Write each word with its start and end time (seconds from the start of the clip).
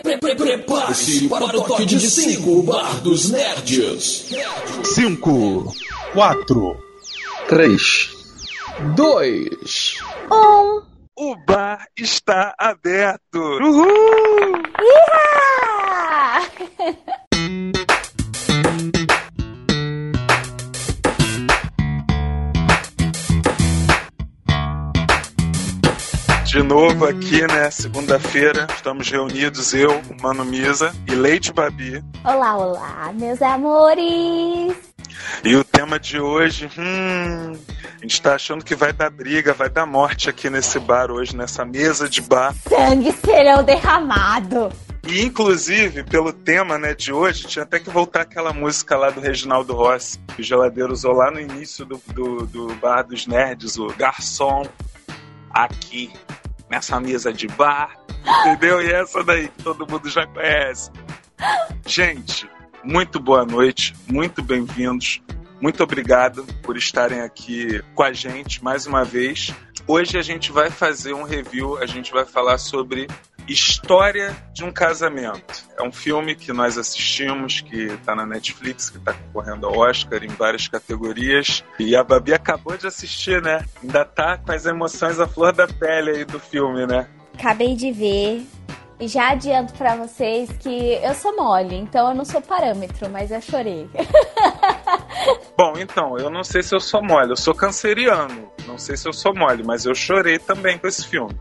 Prepare-se 0.00 1.28
para 1.28 1.44
o 1.44 1.50
toque 1.50 1.84
de 1.84 2.00
5 2.00 2.62
Bar 2.62 3.00
dos 3.02 3.30
Nerds. 3.30 4.30
5, 4.84 5.74
4, 6.14 6.76
3, 7.48 8.10
2, 8.96 9.96
Um. 10.30 10.92
O 11.14 11.36
bar 11.36 11.86
está 11.94 12.54
aberto. 12.58 13.38
Uhul! 13.38 14.62
Iha! 14.80 16.40
De 26.52 26.62
novo 26.62 27.06
aqui, 27.06 27.40
né? 27.46 27.70
Segunda-feira, 27.70 28.66
estamos 28.74 29.08
reunidos 29.08 29.72
eu, 29.72 30.02
Mano 30.20 30.44
Misa 30.44 30.94
e 31.10 31.14
Leite 31.14 31.50
Babi. 31.50 32.04
Olá, 32.22 32.58
olá, 32.58 33.10
meus 33.14 33.40
amores! 33.40 34.76
E 35.42 35.56
o 35.56 35.64
tema 35.64 35.98
de 35.98 36.20
hoje, 36.20 36.68
hum, 36.76 37.52
a 37.98 38.02
gente 38.02 38.20
tá 38.20 38.34
achando 38.34 38.62
que 38.62 38.74
vai 38.74 38.92
dar 38.92 39.08
briga, 39.08 39.54
vai 39.54 39.70
dar 39.70 39.86
morte 39.86 40.28
aqui 40.28 40.50
nesse 40.50 40.78
bar 40.78 41.10
hoje, 41.10 41.34
nessa 41.34 41.64
mesa 41.64 42.06
de 42.06 42.20
bar. 42.20 42.54
Sangue 42.68 43.12
serão 43.12 43.64
derramado! 43.64 44.70
E 45.08 45.22
inclusive, 45.22 46.04
pelo 46.04 46.34
tema 46.34 46.76
né, 46.76 46.92
de 46.92 47.14
hoje, 47.14 47.46
tinha 47.46 47.62
até 47.62 47.80
que 47.80 47.88
voltar 47.88 48.20
aquela 48.20 48.52
música 48.52 48.94
lá 48.94 49.08
do 49.08 49.22
Reginaldo 49.22 49.72
Rossi, 49.72 50.18
que 50.36 50.42
o 50.42 50.44
geladeiro 50.44 50.92
usou 50.92 51.14
lá 51.14 51.30
no 51.30 51.40
início 51.40 51.86
do, 51.86 51.98
do, 52.08 52.46
do 52.46 52.74
Bar 52.74 53.04
dos 53.04 53.26
Nerds, 53.26 53.78
o 53.78 53.86
garçom 53.96 54.66
aqui 55.50 56.12
nessa 56.72 56.98
mesa 56.98 57.30
de 57.30 57.46
bar, 57.48 57.94
entendeu? 58.40 58.80
E 58.80 58.90
essa 58.90 59.22
daí 59.22 59.48
que 59.48 59.62
todo 59.62 59.86
mundo 59.86 60.08
já 60.08 60.26
conhece. 60.26 60.90
Gente, 61.86 62.48
muito 62.82 63.20
boa 63.20 63.44
noite, 63.44 63.94
muito 64.10 64.42
bem-vindos. 64.42 65.20
Muito 65.60 65.82
obrigado 65.82 66.46
por 66.62 66.78
estarem 66.78 67.20
aqui 67.20 67.82
com 67.94 68.02
a 68.02 68.12
gente 68.14 68.64
mais 68.64 68.86
uma 68.86 69.04
vez. 69.04 69.54
Hoje 69.86 70.16
a 70.16 70.22
gente 70.22 70.50
vai 70.50 70.70
fazer 70.70 71.12
um 71.12 71.24
review, 71.24 71.76
a 71.76 71.84
gente 71.84 72.10
vai 72.10 72.24
falar 72.24 72.56
sobre 72.56 73.06
História 73.48 74.34
de 74.52 74.64
um 74.64 74.72
Casamento. 74.72 75.64
É 75.76 75.82
um 75.82 75.92
filme 75.92 76.34
que 76.34 76.52
nós 76.52 76.78
assistimos, 76.78 77.60
que 77.60 77.84
está 77.84 78.14
na 78.14 78.24
Netflix, 78.24 78.90
que 78.90 78.98
está 78.98 79.12
concorrendo 79.12 79.66
ao 79.66 79.78
Oscar 79.78 80.22
em 80.22 80.28
várias 80.28 80.68
categorias. 80.68 81.64
E 81.78 81.96
a 81.96 82.04
Babi 82.04 82.32
acabou 82.32 82.76
de 82.76 82.86
assistir, 82.86 83.42
né? 83.42 83.64
Ainda 83.82 84.04
tá 84.04 84.38
com 84.38 84.52
as 84.52 84.66
emoções 84.66 85.18
à 85.18 85.26
flor 85.26 85.52
da 85.52 85.66
pele 85.66 86.10
aí 86.10 86.24
do 86.24 86.38
filme, 86.38 86.86
né? 86.86 87.08
Acabei 87.34 87.74
de 87.74 87.90
ver. 87.92 88.46
E 89.02 89.08
já 89.08 89.30
adianto 89.30 89.72
pra 89.74 89.96
vocês 89.96 90.48
que 90.60 90.94
eu 91.02 91.12
sou 91.14 91.34
mole, 91.34 91.74
então 91.74 92.10
eu 92.10 92.14
não 92.14 92.24
sou 92.24 92.40
parâmetro, 92.40 93.10
mas 93.10 93.32
eu 93.32 93.40
chorei. 93.40 93.90
Bom, 95.58 95.72
então, 95.76 96.16
eu 96.18 96.30
não 96.30 96.44
sei 96.44 96.62
se 96.62 96.72
eu 96.72 96.78
sou 96.78 97.02
mole, 97.02 97.30
eu 97.30 97.36
sou 97.36 97.52
canceriano. 97.52 98.52
Não 98.64 98.78
sei 98.78 98.96
se 98.96 99.08
eu 99.08 99.12
sou 99.12 99.34
mole, 99.34 99.64
mas 99.64 99.84
eu 99.86 99.94
chorei 99.94 100.38
também 100.38 100.78
com 100.78 100.86
esse 100.86 101.04
filme. 101.04 101.34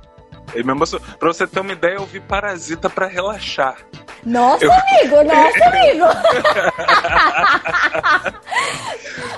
Ele 0.54 0.64
me 0.64 0.72
emocionou. 0.72 1.06
Pra 1.18 1.28
você 1.32 1.48
ter 1.48 1.60
uma 1.60 1.72
ideia, 1.72 1.96
eu 1.96 2.06
vi 2.06 2.20
Parasita 2.20 2.90
pra 2.90 3.08
relaxar. 3.08 3.78
Nossa, 4.24 4.66
Eu- 4.66 4.72
amigo, 4.72 5.24
nossa, 5.24 5.66
amigo! 5.66 6.06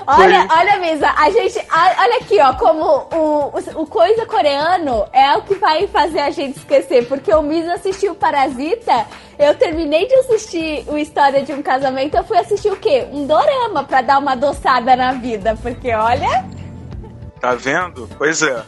olha, 0.06 0.46
olha, 0.50 0.78
Misa, 0.78 1.08
a 1.10 1.30
gente. 1.30 1.58
Olha 1.98 2.16
aqui, 2.18 2.38
ó, 2.40 2.52
como 2.54 2.84
o, 2.84 3.48
o, 3.48 3.82
o 3.82 3.86
coisa 3.86 4.26
coreano 4.26 5.06
é 5.12 5.34
o 5.36 5.42
que 5.42 5.54
vai 5.54 5.86
fazer 5.86 6.20
a 6.20 6.30
gente 6.30 6.58
esquecer. 6.58 7.06
Porque 7.08 7.32
o 7.32 7.42
Misa 7.42 7.74
assistiu 7.74 8.14
Parasita, 8.14 9.06
eu 9.38 9.54
terminei 9.54 10.06
de 10.06 10.14
assistir 10.16 10.84
o 10.88 10.96
História 10.98 11.42
de 11.42 11.52
um 11.52 11.62
Casamento, 11.62 12.16
eu 12.16 12.24
fui 12.24 12.36
assistir 12.38 12.70
o 12.70 12.76
quê? 12.76 13.06
Um 13.10 13.26
dorama 13.26 13.84
pra 13.84 14.02
dar 14.02 14.18
uma 14.18 14.32
adoçada 14.32 14.94
na 14.96 15.12
vida. 15.12 15.56
Porque 15.62 15.92
olha. 15.94 16.44
Tá 17.40 17.54
vendo? 17.54 18.08
Pois 18.18 18.42
é. 18.42 18.62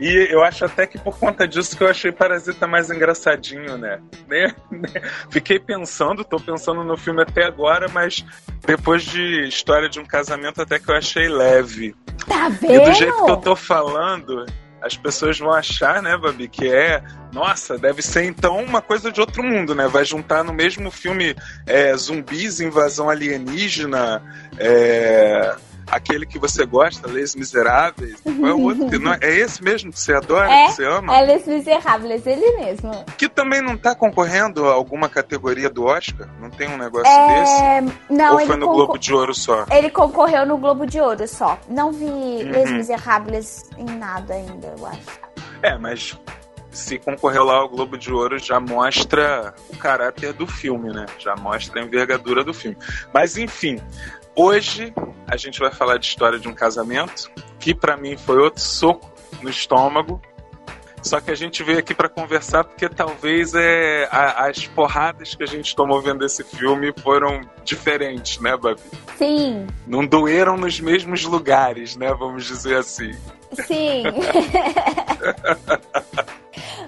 E 0.00 0.28
eu 0.32 0.42
acho 0.42 0.64
até 0.64 0.86
que 0.86 0.98
por 0.98 1.18
conta 1.18 1.46
disso 1.46 1.76
que 1.76 1.82
eu 1.84 1.88
achei 1.88 2.10
Parasita 2.10 2.66
mais 2.66 2.90
engraçadinho, 2.90 3.76
né? 3.76 4.00
Nem- 4.26 4.52
Fiquei 5.30 5.58
pensando, 5.58 6.24
tô 6.24 6.40
pensando 6.40 6.82
no 6.82 6.96
filme 6.96 7.20
até 7.22 7.44
agora, 7.44 7.86
mas 7.92 8.24
depois 8.66 9.02
de 9.02 9.46
História 9.46 9.88
de 9.90 10.00
um 10.00 10.04
Casamento 10.06 10.62
até 10.62 10.78
que 10.78 10.88
eu 10.90 10.96
achei 10.96 11.28
leve. 11.28 11.94
Tá 12.26 12.48
E 12.48 12.50
vendo? 12.52 12.84
do 12.84 12.92
jeito 12.94 13.24
que 13.24 13.30
eu 13.30 13.36
tô 13.36 13.54
falando, 13.54 14.46
as 14.82 14.96
pessoas 14.96 15.38
vão 15.38 15.52
achar, 15.52 16.00
né, 16.02 16.16
Babi, 16.16 16.48
que 16.48 16.72
é. 16.72 17.02
Nossa, 17.32 17.76
deve 17.78 18.00
ser 18.00 18.24
então 18.24 18.56
uma 18.64 18.80
coisa 18.80 19.12
de 19.12 19.20
outro 19.20 19.42
mundo, 19.42 19.74
né? 19.74 19.86
Vai 19.86 20.04
juntar 20.06 20.42
no 20.42 20.52
mesmo 20.52 20.90
filme 20.90 21.36
é, 21.66 21.94
zumbis, 21.96 22.60
invasão 22.60 23.10
alienígena, 23.10 24.22
é, 24.58 25.54
aquele 25.86 26.24
que 26.26 26.38
você 26.38 26.64
gosta, 26.64 27.08
Les 27.08 27.34
Miseráveis. 27.34 28.20
Qual 28.22 28.46
é 28.46 28.52
o 28.54 28.60
outro? 28.60 28.88
que 28.88 28.98
não 28.98 29.12
é, 29.12 29.18
é 29.22 29.38
esse 29.38 29.62
mesmo 29.62 29.92
que 29.92 29.98
você 30.00 30.12
adora, 30.14 30.50
É, 30.50 30.66
que 30.66 30.72
você 30.72 30.84
ama? 30.86 31.16
é 31.16 31.22
Les 31.26 31.46
Miserables, 31.46 32.26
ele 32.26 32.50
mesmo. 32.56 33.04
Que 33.16 33.28
também 33.28 33.60
não 33.62 33.76
tá 33.76 33.94
concorrendo 33.94 34.66
a 34.68 34.72
alguma 34.72 35.08
categoria 35.08 35.68
do 35.70 35.84
Oscar? 35.84 36.28
Não 36.40 36.50
tem 36.50 36.68
um 36.68 36.76
negócio 36.78 37.04
desse? 37.28 37.62
É, 37.62 37.84
não, 38.10 38.34
Ou 38.34 38.46
foi 38.46 38.56
no 38.56 38.66
Globo 38.68 38.98
de 38.98 39.12
Ouro 39.12 39.34
só? 39.34 39.66
Ele 39.70 39.90
concorreu 39.90 40.46
no 40.46 40.56
Globo 40.58 40.86
de 40.86 41.00
Ouro 41.00 41.26
só. 41.28 41.58
Não 41.68 41.92
vi 41.92 42.04
Uhum. 42.10 42.50
Les 42.52 42.70
Miserables 42.70 43.68
em 43.76 43.84
nada 43.98 44.34
ainda, 44.34 44.74
eu 44.78 44.86
acho. 44.86 45.00
É, 45.62 45.76
mas 45.78 46.18
se 46.70 46.98
concorreu 46.98 47.44
lá 47.44 47.56
ao 47.56 47.68
Globo 47.68 47.98
de 47.98 48.12
Ouro 48.12 48.38
já 48.38 48.60
mostra 48.60 49.54
o 49.68 49.76
caráter 49.76 50.32
do 50.32 50.46
filme, 50.46 50.92
né? 50.92 51.06
Já 51.18 51.34
mostra 51.36 51.80
a 51.80 51.84
envergadura 51.84 52.44
do 52.44 52.54
filme. 52.54 52.76
Mas 53.12 53.36
enfim, 53.36 53.80
hoje 54.40 54.94
a 55.26 55.36
gente 55.36 55.58
vai 55.60 55.70
falar 55.72 55.98
de 55.98 56.06
história 56.06 56.38
de 56.38 56.48
um 56.48 56.54
casamento 56.54 57.30
que 57.58 57.74
pra 57.74 57.96
mim 57.96 58.16
foi 58.16 58.38
outro 58.38 58.60
soco 58.62 59.10
no 59.42 59.50
estômago. 59.50 60.20
Só 61.02 61.18
que 61.18 61.30
a 61.30 61.34
gente 61.34 61.62
veio 61.62 61.78
aqui 61.78 61.94
pra 61.94 62.10
conversar 62.10 62.62
porque 62.62 62.86
talvez 62.86 63.54
é, 63.54 64.06
a- 64.12 64.48
as 64.48 64.66
porradas 64.66 65.34
que 65.34 65.42
a 65.42 65.46
gente 65.46 65.74
tomou 65.74 65.98
vendo 66.02 66.26
esse 66.26 66.44
filme 66.44 66.92
foram 67.02 67.40
diferentes, 67.64 68.38
né, 68.38 68.54
Babi? 68.54 68.82
Sim, 69.16 69.66
Não 69.86 70.04
doeram 70.04 70.58
nos 70.58 70.78
mesmos 70.78 71.24
lugares, 71.24 71.96
né? 71.96 72.12
Vamos 72.12 72.44
dizer 72.44 72.76
assim. 72.76 73.12
sim. 73.66 74.02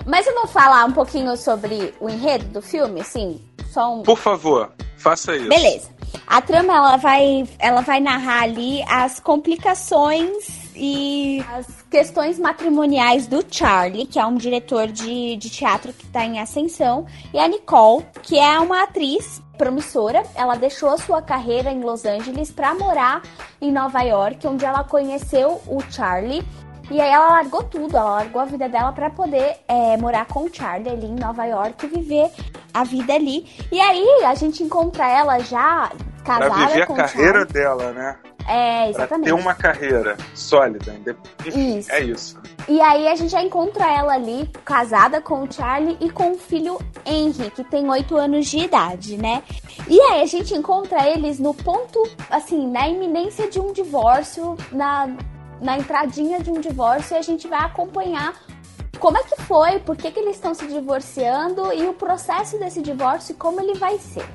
Mas 0.05 0.27
eu 0.27 0.35
não 0.35 0.47
falar 0.47 0.85
um 0.85 0.93
pouquinho 0.93 1.37
sobre 1.37 1.95
o 2.01 2.09
enredo 2.09 2.45
do 2.47 2.63
filme, 2.63 3.01
assim? 3.01 3.41
Só 3.71 3.95
um. 3.95 4.03
Por 4.03 4.19
favor, 4.19 4.71
faça 4.97 5.37
isso. 5.37 5.49
Beleza. 5.49 5.91
A 6.27 6.41
trama 6.41 6.75
ela 6.75 6.97
vai, 6.97 7.47
ela 7.59 7.81
vai 7.81 8.01
narrar 8.01 8.43
ali 8.43 8.83
as 8.89 9.21
complicações 9.21 10.71
e 10.75 11.45
as 11.53 11.83
questões 11.91 12.39
matrimoniais 12.39 13.27
do 13.27 13.45
Charlie, 13.49 14.07
que 14.07 14.19
é 14.19 14.25
um 14.25 14.37
diretor 14.37 14.89
de, 14.89 15.37
de 15.37 15.51
teatro 15.51 15.93
que 15.93 16.05
está 16.05 16.25
em 16.25 16.41
ascensão, 16.41 17.07
e 17.33 17.39
a 17.39 17.47
Nicole, 17.47 18.05
que 18.23 18.39
é 18.39 18.59
uma 18.59 18.85
atriz 18.85 19.43
promissora. 19.59 20.23
Ela 20.35 20.57
deixou 20.57 20.97
sua 20.99 21.21
carreira 21.21 21.71
em 21.71 21.83
Los 21.83 22.05
Angeles 22.05 22.51
para 22.51 22.75
morar 22.75 23.23
em 23.61 23.71
Nova 23.71 24.01
York, 24.03 24.47
onde 24.47 24.65
ela 24.65 24.83
conheceu 24.83 25.61
o 25.67 25.81
Charlie. 25.91 26.43
E 26.91 27.01
aí 27.01 27.11
ela 27.11 27.29
largou 27.31 27.63
tudo, 27.63 27.97
ela 27.97 28.11
largou 28.17 28.43
a 28.43 28.45
vida 28.45 28.69
dela 28.69 28.93
para 28.93 29.09
poder 29.11 29.57
é, 29.69 29.97
morar 29.97 30.27
com 30.27 30.41
o 30.45 30.51
Charlie 30.55 30.91
ali 30.91 31.07
em 31.07 31.15
Nova 31.15 31.45
York 31.47 31.87
e 31.87 31.89
viver 31.89 32.31
a 32.75 32.85
vida 32.85 33.15
ali. 33.15 33.47
E 33.71 33.81
aí 33.81 34.25
a 34.25 34.35
gente 34.35 34.63
encontra 34.63 35.09
ela 35.09 35.39
já 35.39 35.91
Pra 36.25 36.39
casada 36.39 36.67
viver 36.67 36.83
a 36.83 36.87
com 36.87 36.93
o 36.93 36.97
carreira 36.97 37.33
Charlie. 37.39 37.53
dela, 37.53 37.93
né? 37.93 38.17
É, 38.47 38.81
Pra 38.83 38.89
exatamente. 38.91 39.27
ter 39.27 39.33
uma 39.33 39.55
carreira 39.55 40.17
sólida. 40.35 40.93
Enfim, 41.47 41.79
Isso. 41.79 41.93
É 41.93 42.01
isso. 42.01 42.41
E 42.69 42.81
aí 42.81 43.07
a 43.09 43.15
gente 43.15 43.31
já 43.31 43.43
encontra 43.43 43.89
ela 43.91 44.15
ali, 44.15 44.49
casada 44.65 45.21
com 45.21 45.43
o 45.43 45.53
Charlie 45.53 45.97
e 46.01 46.11
com 46.11 46.33
o 46.33 46.39
filho 46.39 46.79
Henry, 47.07 47.51
que 47.51 47.63
tem 47.65 47.89
8 47.89 48.17
anos 48.17 48.47
de 48.49 48.59
idade, 48.59 49.17
né? 49.17 49.43
E 49.89 50.01
aí 50.01 50.23
a 50.23 50.27
gente 50.27 50.55
encontra 50.55 51.09
eles 51.09 51.39
no 51.39 51.55
ponto, 51.55 52.03
assim, 52.31 52.69
na 52.69 52.89
iminência 52.89 53.49
de 53.49 53.59
um 53.61 53.73
divórcio, 53.73 54.57
na, 54.73 55.09
na 55.63 55.79
entradinha 55.79 56.41
de 56.41 56.51
um 56.51 56.61
divórcio, 56.61 57.15
e 57.15 57.19
a 57.19 57.23
gente 57.23 57.47
vai 57.49 57.61
acompanhar 57.61 58.35
como 58.99 59.17
é 59.17 59.23
que 59.25 59.41
foi, 59.43 59.79
por 59.79 59.97
que, 59.97 60.11
que 60.11 60.21
eles 60.21 60.37
estão 60.37 60.55
se 60.55 60.67
divorciando 60.67 61.73
e 61.73 61.87
o 61.87 61.95
processo 61.95 62.59
desse 62.59 62.83
divórcio 62.83 63.33
e 63.33 63.37
como 63.37 63.61
ele 63.61 63.75
vai 63.75 63.99
ser. 63.99 64.27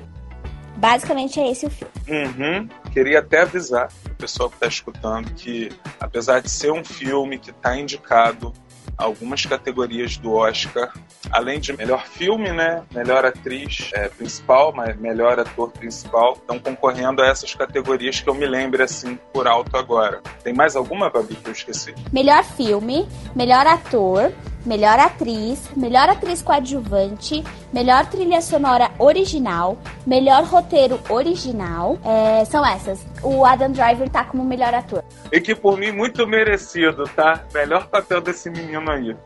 Basicamente 0.76 1.40
é 1.40 1.50
esse 1.50 1.66
o 1.66 1.70
filme. 1.70 1.92
Uhum. 2.08 2.68
Queria 2.92 3.18
até 3.18 3.42
avisar 3.42 3.88
o 4.06 4.14
pessoal 4.14 4.48
que 4.48 4.56
está 4.56 4.66
escutando 4.66 5.32
que, 5.34 5.70
apesar 5.98 6.40
de 6.40 6.50
ser 6.50 6.70
um 6.70 6.84
filme 6.84 7.38
que 7.38 7.50
está 7.50 7.76
indicado 7.76 8.52
algumas 8.98 9.46
categorias 9.46 10.16
do 10.16 10.32
Oscar, 10.32 10.92
além 11.30 11.60
de 11.60 11.74
melhor 11.76 12.04
filme, 12.04 12.50
né, 12.50 12.82
melhor 12.92 13.24
atriz 13.24 13.90
é, 13.94 14.08
principal, 14.08 14.74
melhor 14.98 15.38
ator 15.38 15.70
principal, 15.70 16.32
estão 16.32 16.58
concorrendo 16.58 17.22
a 17.22 17.26
essas 17.26 17.54
categorias 17.54 18.20
que 18.20 18.28
eu 18.28 18.34
me 18.34 18.46
lembre 18.46 18.82
assim 18.82 19.16
por 19.32 19.46
alto 19.46 19.76
agora. 19.76 20.20
Tem 20.42 20.52
mais 20.52 20.74
alguma, 20.74 21.08
Babi, 21.08 21.36
que 21.36 21.48
eu 21.48 21.52
esqueci? 21.52 21.94
Melhor 22.12 22.42
filme, 22.42 23.08
melhor 23.36 23.66
ator, 23.66 24.32
melhor 24.64 24.98
atriz, 24.98 25.70
melhor 25.76 26.08
atriz 26.08 26.42
coadjuvante, 26.42 27.42
melhor 27.72 28.06
trilha 28.06 28.40
sonora 28.40 28.90
original, 28.98 29.78
melhor 30.06 30.44
roteiro 30.44 31.00
original. 31.08 31.98
É, 32.04 32.44
são 32.44 32.64
essas. 32.64 33.04
O 33.22 33.44
Adam 33.44 33.72
Driver 33.72 34.08
tá 34.08 34.24
como 34.24 34.44
melhor 34.44 34.74
ator. 34.74 35.04
E 35.32 35.40
que 35.40 35.54
por 35.54 35.76
mim 35.78 35.92
muito 35.92 36.26
merecido, 36.26 37.04
tá? 37.14 37.44
Melhor 37.52 37.88
papel 37.88 38.20
desse 38.20 38.50
menino 38.50 38.90
aí. 38.90 39.16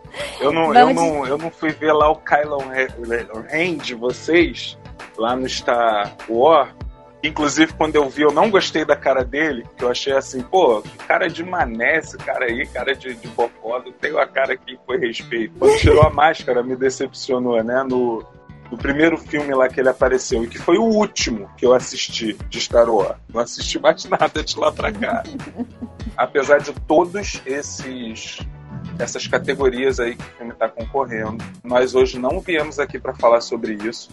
Eu 0.40 0.52
não, 0.52 0.74
eu 0.74 0.94
não, 0.94 1.26
eu 1.26 1.38
não 1.38 1.50
fui 1.50 1.70
ver 1.70 1.92
lá 1.92 2.10
o 2.10 2.16
Kylo 2.16 2.58
Ren 3.48 3.76
de 3.76 3.94
vocês 3.94 4.78
lá 5.16 5.36
no 5.36 5.48
Star 5.48 6.14
Wars 6.28 6.81
Inclusive, 7.22 7.72
quando 7.74 7.94
eu 7.94 8.08
vi, 8.08 8.22
eu 8.22 8.32
não 8.32 8.50
gostei 8.50 8.84
da 8.84 8.96
cara 8.96 9.24
dele, 9.24 9.64
que 9.76 9.84
eu 9.84 9.90
achei 9.90 10.12
assim, 10.12 10.42
pô, 10.42 10.82
cara 11.06 11.28
de 11.28 11.44
mané 11.44 11.98
esse 11.98 12.18
cara 12.18 12.46
aí, 12.46 12.66
cara 12.66 12.96
de, 12.96 13.14
de 13.14 13.28
bocó, 13.28 13.80
não 13.84 13.92
tem 13.92 14.12
uma 14.12 14.26
cara 14.26 14.56
que 14.56 14.76
foi 14.84 14.98
respeito. 14.98 15.54
Quando 15.56 15.78
tirou 15.78 16.02
a 16.02 16.10
máscara, 16.12 16.64
me 16.64 16.74
decepcionou, 16.74 17.62
né? 17.62 17.84
No, 17.84 18.24
no 18.72 18.76
primeiro 18.76 19.16
filme 19.16 19.54
lá 19.54 19.68
que 19.68 19.78
ele 19.78 19.88
apareceu, 19.88 20.42
e 20.42 20.48
que 20.48 20.58
foi 20.58 20.78
o 20.78 20.84
último 20.84 21.48
que 21.56 21.64
eu 21.64 21.72
assisti 21.72 22.36
de 22.48 22.60
Star 22.60 22.90
Wars. 22.90 23.16
Não 23.32 23.40
assisti 23.40 23.78
mais 23.78 24.04
nada 24.10 24.42
de 24.42 24.58
lá 24.58 24.72
pra 24.72 24.90
cá. 24.90 25.22
Apesar 26.16 26.58
de 26.58 26.72
todos 26.72 27.40
esses 27.46 28.40
essas 28.98 29.26
categorias 29.26 30.00
aí 30.00 30.16
que 30.16 30.22
o 30.22 30.36
filme 30.38 30.52
está 30.52 30.68
concorrendo. 30.68 31.42
Nós 31.62 31.94
hoje 31.94 32.18
não 32.18 32.40
viemos 32.40 32.78
aqui 32.78 32.98
para 32.98 33.14
falar 33.14 33.40
sobre 33.40 33.74
isso 33.74 34.10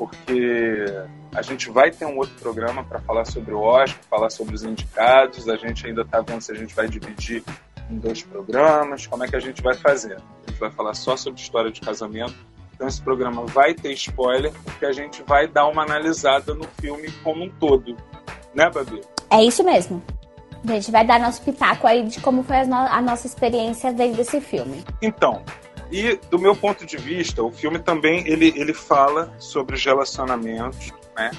porque 0.00 0.86
a 1.34 1.42
gente 1.42 1.68
vai 1.68 1.90
ter 1.90 2.06
um 2.06 2.16
outro 2.16 2.34
programa 2.40 2.82
para 2.82 3.00
falar 3.00 3.26
sobre 3.26 3.52
o 3.52 3.60
Oscar, 3.60 4.02
falar 4.08 4.30
sobre 4.30 4.54
os 4.54 4.62
indicados. 4.62 5.46
A 5.46 5.56
gente 5.56 5.86
ainda 5.86 6.00
está 6.00 6.22
vendo 6.22 6.40
se 6.40 6.50
a 6.50 6.54
gente 6.54 6.74
vai 6.74 6.88
dividir 6.88 7.44
em 7.90 7.98
dois 7.98 8.22
programas, 8.22 9.06
como 9.06 9.24
é 9.24 9.28
que 9.28 9.36
a 9.36 9.40
gente 9.40 9.60
vai 9.60 9.74
fazer. 9.74 10.14
A 10.14 10.50
gente 10.50 10.58
vai 10.58 10.70
falar 10.70 10.94
só 10.94 11.18
sobre 11.18 11.38
história 11.38 11.70
de 11.70 11.82
casamento. 11.82 12.34
Então 12.74 12.88
esse 12.88 13.02
programa 13.02 13.44
vai 13.44 13.74
ter 13.74 13.92
spoiler, 13.92 14.50
porque 14.64 14.86
a 14.86 14.92
gente 14.92 15.22
vai 15.24 15.46
dar 15.46 15.66
uma 15.66 15.82
analisada 15.82 16.54
no 16.54 16.64
filme 16.80 17.12
como 17.22 17.44
um 17.44 17.50
todo. 17.50 17.94
Né, 18.54 18.70
Babi? 18.70 19.02
É 19.28 19.44
isso 19.44 19.62
mesmo. 19.62 20.02
A 20.66 20.72
gente 20.72 20.90
vai 20.90 21.06
dar 21.06 21.20
nosso 21.20 21.42
pitaco 21.42 21.86
aí 21.86 22.04
de 22.04 22.20
como 22.20 22.42
foi 22.42 22.60
a, 22.60 22.64
no 22.64 22.74
a 22.74 23.02
nossa 23.02 23.26
experiência 23.26 23.92
dentro 23.92 24.16
desse 24.16 24.40
filme. 24.40 24.82
Então, 25.02 25.42
e 25.90 26.16
do 26.30 26.38
meu 26.38 26.54
ponto 26.54 26.86
de 26.86 26.96
vista, 26.96 27.42
o 27.42 27.50
filme 27.50 27.78
também 27.78 28.26
ele, 28.26 28.52
ele 28.56 28.72
fala 28.72 29.34
sobre 29.38 29.74
os 29.74 29.84
relacionamentos, 29.84 30.92
né? 31.16 31.30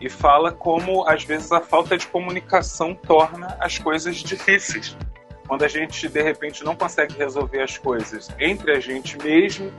E 0.00 0.08
fala 0.08 0.50
como 0.50 1.08
às 1.08 1.22
vezes 1.22 1.52
a 1.52 1.60
falta 1.60 1.96
de 1.96 2.08
comunicação 2.08 2.94
torna 2.94 3.56
as 3.60 3.78
coisas 3.78 4.16
difíceis. 4.16 4.96
Quando 5.46 5.64
a 5.64 5.68
gente 5.68 6.08
de 6.08 6.20
repente 6.20 6.64
não 6.64 6.74
consegue 6.74 7.16
resolver 7.16 7.62
as 7.62 7.78
coisas 7.78 8.28
entre 8.40 8.72
a 8.72 8.80
gente 8.80 9.16
mesmo 9.18 9.72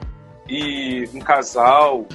e 0.48 1.10
um 1.14 1.20
casal, 1.20 2.06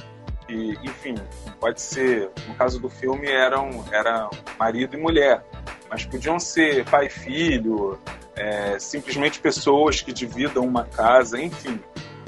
e, 0.47 0.79
enfim, 0.83 1.13
pode 1.59 1.79
ser, 1.79 2.31
no 2.47 2.55
caso 2.55 2.79
do 2.79 2.89
filme 2.89 3.29
eram 3.29 3.85
era 3.91 4.27
marido 4.57 4.97
e 4.97 4.99
mulher, 4.99 5.45
mas 5.87 6.05
podiam 6.05 6.39
ser 6.39 6.85
pai 6.85 7.05
e 7.05 7.09
filho, 7.09 7.99
é, 8.35 8.79
simplesmente 8.79 9.39
pessoas 9.39 10.01
que 10.01 10.11
dividam 10.11 10.65
uma 10.65 10.85
casa, 10.85 11.39
enfim 11.39 11.79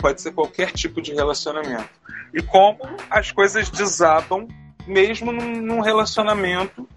pode 0.01 0.21
ser 0.21 0.31
qualquer 0.31 0.71
tipo 0.71 1.01
de 1.01 1.13
relacionamento. 1.13 1.89
E 2.33 2.41
como 2.41 2.79
as 3.09 3.31
coisas 3.31 3.69
desabam 3.69 4.47
mesmo 4.87 5.31
num, 5.31 5.79
relacionamento, 5.79 6.87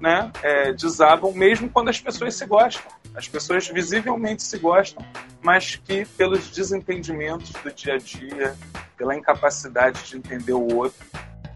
né? 0.00 0.30
É, 0.42 0.72
desabam 0.72 1.32
mesmo 1.32 1.68
quando 1.68 1.88
as 1.90 2.00
pessoas 2.00 2.34
se 2.34 2.46
gostam. 2.46 2.90
As 3.14 3.28
pessoas 3.28 3.68
visivelmente 3.68 4.42
se 4.42 4.58
gostam, 4.58 5.04
mas 5.42 5.76
que 5.76 6.04
pelos 6.04 6.50
desentendimentos 6.50 7.50
do 7.62 7.72
dia 7.72 7.94
a 7.94 7.98
dia, 7.98 8.54
pela 8.96 9.14
incapacidade 9.14 10.02
de 10.04 10.16
entender 10.16 10.52
o 10.52 10.74
outro, 10.74 11.06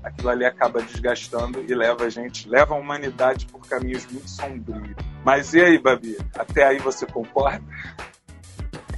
aquilo 0.02 0.30
ali 0.30 0.44
acaba 0.44 0.80
desgastando 0.80 1.62
e 1.62 1.74
leva 1.74 2.04
a 2.04 2.08
gente, 2.08 2.48
leva 2.48 2.74
a 2.74 2.78
humanidade 2.78 3.46
por 3.46 3.66
caminhos 3.66 4.06
muito 4.06 4.28
sombrios. 4.28 4.96
Mas 5.24 5.52
e 5.52 5.60
aí, 5.60 5.78
Babi? 5.78 6.16
Até 6.34 6.64
aí 6.64 6.78
você 6.78 7.06
concorda? 7.06 7.62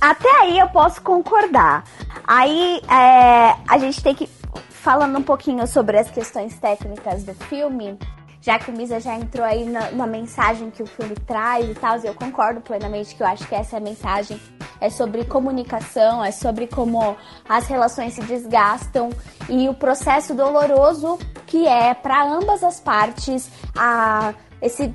Até 0.03 0.29
aí 0.41 0.59
eu 0.59 0.69
posso 0.69 1.01
concordar. 1.01 1.85
Aí 2.27 2.83
é, 2.91 3.57
a 3.69 3.79
gente 3.79 4.03
tem 4.03 4.13
que. 4.13 4.29
Falando 4.69 5.17
um 5.17 5.23
pouquinho 5.23 5.65
sobre 5.65 5.97
as 5.97 6.11
questões 6.11 6.59
técnicas 6.59 7.23
do 7.23 7.33
filme, 7.35 7.97
já 8.41 8.59
que 8.59 8.69
o 8.69 8.77
Misa 8.77 8.99
já 8.99 9.15
entrou 9.15 9.47
aí 9.47 9.65
na, 9.65 9.93
na, 9.93 10.05
mensagem 10.09 10.73
que 10.73 10.83
o 10.83 10.87
filme 10.87 11.15
traz 11.25 11.71
e 11.71 11.75
tal, 11.75 12.01
e 12.01 12.07
eu 12.09 12.15
concordo 12.15 12.61
plenamente 12.61 13.15
que 13.15 13.23
eu 13.23 13.27
acho 13.29 13.47
que 13.47 13.55
essa 13.55 13.77
é 13.77 13.79
a 13.79 13.81
mensagem. 13.81 14.41
É 14.81 14.91
sobre 14.91 15.25
comunicação, 15.25 16.25
é 16.25 16.33
sobre 16.33 16.67
como 16.67 17.17
as 17.49 17.69
relações 17.69 18.15
se 18.15 18.23
desgastam 18.23 19.11
e 19.49 19.69
o 19.69 19.75
processo 19.75 20.35
doloroso 20.35 21.17
que 21.47 21.65
é 21.69 21.95
para 21.95 22.25
ambas 22.25 22.65
as 22.65 22.81
partes 22.81 23.49
a 23.79 24.35
esse 24.61 24.93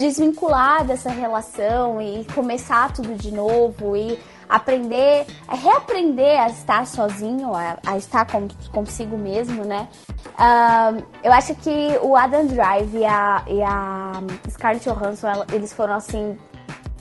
desvincular 0.00 0.84
dessa 0.84 1.10
relação 1.10 2.00
e 2.02 2.24
começar 2.34 2.92
tudo 2.92 3.14
de 3.14 3.30
novo 3.30 3.96
e 3.96 4.18
aprender, 4.50 5.26
é 5.48 5.54
reaprender 5.54 6.40
a 6.40 6.48
estar 6.48 6.86
sozinho, 6.86 7.54
a, 7.54 7.78
a 7.86 7.96
estar 7.96 8.26
com, 8.26 8.48
consigo 8.72 9.16
mesmo, 9.16 9.64
né? 9.64 9.88
Eu 11.22 11.32
acho 11.32 11.54
que 11.54 11.98
o 12.02 12.16
Adam 12.16 12.46
Drive 12.46 12.96
e 12.96 13.04
a, 13.04 13.42
e 13.46 13.62
a 13.62 14.12
Scarlett 14.48 14.88
Johansson, 14.88 15.44
eles 15.52 15.72
foram 15.72 15.94
assim 15.94 16.36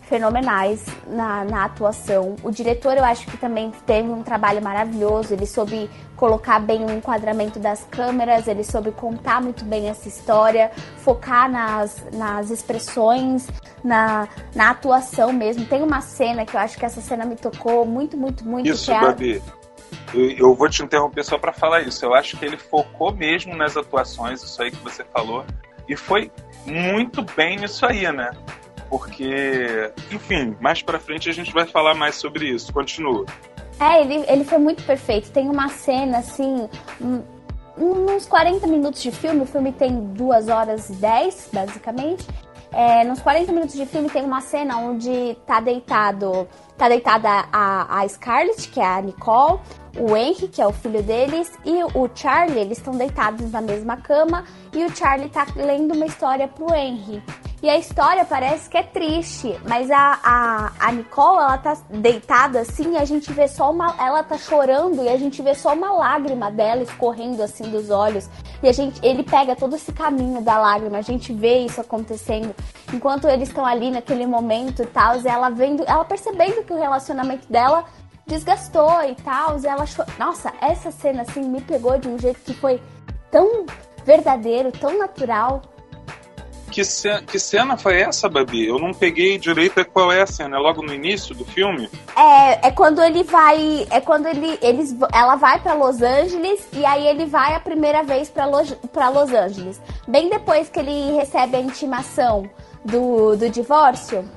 fenomenais 0.09 0.83
na, 1.07 1.45
na 1.45 1.65
atuação. 1.65 2.35
O 2.43 2.49
diretor, 2.51 2.97
eu 2.97 3.05
acho 3.05 3.27
que 3.27 3.37
também 3.37 3.71
teve 3.85 4.09
um 4.09 4.23
trabalho 4.23 4.61
maravilhoso. 4.61 5.33
Ele 5.33 5.45
soube 5.45 5.89
colocar 6.17 6.59
bem 6.59 6.83
o 6.83 6.91
enquadramento 6.91 7.59
das 7.59 7.85
câmeras, 7.89 8.47
ele 8.47 8.63
soube 8.63 8.91
contar 8.91 9.39
muito 9.41 9.63
bem 9.63 9.87
essa 9.87 10.07
história, 10.07 10.71
focar 10.97 11.49
nas, 11.49 12.03
nas 12.11 12.49
expressões, 12.49 13.47
na, 13.83 14.27
na 14.53 14.71
atuação 14.71 15.31
mesmo. 15.31 15.65
Tem 15.65 15.81
uma 15.81 16.01
cena 16.01 16.45
que 16.45 16.55
eu 16.55 16.59
acho 16.59 16.77
que 16.77 16.85
essa 16.85 16.99
cena 16.99 17.23
me 17.23 17.35
tocou 17.35 17.85
muito, 17.85 18.17
muito, 18.17 18.45
muito. 18.45 18.67
Isso, 18.67 18.91
é 18.91 18.99
Babi. 18.99 19.41
Eu 20.13 20.55
vou 20.55 20.67
te 20.67 20.83
interromper 20.83 21.23
só 21.23 21.37
para 21.37 21.53
falar 21.53 21.81
isso. 21.81 22.03
Eu 22.03 22.15
acho 22.15 22.35
que 22.35 22.43
ele 22.43 22.57
focou 22.57 23.13
mesmo 23.13 23.55
nas 23.55 23.77
atuações, 23.77 24.41
isso 24.41 24.61
aí 24.61 24.71
que 24.71 24.83
você 24.83 25.03
falou, 25.03 25.45
e 25.87 25.95
foi 25.95 26.31
muito 26.65 27.23
bem 27.35 27.57
nisso 27.57 27.85
aí, 27.85 28.11
né? 28.11 28.31
Porque, 28.89 29.91
enfim, 30.11 30.55
mais 30.59 30.81
para 30.81 30.99
frente 30.99 31.29
a 31.29 31.33
gente 31.33 31.53
vai 31.53 31.65
falar 31.65 31.93
mais 31.93 32.15
sobre 32.15 32.49
isso. 32.49 32.73
Continua. 32.73 33.25
É, 33.79 34.01
ele, 34.01 34.25
ele 34.27 34.43
foi 34.43 34.57
muito 34.57 34.83
perfeito. 34.83 35.31
Tem 35.31 35.47
uma 35.47 35.69
cena 35.69 36.17
assim. 36.17 36.67
Um, 36.99 37.23
uns 37.77 38.25
40 38.25 38.67
minutos 38.67 39.01
de 39.01 39.11
filme, 39.11 39.41
o 39.41 39.45
filme 39.45 39.71
tem 39.71 40.13
2 40.13 40.49
horas 40.49 40.89
e 40.89 40.93
10, 40.93 41.49
basicamente. 41.53 42.27
É, 42.71 43.03
nos 43.03 43.19
40 43.19 43.51
minutos 43.51 43.75
de 43.75 43.85
filme 43.85 44.09
tem 44.09 44.23
uma 44.23 44.41
cena 44.41 44.77
onde 44.77 45.35
tá 45.45 45.59
deitado, 45.59 46.47
tá 46.77 46.87
deitada 46.87 47.27
a, 47.51 47.99
a 47.99 48.07
Scarlett, 48.07 48.67
que 48.67 48.79
é 48.79 48.85
a 48.85 49.01
Nicole, 49.01 49.59
o 49.97 50.15
Henry, 50.15 50.47
que 50.47 50.61
é 50.61 50.67
o 50.67 50.71
filho 50.71 51.01
deles, 51.01 51.51
e 51.65 51.83
o 51.83 52.07
Charlie, 52.13 52.59
eles 52.59 52.77
estão 52.77 52.95
deitados 52.95 53.51
na 53.51 53.59
mesma 53.59 53.97
cama, 53.97 54.45
e 54.71 54.85
o 54.85 54.95
Charlie 54.95 55.29
tá 55.29 55.47
lendo 55.55 55.95
uma 55.95 56.05
história 56.05 56.47
pro 56.47 56.73
Henry. 56.73 57.23
E 57.61 57.69
a 57.69 57.77
história 57.77 58.23
parece 58.23 58.69
que 58.69 58.77
é 58.77 58.83
triste, 58.83 59.59
mas 59.67 59.91
a, 59.91 60.19
a, 60.23 60.71
a 60.79 60.91
Nicole, 60.93 61.39
ela 61.39 61.57
tá 61.57 61.77
deitada 61.89 62.61
assim, 62.61 62.93
e 62.93 62.97
a 62.97 63.03
gente 63.03 63.33
vê 63.33 63.49
só 63.49 63.69
uma. 63.69 63.95
Ela 63.99 64.23
tá 64.23 64.37
chorando 64.37 65.03
e 65.03 65.09
a 65.09 65.17
gente 65.17 65.41
vê 65.41 65.53
só 65.53 65.73
uma 65.73 65.91
lágrima 65.91 66.49
dela 66.49 66.83
escorrendo 66.83 67.43
assim 67.43 67.69
dos 67.69 67.89
olhos. 67.89 68.29
E 68.63 68.69
a 68.69 68.71
gente, 68.71 69.05
ele 69.05 69.23
pega 69.23 69.57
todo 69.57 69.75
esse 69.75 69.91
caminho 69.91 70.41
da 70.41 70.57
lágrima, 70.57 70.99
a 70.99 71.01
gente 71.01 71.33
vê 71.33 71.59
isso 71.59 71.81
acontecendo. 71.81 72.55
Enquanto 72.93 73.27
eles 73.27 73.49
estão 73.49 73.65
ali 73.65 73.91
naquele 73.91 74.25
momento 74.25 74.83
e 74.83 74.85
tal, 74.85 75.15
ela 75.25 75.49
vendo, 75.49 75.83
ela 75.85 76.05
percebendo 76.05 76.63
que 76.63 76.71
o 76.71 76.79
relacionamento 76.79 77.51
dela 77.51 77.83
desgastou 78.25 79.03
e 79.03 79.15
tal, 79.15 79.57
ela 79.61 79.85
chorou. 79.85 80.13
Nossa, 80.17 80.53
essa 80.61 80.91
cena 80.91 81.23
assim 81.23 81.41
me 81.41 81.59
pegou 81.59 81.97
de 81.97 82.07
um 82.07 82.17
jeito 82.17 82.39
que 82.39 82.53
foi 82.53 82.81
tão 83.29 83.65
verdadeiro, 84.05 84.71
tão 84.71 84.97
natural. 84.97 85.61
Que, 86.71 86.85
ce 86.85 87.21
que 87.23 87.39
cena 87.39 87.77
foi 87.77 88.01
essa, 88.01 88.29
Babi? 88.29 88.67
Eu 88.67 88.79
não 88.79 88.93
peguei 88.93 89.37
direito 89.37 89.83
qual 89.85 90.11
é 90.11 90.21
a 90.21 90.27
cena. 90.27 90.57
É 90.57 90.59
logo 90.59 90.81
no 90.81 90.93
início 90.93 91.33
do 91.35 91.45
filme? 91.45 91.89
É, 92.15 92.67
é 92.67 92.71
quando 92.71 93.01
ele 93.01 93.23
vai. 93.23 93.87
É 93.89 93.99
quando 93.99 94.27
ele, 94.27 94.57
eles, 94.61 94.95
ela 95.13 95.35
vai 95.35 95.59
para 95.59 95.73
Los 95.73 96.01
Angeles 96.01 96.67
e 96.73 96.85
aí 96.85 97.07
ele 97.07 97.25
vai 97.25 97.55
a 97.55 97.59
primeira 97.59 98.03
vez 98.03 98.29
para 98.29 98.45
Los, 98.45 98.73
pra 98.93 99.09
Los 99.09 99.33
Angeles. 99.33 99.81
Bem 100.07 100.29
depois 100.29 100.69
que 100.69 100.79
ele 100.79 101.15
recebe 101.15 101.57
a 101.57 101.59
intimação 101.59 102.49
do, 102.85 103.35
do 103.35 103.49
divórcio. 103.49 104.27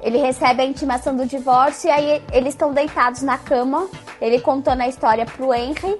Ele 0.00 0.18
recebe 0.18 0.62
a 0.62 0.64
intimação 0.64 1.16
do 1.16 1.26
divórcio 1.26 1.88
e 1.88 1.90
aí 1.90 2.22
eles 2.32 2.54
estão 2.54 2.72
deitados 2.72 3.22
na 3.22 3.36
cama. 3.36 3.88
Ele 4.20 4.40
contando 4.40 4.82
a 4.82 4.88
história 4.88 5.26
pro 5.26 5.52
Henry, 5.52 5.98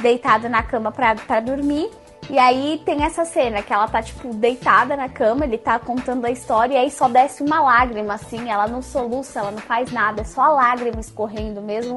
deitado 0.00 0.48
na 0.48 0.62
cama 0.62 0.92
para 0.92 1.40
dormir. 1.40 1.90
E 2.30 2.38
aí 2.38 2.82
tem 2.84 3.04
essa 3.04 3.24
cena 3.24 3.62
que 3.62 3.72
ela 3.72 3.88
tá, 3.88 4.02
tipo, 4.02 4.34
deitada 4.34 4.96
na 4.96 5.08
cama, 5.08 5.44
ele 5.44 5.56
tá 5.56 5.78
contando 5.78 6.26
a 6.26 6.30
história, 6.30 6.74
e 6.74 6.76
aí 6.76 6.90
só 6.90 7.08
desce 7.08 7.42
uma 7.42 7.60
lágrima, 7.60 8.14
assim, 8.14 8.50
ela 8.50 8.66
não 8.66 8.82
soluça, 8.82 9.40
ela 9.40 9.50
não 9.50 9.58
faz 9.58 9.90
nada, 9.90 10.20
é 10.20 10.24
só 10.24 10.42
a 10.42 10.48
lágrima 10.48 11.00
escorrendo 11.00 11.62
mesmo 11.62 11.96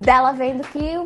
dela 0.00 0.32
vendo 0.32 0.62
que 0.68 0.98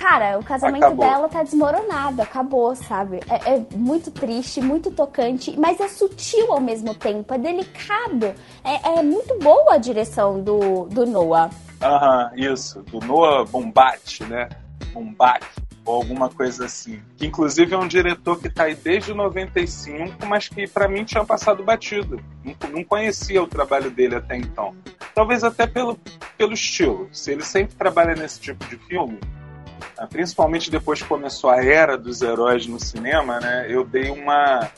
Cara, 0.00 0.38
o 0.38 0.42
casamento 0.42 0.86
Acabou. 0.86 1.04
dela 1.04 1.28
tá 1.28 1.42
desmoronado, 1.42 2.22
acabou, 2.22 2.74
sabe? 2.74 3.20
É, 3.28 3.56
é 3.56 3.66
muito 3.76 4.10
triste, 4.10 4.58
muito 4.58 4.90
tocante, 4.90 5.54
mas 5.60 5.78
é 5.78 5.88
sutil 5.88 6.50
ao 6.50 6.58
mesmo 6.58 6.94
tempo, 6.94 7.34
é 7.34 7.36
delicado. 7.36 8.34
É, 8.64 8.98
é 8.98 9.02
muito 9.02 9.38
boa 9.38 9.74
a 9.74 9.76
direção 9.76 10.40
do, 10.42 10.86
do 10.86 11.04
Noah. 11.04 11.50
Aham, 11.82 12.30
isso. 12.34 12.82
Do 12.84 12.98
Noah 13.00 13.44
Bombate, 13.44 14.24
né? 14.24 14.48
Bombate, 14.94 15.46
ou 15.84 15.94
alguma 15.94 16.28
coisa 16.28 16.66
assim. 16.66 17.00
Que 17.16 17.26
inclusive 17.26 17.74
é 17.74 17.78
um 17.78 17.88
diretor 17.88 18.38
que 18.40 18.48
tá 18.48 18.64
aí 18.64 18.74
desde 18.74 19.12
95, 19.14 20.26
mas 20.26 20.48
que 20.48 20.66
pra 20.66 20.88
mim 20.88 21.04
tinha 21.04 21.24
passado 21.24 21.62
batido. 21.62 22.20
Não, 22.44 22.54
não 22.70 22.84
conhecia 22.84 23.42
o 23.42 23.46
trabalho 23.46 23.90
dele 23.90 24.16
até 24.16 24.36
então. 24.36 24.74
Talvez 25.14 25.42
até 25.42 25.66
pelo, 25.66 25.98
pelo 26.36 26.52
estilo. 26.52 27.08
Se 27.12 27.32
ele 27.32 27.42
sempre 27.42 27.74
trabalha 27.74 28.14
nesse 28.14 28.40
tipo 28.40 28.64
de 28.66 28.76
filme, 28.76 29.18
ah, 29.96 30.06
principalmente 30.06 30.70
depois 30.70 31.02
que 31.02 31.08
começou 31.08 31.50
a 31.50 31.62
era 31.64 31.96
dos 31.98 32.22
heróis 32.22 32.66
no 32.66 32.78
cinema, 32.78 33.40
né? 33.40 33.66
Eu 33.68 33.84
dei 33.84 34.10
uma, 34.10 34.70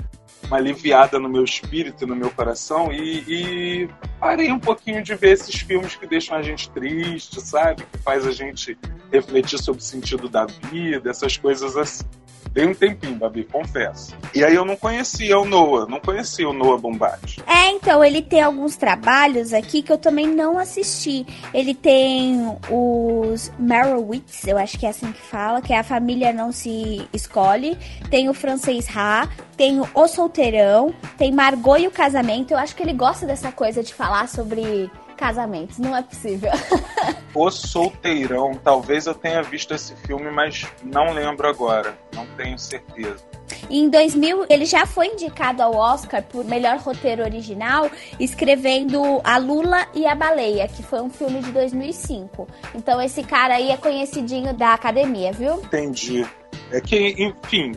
uma 0.52 0.58
aliviada 0.58 1.18
no 1.18 1.30
meu 1.30 1.42
espírito, 1.42 2.06
no 2.06 2.14
meu 2.14 2.30
coração 2.30 2.92
e, 2.92 3.24
e 3.26 3.88
parei 4.20 4.52
um 4.52 4.58
pouquinho 4.58 5.02
de 5.02 5.14
ver 5.14 5.30
esses 5.32 5.54
filmes 5.54 5.96
que 5.96 6.06
deixam 6.06 6.36
a 6.36 6.42
gente 6.42 6.68
triste, 6.70 7.40
sabe? 7.40 7.84
Que 7.90 7.98
faz 7.98 8.26
a 8.26 8.32
gente 8.32 8.76
refletir 9.10 9.58
sobre 9.58 9.80
o 9.80 9.84
sentido 9.84 10.28
da 10.28 10.44
vida, 10.44 11.08
essas 11.08 11.38
coisas 11.38 11.74
assim. 11.74 12.04
Dei 12.52 12.66
um 12.66 12.74
tempinho, 12.74 13.16
Babi, 13.16 13.44
confesso. 13.44 14.14
E 14.34 14.44
aí 14.44 14.54
eu 14.54 14.64
não 14.64 14.76
conhecia 14.76 15.38
o 15.38 15.44
Noah, 15.44 15.86
não 15.88 15.98
conhecia 15.98 16.48
o 16.48 16.52
Noah 16.52 16.78
Bombate. 16.78 17.42
É, 17.46 17.70
então, 17.70 18.04
ele 18.04 18.20
tem 18.20 18.42
alguns 18.42 18.76
trabalhos 18.76 19.54
aqui 19.54 19.80
que 19.82 19.90
eu 19.90 19.96
também 19.96 20.26
não 20.26 20.58
assisti. 20.58 21.26
Ele 21.54 21.74
tem 21.74 22.54
os 22.70 23.50
Merowitz, 23.58 24.46
eu 24.46 24.58
acho 24.58 24.78
que 24.78 24.84
é 24.84 24.90
assim 24.90 25.10
que 25.12 25.20
fala, 25.20 25.62
que 25.62 25.72
é 25.72 25.78
a 25.78 25.84
família 25.84 26.32
não 26.32 26.52
se 26.52 27.08
escolhe. 27.12 27.78
Tem 28.10 28.28
o 28.28 28.34
francês 28.34 28.86
Ra, 28.86 29.28
tem 29.56 29.80
o 29.80 29.88
O 29.94 30.06
Solteirão, 30.06 30.94
tem 31.16 31.32
Margot 31.32 31.78
e 31.78 31.86
o 31.86 31.90
Casamento. 31.90 32.52
Eu 32.52 32.58
acho 32.58 32.76
que 32.76 32.82
ele 32.82 32.92
gosta 32.92 33.26
dessa 33.26 33.50
coisa 33.50 33.82
de 33.82 33.94
falar 33.94 34.28
sobre 34.28 34.90
casamentos, 35.16 35.78
não 35.78 35.96
é 35.96 36.02
possível. 36.02 36.50
O 37.34 37.50
Solteirão, 37.50 38.52
talvez 38.62 39.06
eu 39.06 39.14
tenha 39.14 39.42
visto 39.42 39.72
esse 39.72 39.96
filme, 39.96 40.30
mas 40.30 40.66
não 40.82 41.14
lembro 41.14 41.48
agora, 41.48 41.96
não 42.14 42.26
tenho 42.36 42.58
certeza. 42.58 43.24
Em 43.70 43.88
2000, 43.88 44.46
ele 44.48 44.64
já 44.64 44.86
foi 44.86 45.08
indicado 45.08 45.62
ao 45.62 45.74
Oscar 45.74 46.22
por 46.22 46.44
melhor 46.44 46.78
roteiro 46.78 47.22
original, 47.22 47.90
escrevendo 48.18 49.20
A 49.24 49.38
Lula 49.38 49.86
e 49.94 50.06
a 50.06 50.14
Baleia, 50.14 50.68
que 50.68 50.82
foi 50.82 51.00
um 51.00 51.10
filme 51.10 51.40
de 51.40 51.52
2005. 51.52 52.46
Então 52.74 53.00
esse 53.00 53.22
cara 53.22 53.54
aí 53.54 53.70
é 53.70 53.76
conhecidinho 53.76 54.54
da 54.54 54.74
academia, 54.74 55.32
viu? 55.32 55.54
Entendi. 55.54 56.26
É 56.70 56.80
que, 56.80 57.14
enfim, 57.18 57.72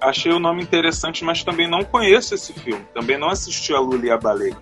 achei 0.00 0.32
o 0.32 0.38
nome 0.38 0.62
interessante, 0.62 1.24
mas 1.24 1.44
também 1.44 1.68
não 1.68 1.84
conheço 1.84 2.34
esse 2.34 2.52
filme. 2.52 2.84
Também 2.94 3.18
não 3.18 3.28
assisti 3.28 3.72
a 3.72 3.78
Lula 3.78 4.06
e 4.06 4.10
a 4.10 4.18
Baleia. 4.18 4.56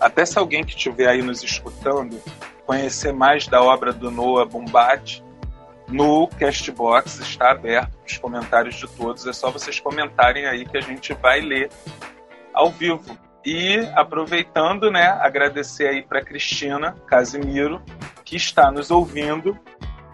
Até 0.00 0.24
se 0.24 0.38
alguém 0.38 0.64
que 0.64 0.74
estiver 0.74 1.08
aí 1.08 1.22
nos 1.22 1.42
escutando 1.42 2.20
conhecer 2.66 3.12
mais 3.12 3.46
da 3.48 3.62
obra 3.62 3.92
do 3.92 4.10
Noah 4.10 4.48
Bombate, 4.48 5.24
no 5.90 6.28
Castbox 6.28 7.18
está 7.20 7.50
aberto 7.50 7.98
os 8.06 8.16
comentários 8.16 8.76
de 8.76 8.88
todos. 8.88 9.26
É 9.26 9.32
só 9.32 9.50
vocês 9.50 9.80
comentarem 9.80 10.46
aí 10.46 10.64
que 10.64 10.78
a 10.78 10.80
gente 10.80 11.12
vai 11.14 11.40
ler 11.40 11.70
ao 12.54 12.70
vivo. 12.70 13.18
E 13.44 13.78
aproveitando, 13.94 14.90
né, 14.90 15.08
agradecer 15.08 15.88
aí 15.88 16.02
para 16.02 16.22
Cristina 16.22 16.94
Casimiro, 17.06 17.82
que 18.24 18.36
está 18.36 18.70
nos 18.70 18.90
ouvindo 18.90 19.58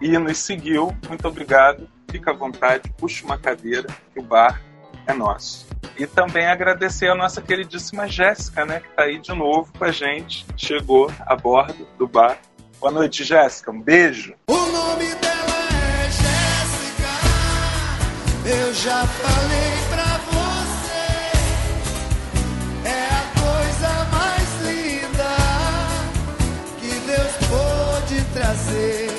e 0.01 0.17
nos 0.17 0.37
seguiu. 0.37 0.95
Muito 1.07 1.27
obrigado. 1.27 1.89
Fica 2.09 2.31
à 2.31 2.33
vontade, 2.33 2.89
puxa 2.97 3.25
uma 3.25 3.37
cadeira, 3.37 3.87
que 4.13 4.19
o 4.19 4.23
bar 4.23 4.61
é 5.05 5.13
nosso. 5.13 5.67
E 5.97 6.07
também 6.07 6.47
agradecer 6.47 7.09
a 7.09 7.15
nossa 7.15 7.41
queridíssima 7.41 8.07
Jéssica, 8.07 8.65
né, 8.65 8.79
que 8.79 8.87
está 8.87 9.03
aí 9.03 9.19
de 9.19 9.33
novo 9.33 9.73
com 9.77 9.83
a 9.83 9.91
gente. 9.91 10.45
Chegou 10.55 11.11
a 11.25 11.35
bordo 11.35 11.85
do 11.97 12.07
bar. 12.07 12.37
Boa 12.79 12.91
noite, 12.91 13.23
Jéssica. 13.23 13.71
Um 13.71 13.81
beijo. 13.81 14.35
O 14.47 14.55
nome 14.55 15.15
dela. 15.15 15.56
Eu 18.49 18.73
já 18.73 19.05
falei 19.05 19.73
pra 19.89 20.17
você. 20.31 21.07
É 22.87 23.03
a 23.09 23.23
coisa 23.41 23.91
mais 24.11 24.49
linda 24.61 25.35
que 26.79 26.91
Deus 27.05 27.33
pôde 27.49 28.23
trazer. 28.33 29.09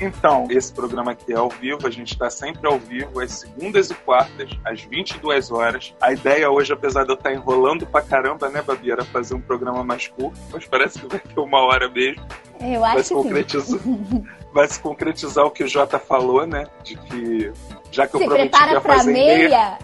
Então, 0.00 0.48
esse 0.50 0.72
programa 0.72 1.12
aqui 1.12 1.32
é 1.32 1.36
ao 1.36 1.48
vivo, 1.48 1.86
a 1.86 1.90
gente 1.90 2.14
está 2.14 2.28
sempre 2.28 2.66
ao 2.66 2.76
vivo, 2.76 3.20
às 3.20 3.30
segundas 3.30 3.88
e 3.88 3.94
quartas, 3.94 4.50
às 4.64 4.80
22 4.80 5.52
horas. 5.52 5.94
A 6.00 6.12
ideia 6.12 6.50
hoje, 6.50 6.72
apesar 6.72 7.04
de 7.04 7.10
eu 7.10 7.14
estar 7.14 7.32
enrolando 7.32 7.86
pra 7.86 8.02
caramba, 8.02 8.48
né, 8.48 8.60
Babi, 8.60 8.90
era 8.90 9.04
fazer 9.04 9.34
um 9.34 9.40
programa 9.40 9.84
mais 9.84 10.08
curto, 10.08 10.36
mas 10.52 10.66
parece 10.66 10.98
que 10.98 11.06
vai 11.06 11.20
ter 11.20 11.38
uma 11.38 11.60
hora 11.60 11.88
mesmo. 11.88 12.20
Eu 12.60 12.80
Vai 12.80 12.96
acho 12.96 13.04
se 13.04 13.14
que 13.14 13.22
concretizar, 13.22 13.78
vai 14.52 14.68
se 14.68 14.80
concretizar 14.80 15.44
o 15.44 15.50
que 15.50 15.64
o 15.64 15.68
Jota 15.68 15.98
falou, 15.98 16.46
né? 16.46 16.66
De 16.82 16.96
que, 16.96 17.52
já 17.90 18.06
que 18.06 18.16
eu 18.16 18.20
Se 18.20 18.26
prometi 18.26 18.58
que 18.58 18.72
ia 18.72 18.80
fazer 18.80 19.12
meia, 19.12 19.78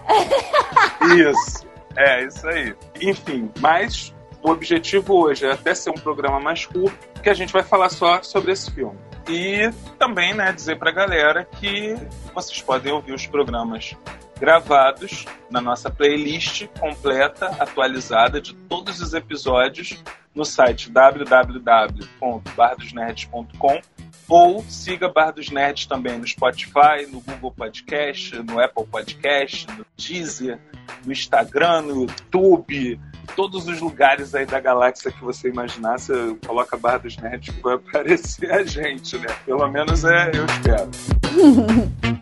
meia. 1.05 1.31
Isso, 1.31 1.67
é, 1.97 2.25
isso 2.25 2.47
aí. 2.47 2.75
Enfim, 3.01 3.51
mas 3.61 4.15
o 4.43 4.51
objetivo 4.51 5.15
hoje 5.15 5.47
é 5.47 5.53
até 5.53 5.75
ser 5.75 5.91
um 5.91 5.95
programa 5.95 6.39
mais 6.39 6.67
curto, 6.67 6.97
que 7.23 7.31
a 7.31 7.35
gente 7.35 7.53
vai 7.53 7.63
falar 7.63 7.89
só 7.89 8.23
sobre 8.23 8.53
esse 8.53 8.71
filme. 8.71 8.99
E 9.29 9.71
também, 9.99 10.33
né, 10.33 10.53
dizer 10.53 10.79
pra 10.79 10.91
galera 10.91 11.45
que 11.45 11.95
vocês 12.35 12.63
podem 12.63 12.93
ouvir 12.93 13.13
os 13.13 13.27
programas 13.27 13.95
gravados 14.39 15.27
na 15.51 15.61
nossa 15.61 15.91
playlist 15.91 16.67
completa, 16.79 17.47
atualizada 17.59 18.41
de 18.41 18.55
todos 18.55 19.01
os 19.01 19.13
episódios 19.13 20.03
no 20.39 20.45
site 20.45 20.91
www.bardosnerds.com 20.91 23.81
ou 24.29 24.63
siga 24.69 25.09
Bar 25.09 25.33
dos 25.33 25.51
Nerds 25.51 25.87
também 25.87 26.17
no 26.17 26.25
Spotify, 26.27 27.05
no 27.11 27.21
Google 27.21 27.51
Podcast, 27.51 28.41
no 28.43 28.61
Apple 28.61 28.87
Podcast, 28.87 29.67
no 29.77 29.85
Deezer, 29.97 30.61
no 31.05 31.13
Instagram, 31.13 31.83
no 31.83 32.03
YouTube, 32.03 33.01
todos 33.35 33.67
os 33.67 33.81
lugares 33.81 34.33
aí 34.35 34.47
da 34.47 34.61
galáxia 34.61 35.11
que 35.11 35.25
você 35.25 35.49
imaginar, 35.49 35.99
você 35.99 36.37
coloca 36.47 36.77
Bar 36.77 36.99
dos 36.99 37.17
Nerds 37.17 37.55
que 37.55 37.61
vai 37.61 37.75
aparecer 37.75 38.53
a 38.53 38.63
gente, 38.63 39.19
né? 39.19 39.27
Pelo 39.45 39.67
menos 39.69 40.05
é, 40.05 40.31
eu 40.35 40.47
espero. 40.47 40.91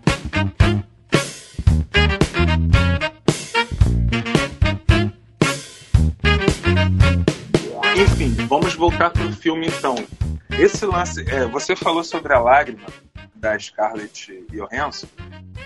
voltar 8.88 9.10
pro 9.10 9.32
filme 9.32 9.66
então. 9.66 9.96
Esse 10.60 10.86
lance, 10.86 11.24
é, 11.28 11.44
você 11.46 11.74
falou 11.74 12.04
sobre 12.04 12.32
a 12.32 12.38
lágrima 12.38 12.86
da 13.34 13.58
Scarlett 13.58 14.46
Johansson 14.48 15.08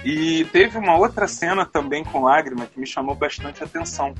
e 0.03 0.47
teve 0.47 0.79
uma 0.79 0.97
outra 0.97 1.29
cena 1.29 1.67
também 1.67 2.03
com 2.03 2.23
lágrima 2.23 2.67
que 2.67 2.81
me 2.81 2.87
chamou 2.87 3.15
bastante 3.15 3.63
atenção. 3.63 4.15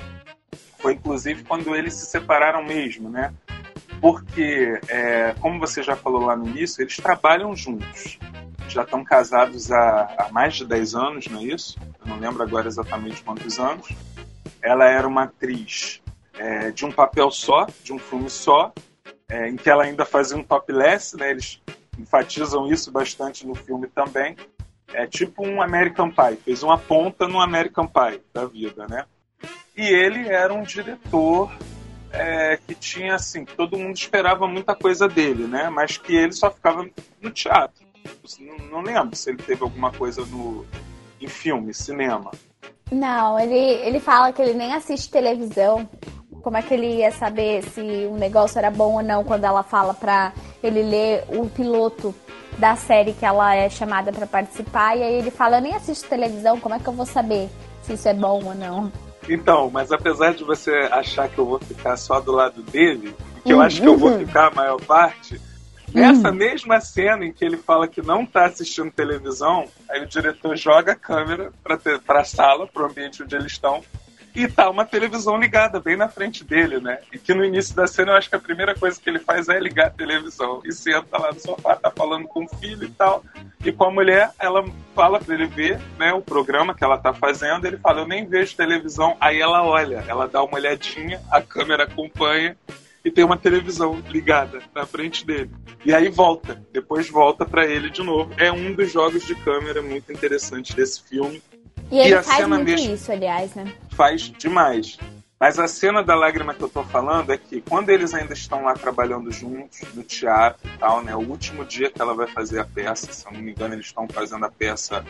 Foi 0.79 0.93
inclusive 0.93 1.45
quando 1.45 1.75
eles 1.75 1.95
se 1.95 2.07
separaram 2.07 2.63
mesmo, 2.63 3.09
né? 3.09 3.33
Porque, 4.03 4.79
é, 4.89 5.35
como 5.41 5.59
você 5.59 5.83
já 5.83 5.97
falou 5.97 6.27
lá 6.27 6.37
no 6.37 6.47
início, 6.47 6.83
eles 6.83 6.97
trabalham 6.97 7.57
juntos. 7.57 8.19
Já 8.69 8.83
estão 8.83 9.03
casados 9.03 9.73
há, 9.73 10.15
há 10.19 10.29
mais 10.31 10.57
de 10.57 10.67
10 10.67 10.95
anos, 10.95 11.27
não 11.27 11.41
é 11.41 11.45
isso? 11.45 11.79
Eu 12.01 12.07
não 12.07 12.19
lembro 12.19 12.43
agora 12.43 12.69
exatamente 12.69 13.23
quantos 13.23 13.59
anos. 13.59 13.89
Ela 14.63 14.85
era 14.85 15.09
uma 15.09 15.23
atriz 15.23 16.03
é, 16.41 16.71
de 16.71 16.85
um 16.87 16.93
papel 16.93 17.31
só, 17.31 17.67
de 17.83 17.93
um 17.93 17.99
filme 17.99 18.31
só, 18.31 18.73
é, 19.31 19.49
em 19.49 19.57
que 19.57 19.71
ela 19.71 19.85
ainda 19.85 20.05
fazia 20.05 20.37
um 20.37 20.43
topless, 20.43 21.17
né? 21.17 21.31
Eles 21.31 21.61
enfatizam 21.99 22.71
isso 22.71 22.91
bastante 22.91 23.47
no 23.47 23.55
filme 23.55 23.87
também. 23.87 24.37
É 24.93 25.07
tipo 25.07 25.47
um 25.47 25.63
American 25.63 26.11
Pie, 26.11 26.37
fez 26.45 26.63
uma 26.63 26.77
ponta 26.77 27.29
no 27.29 27.41
American 27.41 27.87
Pie 27.87 28.21
da 28.35 28.45
vida, 28.45 28.87
né? 28.89 29.05
E 29.77 29.87
ele 29.87 30.29
era 30.29 30.53
um 30.53 30.63
diretor 30.63 31.51
é, 32.13 32.59
que 32.67 32.75
tinha 32.75 33.15
assim, 33.15 33.45
todo 33.45 33.79
mundo 33.79 33.97
esperava 33.97 34.47
muita 34.49 34.75
coisa 34.75 35.09
dele, 35.09 35.47
né? 35.47 35.71
Mas 35.71 35.97
que 35.97 36.15
ele 36.15 36.33
só 36.33 36.51
ficava 36.51 36.89
no 37.21 37.31
teatro. 37.31 37.87
Não, 38.41 38.59
não 38.67 38.81
lembro 38.83 39.15
se 39.15 39.31
ele 39.31 39.39
teve 39.43 39.63
alguma 39.63 39.93
coisa 39.93 40.25
no 40.27 40.67
em 41.21 41.29
filme, 41.29 41.73
cinema. 41.75 42.31
Não, 42.91 43.39
ele, 43.39 43.57
ele 43.57 44.01
fala 44.01 44.33
que 44.33 44.43
ele 44.43 44.55
nem 44.55 44.73
assiste 44.75 45.11
televisão. 45.11 45.89
Como 46.43 46.57
é 46.57 46.63
que 46.63 46.73
ele 46.73 46.99
ia 46.99 47.13
saber 47.13 47.63
se 47.63 47.81
um 47.81 48.17
negócio 48.17 48.59
era 48.59 48.71
bom 48.71 48.95
ou 48.95 49.03
não 49.03 49.23
quando 49.25 49.45
ela 49.45 49.63
fala 49.63 49.93
pra 49.93 50.33
ele 50.63 50.83
ler 50.83 51.25
o 51.29 51.49
piloto 51.49 52.15
da 52.59 52.77
série 52.77 53.13
que 53.13 53.25
ela 53.25 53.55
é 53.55 53.69
chamada 53.69 54.13
pra 54.13 54.27
participar? 54.27 54.97
E 54.97 55.03
aí 55.03 55.15
ele 55.15 55.31
fala: 55.31 55.59
Eu 55.59 55.63
nem 55.63 55.75
assisto 55.75 56.09
televisão, 56.09 56.59
como 56.59 56.75
é 56.75 56.79
que 56.79 56.89
eu 56.89 56.93
vou 56.93 57.07
saber 57.07 57.49
se 57.83 57.93
isso 57.93 58.09
é 58.09 58.15
bom 58.15 58.43
ou 58.45 58.55
não? 58.55 58.91
Então, 59.29 59.71
mas 59.71 59.93
apesar 59.93 60.35
de 60.35 60.43
você 60.43 60.71
achar 60.91 61.29
que 61.29 61.39
eu 61.39 61.47
vou 61.47 61.59
ficar 61.59 61.97
só 61.97 62.21
do 62.21 62.33
lado 62.33 62.63
dele, 62.63 63.15
que 63.45 63.53
eu 63.53 63.61
acho 63.61 63.81
que 63.81 63.87
eu 63.87 63.99
vou 63.99 64.19
ficar 64.19 64.49
a 64.49 64.55
maior 64.55 64.81
parte, 64.81 65.41
Nessa 65.93 66.31
mesma 66.31 66.81
cena 66.81 67.25
em 67.25 67.33
que 67.33 67.45
ele 67.45 67.57
fala 67.57 67.89
que 67.89 68.01
não 68.01 68.23
está 68.23 68.47
assistindo 68.47 68.91
televisão, 68.93 69.67
aí 69.89 70.03
o 70.03 70.07
diretor 70.07 70.57
joga 70.57 70.93
a 70.93 70.97
câmera 70.97 71.53
para 71.65 72.21
a 72.21 72.25
sala, 72.25 72.67
para 72.67 72.83
o 72.85 72.87
ambiente 72.87 73.23
onde 73.23 73.35
eles 73.35 73.53
estão, 73.53 73.83
e 74.35 74.47
tá 74.47 74.71
uma 74.71 74.85
televisão 74.85 75.39
ligada 75.39 75.81
bem 75.81 75.97
na 75.97 76.09
frente 76.09 76.45
dele, 76.45 76.81
né? 76.81 76.99
E 77.13 77.19
que 77.19 77.35
no 77.35 77.45
início 77.45 77.75
da 77.75 77.87
cena 77.87 78.13
eu 78.13 78.17
acho 78.17 78.29
que 78.29 78.37
a 78.37 78.41
primeira 78.41 78.75
coisa 78.75 79.01
que 79.01 79.09
ele 79.09 79.19
faz 79.19 79.49
é 79.49 79.59
ligar 79.59 79.89
a 79.89 79.91
televisão. 79.91 80.61
E 80.65 80.73
senta 80.73 81.19
lá 81.19 81.33
no 81.33 81.41
sofá, 81.41 81.77
tá 81.77 81.91
falando 81.91 82.27
com 82.29 82.45
o 82.45 82.49
filho 82.49 82.85
e 82.85 82.91
tal. 82.91 83.25
E 83.65 83.73
com 83.73 83.85
a 83.85 83.91
mulher, 83.91 84.31
ela 84.39 84.65
fala 84.95 85.19
para 85.19 85.35
ele 85.35 85.47
ver 85.47 85.81
né, 85.99 86.13
o 86.13 86.23
programa 86.23 86.75
que 86.75 86.85
ela 86.85 86.99
tá 86.99 87.13
fazendo. 87.13 87.67
Ele 87.67 87.77
fala: 87.77 88.01
Eu 88.01 88.09
nem 88.09 88.27
vejo 88.27 88.57
televisão. 88.57 89.17
Aí 89.21 89.41
ela 89.41 89.65
olha, 89.65 90.05
ela 90.07 90.29
dá 90.29 90.43
uma 90.43 90.57
olhadinha, 90.57 91.21
a 91.31 91.43
câmera 91.43 91.85
acompanha 91.85 92.57
e 93.05 93.11
tem 93.11 93.25
uma 93.25 93.37
televisão 93.37 94.03
ligada 94.11 94.61
na 94.75 94.87
frente 94.87 95.27
dele. 95.27 95.51
E 95.85 95.95
aí 95.95 96.09
volta, 96.09 96.63
depois 96.73 97.09
volta 97.09 97.45
para 97.45 97.67
ele 97.67 97.91
de 97.91 98.03
novo. 98.03 98.33
É 98.37 98.53
um 98.53 98.75
dos 98.75 98.93
jogos 98.93 99.27
de 99.27 99.35
câmera 99.35 99.81
muito 99.83 100.13
interessantes 100.13 100.75
desse 100.75 101.03
filme. 101.03 101.43
E 101.91 101.99
ele 101.99 102.15
e 102.15 102.23
faz 102.23 102.47
muito 102.47 102.65
mesmo 102.65 102.95
isso, 102.95 103.11
aliás, 103.11 103.55
né? 103.55 103.73
Faz 103.91 104.23
demais. 104.39 104.99
Mas 105.43 105.59
a 105.59 105.67
cena 105.67 106.03
da 106.03 106.15
lágrima 106.15 106.53
que 106.53 106.63
eu 106.63 106.69
tô 106.69 106.85
falando 106.85 107.33
é 107.33 107.39
que 107.39 107.63
quando 107.63 107.89
eles 107.89 108.13
ainda 108.13 108.35
estão 108.35 108.63
lá 108.63 108.75
trabalhando 108.75 109.33
juntos, 109.33 109.81
no 109.95 110.03
teatro 110.03 110.69
e 110.69 110.77
tal, 110.77 111.03
né? 111.03 111.17
O 111.17 111.21
último 111.21 111.65
dia 111.65 111.91
que 111.91 112.01
ela 112.01 112.13
vai 112.13 112.27
fazer 112.27 112.61
a 112.61 112.65
peça, 112.65 113.11
se 113.11 113.27
eu 113.27 113.33
não 113.33 113.41
me 113.41 113.53
engano, 113.53 113.73
eles 113.73 113.87
estão 113.87 114.07
fazendo 114.07 114.45
a 114.45 114.51
peça 114.51 115.03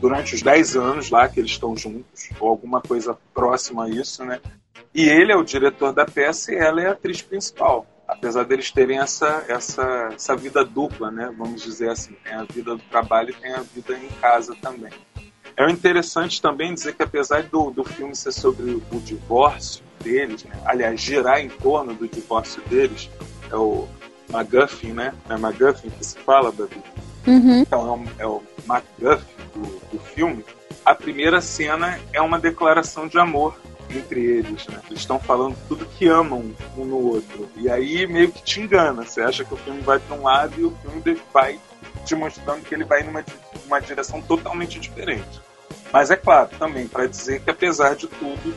durante 0.00 0.34
os 0.34 0.42
10 0.42 0.76
anos 0.76 1.08
lá 1.08 1.28
que 1.28 1.38
eles 1.38 1.52
estão 1.52 1.76
juntos, 1.76 2.30
ou 2.40 2.48
alguma 2.48 2.80
coisa 2.80 3.16
próxima 3.32 3.84
a 3.84 3.88
isso, 3.88 4.24
né? 4.24 4.40
E 4.92 5.08
ele 5.08 5.30
é 5.30 5.36
o 5.36 5.44
diretor 5.44 5.92
da 5.92 6.04
peça 6.04 6.52
e 6.52 6.56
ela 6.56 6.82
é 6.82 6.88
a 6.88 6.92
atriz 6.92 7.22
principal. 7.22 7.86
Apesar 8.08 8.44
deles 8.44 8.72
terem 8.72 8.98
essa, 8.98 9.44
essa, 9.46 10.10
essa 10.12 10.36
vida 10.36 10.64
dupla, 10.64 11.12
né? 11.12 11.32
Vamos 11.38 11.62
dizer 11.62 11.90
assim. 11.90 12.16
Tem 12.24 12.32
a 12.32 12.42
vida 12.42 12.74
do 12.74 12.82
trabalho 12.90 13.30
e 13.30 13.34
tem 13.34 13.52
a 13.52 13.60
vida 13.60 13.96
em 13.96 14.08
casa 14.20 14.56
também. 14.60 14.92
É 15.56 15.70
interessante 15.70 16.40
também 16.42 16.74
dizer 16.74 16.94
que 16.94 17.02
apesar 17.02 17.44
do, 17.44 17.70
do 17.70 17.82
filme 17.82 18.14
ser 18.14 18.32
sobre 18.32 18.82
o 18.90 19.00
divórcio 19.00 19.82
deles, 20.02 20.44
né? 20.44 20.54
aliás, 20.66 21.00
girar 21.00 21.40
em 21.40 21.48
torno 21.48 21.94
do 21.94 22.06
divórcio 22.06 22.62
deles, 22.68 23.08
é 23.50 23.56
o 23.56 23.88
MacGuffin, 24.30 24.92
né? 24.92 25.14
É 25.30 25.36
MacGuffin 25.36 25.88
que 25.88 26.04
se 26.04 26.18
fala, 26.18 26.52
Davi? 26.52 26.82
Uhum. 27.26 27.60
Então 27.60 28.06
é 28.18 28.24
o, 28.24 28.24
é 28.24 28.26
o 28.26 28.42
MacGuffin 28.66 29.24
do, 29.54 29.62
do 29.92 29.98
filme. 29.98 30.44
A 30.84 30.94
primeira 30.94 31.40
cena 31.40 31.98
é 32.12 32.20
uma 32.20 32.38
declaração 32.38 33.08
de 33.08 33.18
amor 33.18 33.58
entre 33.88 34.22
eles, 34.22 34.66
né? 34.66 34.80
Eles 34.90 35.00
estão 35.00 35.18
falando 35.18 35.56
tudo 35.68 35.86
que 35.86 36.06
amam 36.06 36.54
um 36.76 36.84
no 36.84 36.98
outro. 36.98 37.48
E 37.56 37.70
aí 37.70 38.06
meio 38.06 38.30
que 38.30 38.42
te 38.42 38.60
engana. 38.60 39.04
Você 39.04 39.22
acha 39.22 39.44
que 39.44 39.54
o 39.54 39.56
filme 39.56 39.80
vai 39.80 39.98
para 39.98 40.16
um 40.16 40.22
lado 40.22 40.60
e 40.60 40.64
o 40.64 40.76
filme 40.82 41.18
vai 41.32 41.58
te 42.04 42.14
mostrando 42.14 42.62
que 42.62 42.74
ele 42.74 42.84
vai 42.84 43.02
numa 43.02 43.24
uma 43.66 43.80
direção 43.80 44.20
totalmente 44.22 44.78
diferente. 44.78 45.40
Mas 45.92 46.10
é 46.10 46.16
claro, 46.16 46.50
também 46.58 46.86
para 46.86 47.06
dizer 47.06 47.40
que 47.40 47.50
apesar 47.50 47.94
de 47.94 48.06
tudo, 48.06 48.54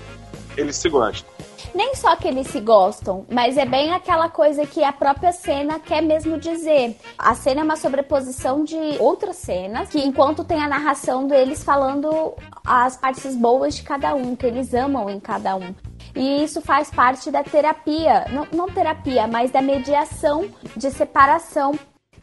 eles 0.57 0.75
se 0.75 0.89
gostam. 0.89 1.39
Nem 1.73 1.93
só 1.95 2.15
que 2.15 2.27
eles 2.27 2.47
se 2.47 2.59
gostam, 2.59 3.25
mas 3.29 3.57
é 3.57 3.65
bem 3.65 3.93
aquela 3.93 4.27
coisa 4.29 4.65
que 4.65 4.83
a 4.83 4.91
própria 4.91 5.31
cena 5.31 5.79
quer 5.79 6.01
mesmo 6.01 6.39
dizer. 6.39 6.97
A 7.17 7.35
cena 7.35 7.61
é 7.61 7.63
uma 7.63 7.75
sobreposição 7.75 8.63
de 8.63 8.75
outras 8.99 9.35
cenas, 9.35 9.89
que 9.89 9.99
enquanto 9.99 10.43
tem 10.43 10.61
a 10.61 10.67
narração 10.67 11.27
deles 11.27 11.63
falando 11.63 12.33
as 12.65 12.97
partes 12.97 13.35
boas 13.35 13.75
de 13.75 13.83
cada 13.83 14.15
um, 14.15 14.35
que 14.35 14.45
eles 14.45 14.73
amam 14.73 15.09
em 15.09 15.19
cada 15.19 15.55
um. 15.55 15.75
E 16.15 16.43
isso 16.43 16.59
faz 16.61 16.89
parte 16.89 17.29
da 17.29 17.43
terapia, 17.43 18.25
não, 18.31 18.47
não 18.51 18.67
terapia, 18.67 19.27
mas 19.27 19.51
da 19.51 19.61
mediação 19.61 20.49
de 20.75 20.89
separação 20.89 21.77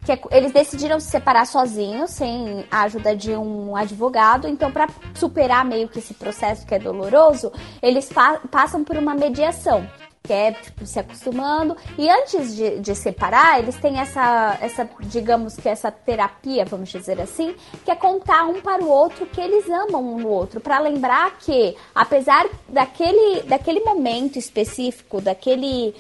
que 0.05 0.13
é, 0.13 0.21
eles 0.31 0.53
decidiram 0.53 1.01
se 1.01 1.09
separar 1.09 1.47
sozinhos, 1.47 2.11
sem 2.11 2.65
a 2.71 2.83
ajuda 2.83 3.17
de 3.17 3.33
um 3.33 3.77
advogado. 3.77 4.47
Então, 4.49 4.71
para 4.71 4.89
superar 5.15 5.65
meio 5.65 5.89
que 5.89 5.99
esse 5.99 6.15
processo 6.15 6.67
que 6.67 6.75
é 6.75 6.79
doloroso, 6.79 7.53
eles 7.83 8.09
pa 8.13 8.41
passam 8.51 8.85
por 8.85 8.97
uma 8.97 9.15
mediação 9.15 9.87
que 10.27 10.33
é 10.33 10.53
tipo, 10.53 10.85
se 10.85 10.99
acostumando. 10.99 11.77
E 11.97 12.11
antes 12.11 12.55
de, 12.57 12.81
de, 12.81 12.95
separar, 12.95 13.61
eles 13.61 13.77
têm 13.77 13.99
essa, 13.99 14.59
essa, 14.61 14.89
digamos 15.01 15.57
que 15.57 15.69
essa 15.69 15.91
terapia, 15.91 16.65
vamos 16.65 16.89
dizer 16.89 17.21
assim, 17.21 17.55
que 17.85 17.91
é 17.91 17.95
contar 17.95 18.45
um 18.45 18.61
para 18.61 18.83
o 18.83 18.89
outro 18.89 19.25
que 19.27 19.41
eles 19.41 19.69
amam 19.71 20.03
um 20.03 20.19
no 20.19 20.29
outro, 20.29 20.61
para 20.61 20.81
lembrar 20.81 21.39
que, 21.39 21.77
apesar 21.95 22.47
daquele, 22.69 23.43
daquele 23.43 23.81
momento 23.81 24.39
específico, 24.39 25.21
daquele, 25.21 25.95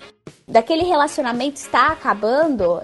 daquele 0.47 0.83
relacionamento 0.83 1.57
estar 1.57 1.92
acabando, 1.92 2.81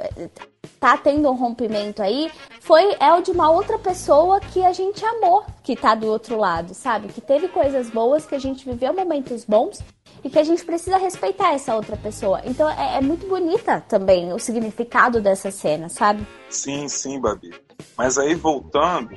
tá 0.83 0.97
tendo 0.97 1.31
um 1.31 1.37
rompimento 1.37 2.03
aí, 2.03 2.29
foi 2.61 2.97
é 2.99 3.15
o 3.15 3.23
de 3.23 3.31
uma 3.31 3.49
outra 3.49 3.79
pessoa 3.79 4.41
que 4.41 4.65
a 4.65 4.73
gente 4.73 5.05
amou, 5.05 5.47
que 5.63 5.77
tá 5.77 5.95
do 5.95 6.09
outro 6.09 6.37
lado, 6.37 6.75
sabe? 6.75 7.07
Que 7.07 7.21
teve 7.21 7.47
coisas 7.47 7.89
boas, 7.89 8.27
que 8.27 8.35
a 8.35 8.39
gente 8.41 8.69
viveu 8.69 8.93
momentos 8.93 9.45
bons 9.45 9.79
e 10.25 10.29
que 10.29 10.41
a 10.41 10.43
gente 10.43 10.65
precisa 10.65 10.97
respeitar 10.97 11.55
essa 11.55 11.77
outra 11.77 11.97
pessoa. 11.97 12.41
Então 12.45 12.69
é, 12.69 12.97
é 12.97 13.01
muito 13.01 13.29
bonita 13.29 13.81
também 13.89 14.33
o 14.33 14.41
significado 14.41 15.21
dessa 15.21 15.53
cena, 15.53 15.89
sabe? 15.89 16.27
Sim, 16.51 16.89
sim, 16.89 17.21
Babi. 17.21 17.55
Mas 17.97 18.19
aí 18.19 18.35
voltando, 18.35 19.17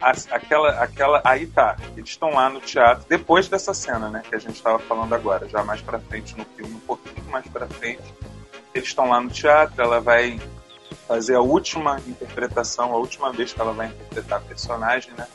aquela, 0.00 0.70
aquela, 0.70 1.20
aí 1.22 1.46
tá, 1.46 1.76
eles 1.98 2.08
estão 2.08 2.30
lá 2.30 2.48
no 2.48 2.62
teatro 2.62 3.04
depois 3.06 3.46
dessa 3.46 3.74
cena, 3.74 4.08
né, 4.08 4.22
que 4.26 4.34
a 4.34 4.38
gente 4.38 4.54
estava 4.54 4.78
falando 4.78 5.14
agora, 5.14 5.46
já 5.50 5.62
mais 5.62 5.82
para 5.82 5.98
frente 5.98 6.34
no 6.38 6.46
filme, 6.56 6.74
um 6.74 6.80
pouquinho 6.80 7.26
mais 7.30 7.46
para 7.46 7.66
frente. 7.66 8.02
Eles 8.74 8.88
estão 8.88 9.10
lá 9.10 9.20
no 9.20 9.28
teatro, 9.28 9.82
ela 9.82 10.00
vai 10.00 10.40
fazer 11.06 11.34
a 11.34 11.40
última 11.40 12.00
interpretação, 12.06 12.92
a 12.92 12.96
última 12.96 13.32
vez 13.32 13.52
que 13.52 13.60
ela 13.60 13.72
vai 13.72 13.88
interpretar 13.88 14.38
a 14.38 14.42
personagem, 14.42 15.12
né? 15.14 15.26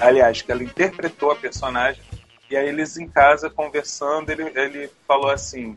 Aliás, 0.00 0.42
que 0.42 0.50
ela 0.50 0.62
interpretou 0.62 1.30
a 1.30 1.36
personagem. 1.36 2.02
E 2.50 2.56
aí 2.56 2.68
eles 2.68 2.96
em 2.96 3.08
casa 3.08 3.50
conversando, 3.50 4.30
ele, 4.30 4.44
ele 4.54 4.90
falou 5.06 5.30
assim. 5.30 5.76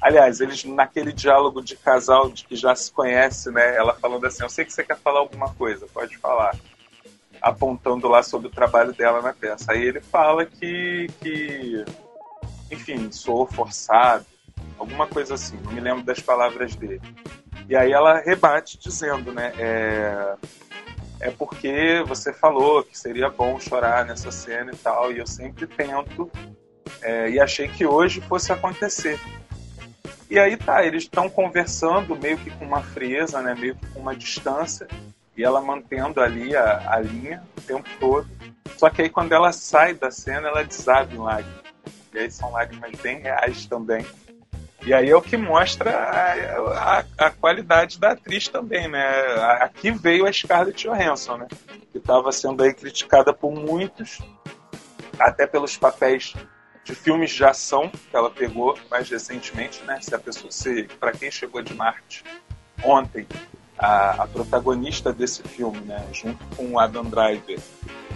Aliás, 0.00 0.40
eles 0.40 0.64
naquele 0.64 1.12
diálogo 1.12 1.62
de 1.62 1.76
casal 1.76 2.30
de 2.30 2.44
que 2.44 2.54
já 2.54 2.74
se 2.76 2.92
conhece, 2.92 3.50
né? 3.50 3.74
Ela 3.76 3.94
falando 3.94 4.26
assim: 4.26 4.42
Eu 4.42 4.48
sei 4.48 4.64
que 4.64 4.72
você 4.72 4.84
quer 4.84 4.98
falar 4.98 5.20
alguma 5.20 5.52
coisa, 5.54 5.86
pode 5.92 6.16
falar. 6.18 6.54
Apontando 7.40 8.06
lá 8.08 8.22
sobre 8.22 8.48
o 8.48 8.50
trabalho 8.50 8.92
dela 8.92 9.22
na 9.22 9.32
peça. 9.32 9.72
Aí 9.72 9.82
ele 9.82 10.00
fala 10.00 10.46
que, 10.46 11.08
que 11.20 11.84
enfim, 12.70 13.10
sou 13.10 13.46
forçado, 13.46 14.24
alguma 14.78 15.06
coisa 15.06 15.34
assim, 15.34 15.58
não 15.64 15.72
me 15.72 15.80
lembro 15.80 16.02
das 16.02 16.20
palavras 16.20 16.74
dele. 16.74 17.00
E 17.68 17.76
aí 17.76 17.92
ela 17.92 18.20
rebate 18.20 18.78
dizendo, 18.78 19.32
né? 19.32 19.52
É, 19.58 20.34
é 21.20 21.30
porque 21.30 22.04
você 22.06 22.32
falou 22.32 22.82
que 22.82 22.98
seria 22.98 23.30
bom 23.30 23.58
chorar 23.58 24.04
nessa 24.04 24.30
cena 24.30 24.72
e 24.72 24.76
tal, 24.76 25.12
e 25.12 25.18
eu 25.18 25.26
sempre 25.26 25.66
tento, 25.66 26.30
é, 27.00 27.30
e 27.30 27.40
achei 27.40 27.68
que 27.68 27.86
hoje 27.86 28.20
fosse 28.20 28.52
acontecer. 28.52 29.18
E 30.28 30.38
aí 30.38 30.56
tá, 30.56 30.84
eles 30.84 31.04
estão 31.04 31.28
conversando 31.28 32.16
meio 32.16 32.36
que 32.38 32.50
com 32.50 32.64
uma 32.64 32.82
frieza, 32.82 33.40
né? 33.40 33.54
Meio 33.54 33.76
que 33.76 33.86
com 33.88 34.00
uma 34.00 34.14
distância, 34.14 34.86
e 35.36 35.42
ela 35.44 35.60
mantendo 35.60 36.20
ali 36.20 36.54
a, 36.56 36.92
a 36.92 37.00
linha 37.00 37.42
o 37.56 37.60
tempo 37.60 37.88
todo. 37.98 38.28
Só 38.76 38.90
que 38.90 39.02
aí 39.02 39.08
quando 39.08 39.32
ela 39.32 39.52
sai 39.52 39.94
da 39.94 40.10
cena, 40.10 40.48
ela 40.48 40.64
desaba 40.64 41.12
em 41.14 41.18
lágrimas. 41.18 41.64
E 42.12 42.18
aí 42.18 42.30
são 42.30 42.52
lágrimas 42.52 42.92
bem 43.00 43.20
reais 43.20 43.66
também. 43.66 44.04
E 44.86 44.92
aí 44.92 45.08
é 45.08 45.16
o 45.16 45.22
que 45.22 45.36
mostra 45.36 45.90
a, 45.90 46.98
a, 46.98 47.04
a, 47.26 47.30
qualidade 47.30 47.98
da 47.98 48.10
atriz 48.10 48.48
também, 48.48 48.86
né? 48.86 49.02
Aqui 49.60 49.90
veio 49.90 50.26
a 50.26 50.32
Scarlett 50.32 50.86
Johansson, 50.86 51.38
né? 51.38 51.46
Que 51.90 51.96
estava 51.96 52.30
sendo 52.30 52.62
aí 52.62 52.74
criticada 52.74 53.32
por 53.32 53.50
muitos, 53.50 54.18
até 55.18 55.46
pelos 55.46 55.78
papéis 55.78 56.34
de 56.84 56.94
filmes 56.94 57.30
de 57.30 57.42
ação 57.42 57.88
que 57.88 58.14
ela 58.14 58.30
pegou 58.30 58.78
mais 58.90 59.08
recentemente, 59.08 59.82
né? 59.84 59.98
Se 60.02 60.14
a 60.14 60.18
pessoa, 60.18 60.52
se 60.52 60.84
para 61.00 61.12
quem 61.12 61.30
chegou 61.30 61.62
de 61.62 61.72
Marte 61.72 62.22
ontem, 62.82 63.26
a, 63.78 64.24
a, 64.24 64.26
protagonista 64.26 65.14
desse 65.14 65.42
filme, 65.44 65.80
né? 65.80 66.06
Junto 66.12 66.44
com 66.56 66.72
o 66.72 66.78
Adam 66.78 67.04
Driver, 67.04 67.58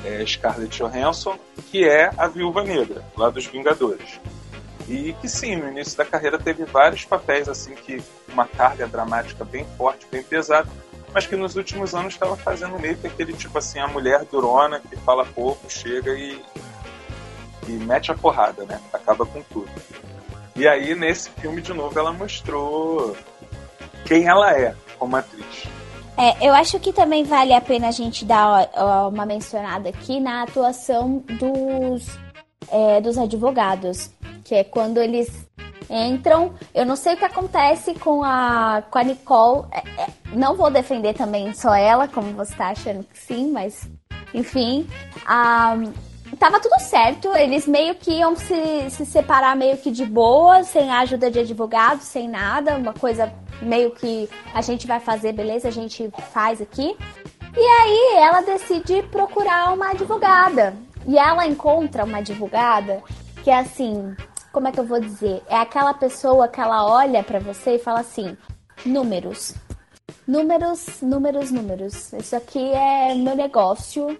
é 0.04 0.24
Scarlett 0.26 0.76
Johansson, 0.76 1.38
que 1.70 1.88
é 1.88 2.10
a 2.18 2.28
Viúva 2.28 2.62
Negra, 2.62 3.02
lá 3.16 3.30
dos 3.30 3.46
Vingadores. 3.46 4.20
E 4.88 5.12
que 5.20 5.28
sim, 5.28 5.56
no 5.56 5.68
início 5.68 5.98
da 5.98 6.04
carreira 6.04 6.38
teve 6.38 6.64
vários 6.64 7.04
papéis 7.04 7.46
assim 7.48 7.74
que 7.74 8.02
uma 8.26 8.46
carga 8.46 8.86
dramática 8.86 9.44
bem 9.44 9.66
forte, 9.76 10.06
bem 10.10 10.22
pesada, 10.22 10.68
mas 11.12 11.26
que 11.26 11.36
nos 11.36 11.56
últimos 11.56 11.94
anos 11.94 12.14
estava 12.14 12.36
fazendo 12.36 12.78
meio 12.78 12.96
que 12.96 13.06
aquele 13.06 13.34
tipo 13.34 13.58
assim, 13.58 13.78
a 13.78 13.86
mulher 13.86 14.24
durona 14.24 14.80
que 14.80 14.96
fala 14.96 15.26
pouco, 15.26 15.70
chega 15.70 16.12
e, 16.12 16.42
e 17.68 17.72
mete 17.72 18.10
a 18.10 18.14
porrada, 18.14 18.64
né? 18.64 18.80
Acaba 18.92 19.26
com 19.26 19.42
tudo. 19.42 19.70
E 20.56 20.66
aí 20.66 20.94
nesse 20.94 21.30
filme 21.32 21.60
de 21.60 21.74
novo 21.74 21.98
ela 21.98 22.12
mostrou 22.12 23.14
quem 24.06 24.26
ela 24.26 24.56
é 24.58 24.74
como 24.98 25.16
atriz. 25.16 25.68
É, 26.16 26.48
eu 26.48 26.52
acho 26.52 26.80
que 26.80 26.92
também 26.92 27.24
vale 27.24 27.52
a 27.52 27.60
pena 27.60 27.88
a 27.88 27.92
gente 27.92 28.24
dar 28.24 28.68
uma 29.08 29.24
mencionada 29.24 29.90
aqui 29.90 30.18
na 30.18 30.42
atuação 30.42 31.22
dos, 31.38 32.08
é, 32.72 33.00
dos 33.00 33.16
advogados 33.16 34.10
que 34.48 34.54
é 34.54 34.64
quando 34.64 34.96
eles 34.96 35.46
entram. 35.90 36.54
Eu 36.74 36.86
não 36.86 36.96
sei 36.96 37.14
o 37.14 37.16
que 37.18 37.24
acontece 37.24 37.94
com 37.94 38.24
a, 38.24 38.82
com 38.90 38.98
a 38.98 39.04
Nicole. 39.04 39.66
É, 39.70 40.02
é, 40.02 40.06
não 40.32 40.56
vou 40.56 40.70
defender 40.70 41.12
também 41.12 41.52
só 41.52 41.74
ela, 41.74 42.08
como 42.08 42.32
você 42.32 42.54
tá 42.54 42.68
achando 42.68 43.04
que 43.04 43.18
sim, 43.18 43.52
mas 43.52 43.88
enfim. 44.32 44.88
Um, 45.28 46.36
tava 46.36 46.60
tudo 46.60 46.80
certo. 46.80 47.28
Eles 47.36 47.66
meio 47.66 47.94
que 47.94 48.10
iam 48.10 48.34
se, 48.34 48.88
se 48.90 49.04
separar 49.04 49.54
meio 49.54 49.76
que 49.76 49.90
de 49.90 50.06
boa, 50.06 50.64
sem 50.64 50.90
a 50.90 51.00
ajuda 51.00 51.30
de 51.30 51.40
advogado, 51.40 52.00
sem 52.00 52.26
nada. 52.26 52.76
Uma 52.76 52.94
coisa 52.94 53.30
meio 53.60 53.90
que 53.90 54.30
a 54.54 54.62
gente 54.62 54.86
vai 54.86 54.98
fazer, 54.98 55.32
beleza? 55.32 55.68
A 55.68 55.72
gente 55.72 56.10
faz 56.32 56.62
aqui. 56.62 56.96
E 57.54 57.60
aí 57.60 58.16
ela 58.16 58.40
decide 58.40 59.02
procurar 59.04 59.74
uma 59.74 59.90
advogada. 59.90 60.74
E 61.06 61.18
ela 61.18 61.46
encontra 61.46 62.04
uma 62.04 62.18
advogada 62.18 63.02
que 63.42 63.50
é 63.50 63.58
assim, 63.58 64.14
como 64.52 64.68
é 64.68 64.72
que 64.72 64.80
eu 64.80 64.84
vou 64.84 65.00
dizer? 65.00 65.42
É 65.48 65.56
aquela 65.56 65.94
pessoa 65.94 66.48
que 66.48 66.60
ela 66.60 66.86
olha 66.86 67.22
para 67.22 67.38
você 67.38 67.76
e 67.76 67.78
fala 67.78 68.00
assim: 68.00 68.36
números. 68.84 69.54
Números, 70.26 71.00
números, 71.00 71.50
números. 71.50 72.12
Isso 72.12 72.36
aqui 72.36 72.72
é 72.72 73.14
meu 73.14 73.34
negócio. 73.34 74.18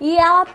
E 0.00 0.16
ela 0.16 0.46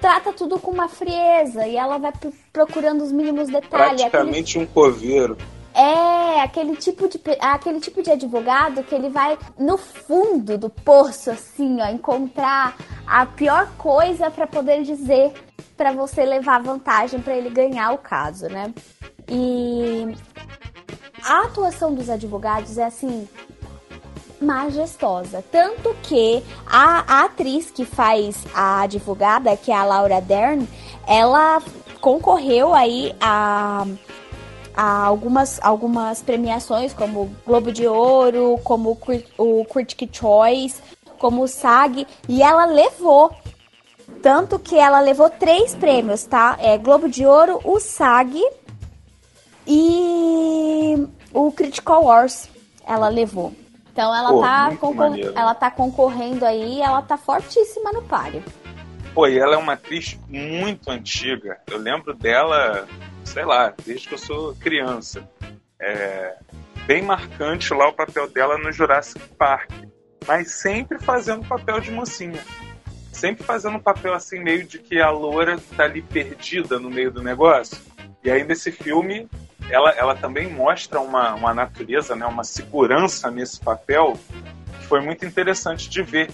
trata 0.00 0.32
tudo 0.32 0.58
com 0.58 0.70
uma 0.70 0.88
frieza 0.88 1.66
e 1.66 1.76
ela 1.76 1.98
vai 1.98 2.12
procurando 2.52 3.02
os 3.02 3.12
mínimos 3.12 3.48
detalhes. 3.48 4.02
Praticamente 4.02 4.58
aquele... 4.58 4.64
um 4.64 4.68
coveiro. 4.68 5.38
É, 5.74 6.40
aquele 6.40 6.76
tipo, 6.76 7.08
de, 7.08 7.20
aquele 7.40 7.80
tipo 7.80 8.00
de 8.00 8.10
advogado 8.10 8.84
que 8.84 8.94
ele 8.94 9.08
vai 9.08 9.36
no 9.58 9.76
fundo 9.76 10.56
do 10.56 10.70
poço, 10.70 11.32
assim, 11.32 11.80
ó, 11.80 11.86
encontrar 11.88 12.76
a 13.04 13.26
pior 13.26 13.68
coisa 13.76 14.30
para 14.30 14.46
poder 14.46 14.82
dizer 14.82 15.32
para 15.76 15.92
você 15.92 16.24
levar 16.24 16.62
vantagem 16.62 17.20
para 17.20 17.36
ele 17.36 17.50
ganhar 17.50 17.92
o 17.92 17.98
caso, 17.98 18.48
né? 18.48 18.72
E 19.28 20.14
a 21.22 21.42
atuação 21.42 21.94
dos 21.94 22.10
advogados 22.10 22.78
é 22.78 22.84
assim 22.84 23.28
majestosa, 24.40 25.42
tanto 25.50 25.94
que 26.02 26.42
a, 26.66 27.20
a 27.20 27.24
atriz 27.24 27.70
que 27.70 27.84
faz 27.84 28.44
a 28.54 28.82
advogada, 28.82 29.56
que 29.56 29.72
é 29.72 29.74
a 29.74 29.84
Laura 29.84 30.20
Dern, 30.20 30.68
ela 31.06 31.62
concorreu 32.00 32.74
aí 32.74 33.14
a 33.20 33.86
algumas, 34.76 35.58
algumas 35.62 36.20
premiações, 36.20 36.92
como 36.92 37.34
Globo 37.46 37.72
de 37.72 37.86
Ouro, 37.86 38.58
como 38.64 38.98
o 39.38 39.64
Critic 39.64 40.10
Choice, 40.12 40.82
como 41.18 41.42
o 41.44 41.48
SAG, 41.48 42.06
e 42.28 42.42
ela 42.42 42.66
levou. 42.66 43.34
Tanto 44.22 44.58
que 44.58 44.76
ela 44.76 45.00
levou 45.00 45.28
três 45.30 45.74
prêmios, 45.74 46.24
tá? 46.24 46.56
É 46.60 46.76
Globo 46.78 47.08
de 47.08 47.26
Ouro, 47.26 47.60
o 47.64 47.78
SAG 47.78 48.42
e 49.66 51.06
o 51.32 51.52
Critical 51.52 52.04
Wars 52.04 52.48
ela 52.86 53.08
levou. 53.08 53.54
Então 53.92 54.14
ela, 54.14 54.30
Pô, 54.30 54.40
tá, 54.40 54.72
ela 55.36 55.54
tá 55.54 55.70
concorrendo 55.70 56.44
aí, 56.44 56.80
ela 56.80 57.00
tá 57.00 57.16
fortíssima 57.16 57.92
no 57.92 58.02
páreo. 58.02 58.42
Pô, 59.14 59.28
e 59.28 59.38
ela 59.38 59.54
é 59.54 59.58
uma 59.58 59.74
atriz 59.74 60.18
muito 60.28 60.90
antiga. 60.90 61.58
Eu 61.70 61.78
lembro 61.78 62.12
dela 62.12 62.88
sei 63.24 63.44
lá, 63.44 63.74
desde 63.84 64.08
que 64.08 64.14
eu 64.14 64.18
sou 64.18 64.54
criança. 64.56 65.28
É 65.80 66.36
bem 66.86 67.02
marcante 67.02 67.72
lá 67.72 67.88
o 67.88 67.92
papel 67.92 68.28
dela 68.30 68.58
no 68.58 68.70
Jurassic 68.70 69.20
Park, 69.38 69.70
mas 70.26 70.52
sempre 70.52 70.98
fazendo 70.98 71.46
papel 71.46 71.80
de 71.80 71.90
mocinha. 71.90 72.42
Sempre 73.14 73.44
fazendo 73.44 73.76
um 73.76 73.80
papel 73.80 74.12
assim, 74.12 74.40
meio 74.40 74.64
de 74.66 74.78
que 74.78 75.00
a 75.00 75.08
loura 75.08 75.56
tá 75.76 75.84
ali 75.84 76.02
perdida 76.02 76.80
no 76.80 76.90
meio 76.90 77.12
do 77.12 77.22
negócio. 77.22 77.78
E 78.24 78.30
aí, 78.30 78.42
nesse 78.42 78.72
filme, 78.72 79.28
ela, 79.70 79.90
ela 79.90 80.16
também 80.16 80.50
mostra 80.50 81.00
uma, 81.00 81.32
uma 81.34 81.54
natureza, 81.54 82.16
né, 82.16 82.26
uma 82.26 82.42
segurança 82.42 83.30
nesse 83.30 83.60
papel 83.60 84.18
que 84.80 84.86
foi 84.86 85.00
muito 85.00 85.24
interessante 85.24 85.88
de 85.88 86.02
ver. 86.02 86.28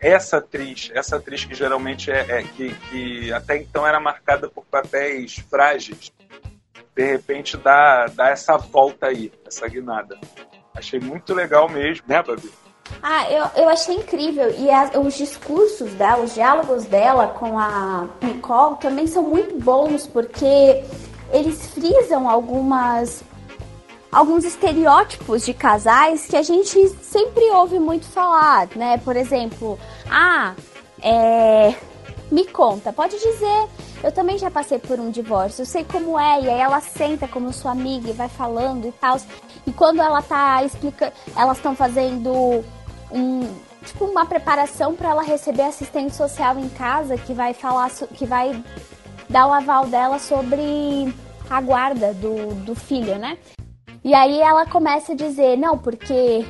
Essa 0.00 0.38
atriz, 0.38 0.90
essa 0.92 1.16
atriz 1.16 1.44
que 1.44 1.54
geralmente 1.54 2.10
é, 2.10 2.40
é 2.40 2.42
que, 2.42 2.74
que 2.74 3.32
até 3.32 3.56
então 3.56 3.86
era 3.86 4.00
marcada 4.00 4.48
por 4.48 4.64
papéis 4.64 5.36
frágeis, 5.48 6.12
de 6.96 7.12
repente 7.12 7.56
dá, 7.56 8.06
dá 8.06 8.28
essa 8.28 8.58
volta 8.58 9.06
aí, 9.06 9.32
essa 9.46 9.68
guinada. 9.68 10.18
Achei 10.74 10.98
muito 10.98 11.32
legal 11.32 11.68
mesmo, 11.68 12.04
né, 12.08 12.20
Babi? 12.22 12.50
Ah, 13.02 13.30
eu, 13.30 13.62
eu 13.62 13.68
achei 13.68 13.96
incrível. 13.96 14.50
E 14.50 14.98
os 14.98 15.14
discursos 15.14 15.92
dela, 15.92 16.22
os 16.22 16.34
diálogos 16.34 16.84
dela 16.84 17.28
com 17.28 17.58
a 17.58 18.08
Nicole 18.22 18.76
também 18.76 19.06
são 19.06 19.22
muito 19.22 19.58
bons, 19.58 20.06
porque 20.06 20.82
eles 21.32 21.66
frisam 21.68 22.28
algumas 22.28 23.22
alguns 24.10 24.44
estereótipos 24.44 25.44
de 25.44 25.52
casais 25.52 26.26
que 26.26 26.36
a 26.36 26.42
gente 26.42 26.88
sempre 27.02 27.50
ouve 27.50 27.80
muito 27.80 28.06
falar, 28.06 28.68
né? 28.76 28.96
Por 28.98 29.16
exemplo, 29.16 29.76
ah, 30.08 30.54
é, 31.02 31.74
me 32.30 32.46
conta, 32.46 32.92
pode 32.92 33.18
dizer 33.18 33.68
eu 34.04 34.12
também 34.12 34.36
já 34.36 34.50
passei 34.50 34.78
por 34.78 35.00
um 35.00 35.10
divórcio, 35.10 35.62
eu 35.62 35.66
sei 35.66 35.82
como 35.82 36.20
é, 36.20 36.42
e 36.42 36.50
aí 36.50 36.60
ela 36.60 36.78
senta 36.78 37.26
como 37.26 37.50
sua 37.54 37.70
amiga 37.70 38.10
e 38.10 38.12
vai 38.12 38.28
falando 38.28 38.86
e 38.86 38.92
tal. 38.92 39.18
E 39.66 39.72
quando 39.72 40.02
ela 40.02 40.20
tá 40.20 40.62
explicando, 40.62 41.12
elas 41.34 41.56
estão 41.56 41.74
fazendo 41.74 42.62
um 43.10 43.48
tipo 43.82 44.04
uma 44.04 44.26
preparação 44.26 44.94
para 44.94 45.08
ela 45.08 45.22
receber 45.22 45.62
assistente 45.62 46.14
social 46.14 46.58
em 46.58 46.68
casa 46.68 47.16
que 47.16 47.32
vai 47.32 47.54
falar 47.54 47.90
que 48.12 48.26
vai 48.26 48.62
dar 49.28 49.46
o 49.46 49.52
aval 49.54 49.86
dela 49.86 50.18
sobre 50.18 51.14
a 51.48 51.60
guarda 51.62 52.12
do, 52.12 52.54
do 52.56 52.74
filho, 52.74 53.16
né? 53.18 53.38
E 54.04 54.12
aí 54.12 54.38
ela 54.38 54.66
começa 54.66 55.12
a 55.12 55.16
dizer, 55.16 55.56
não, 55.56 55.78
porque 55.78 56.44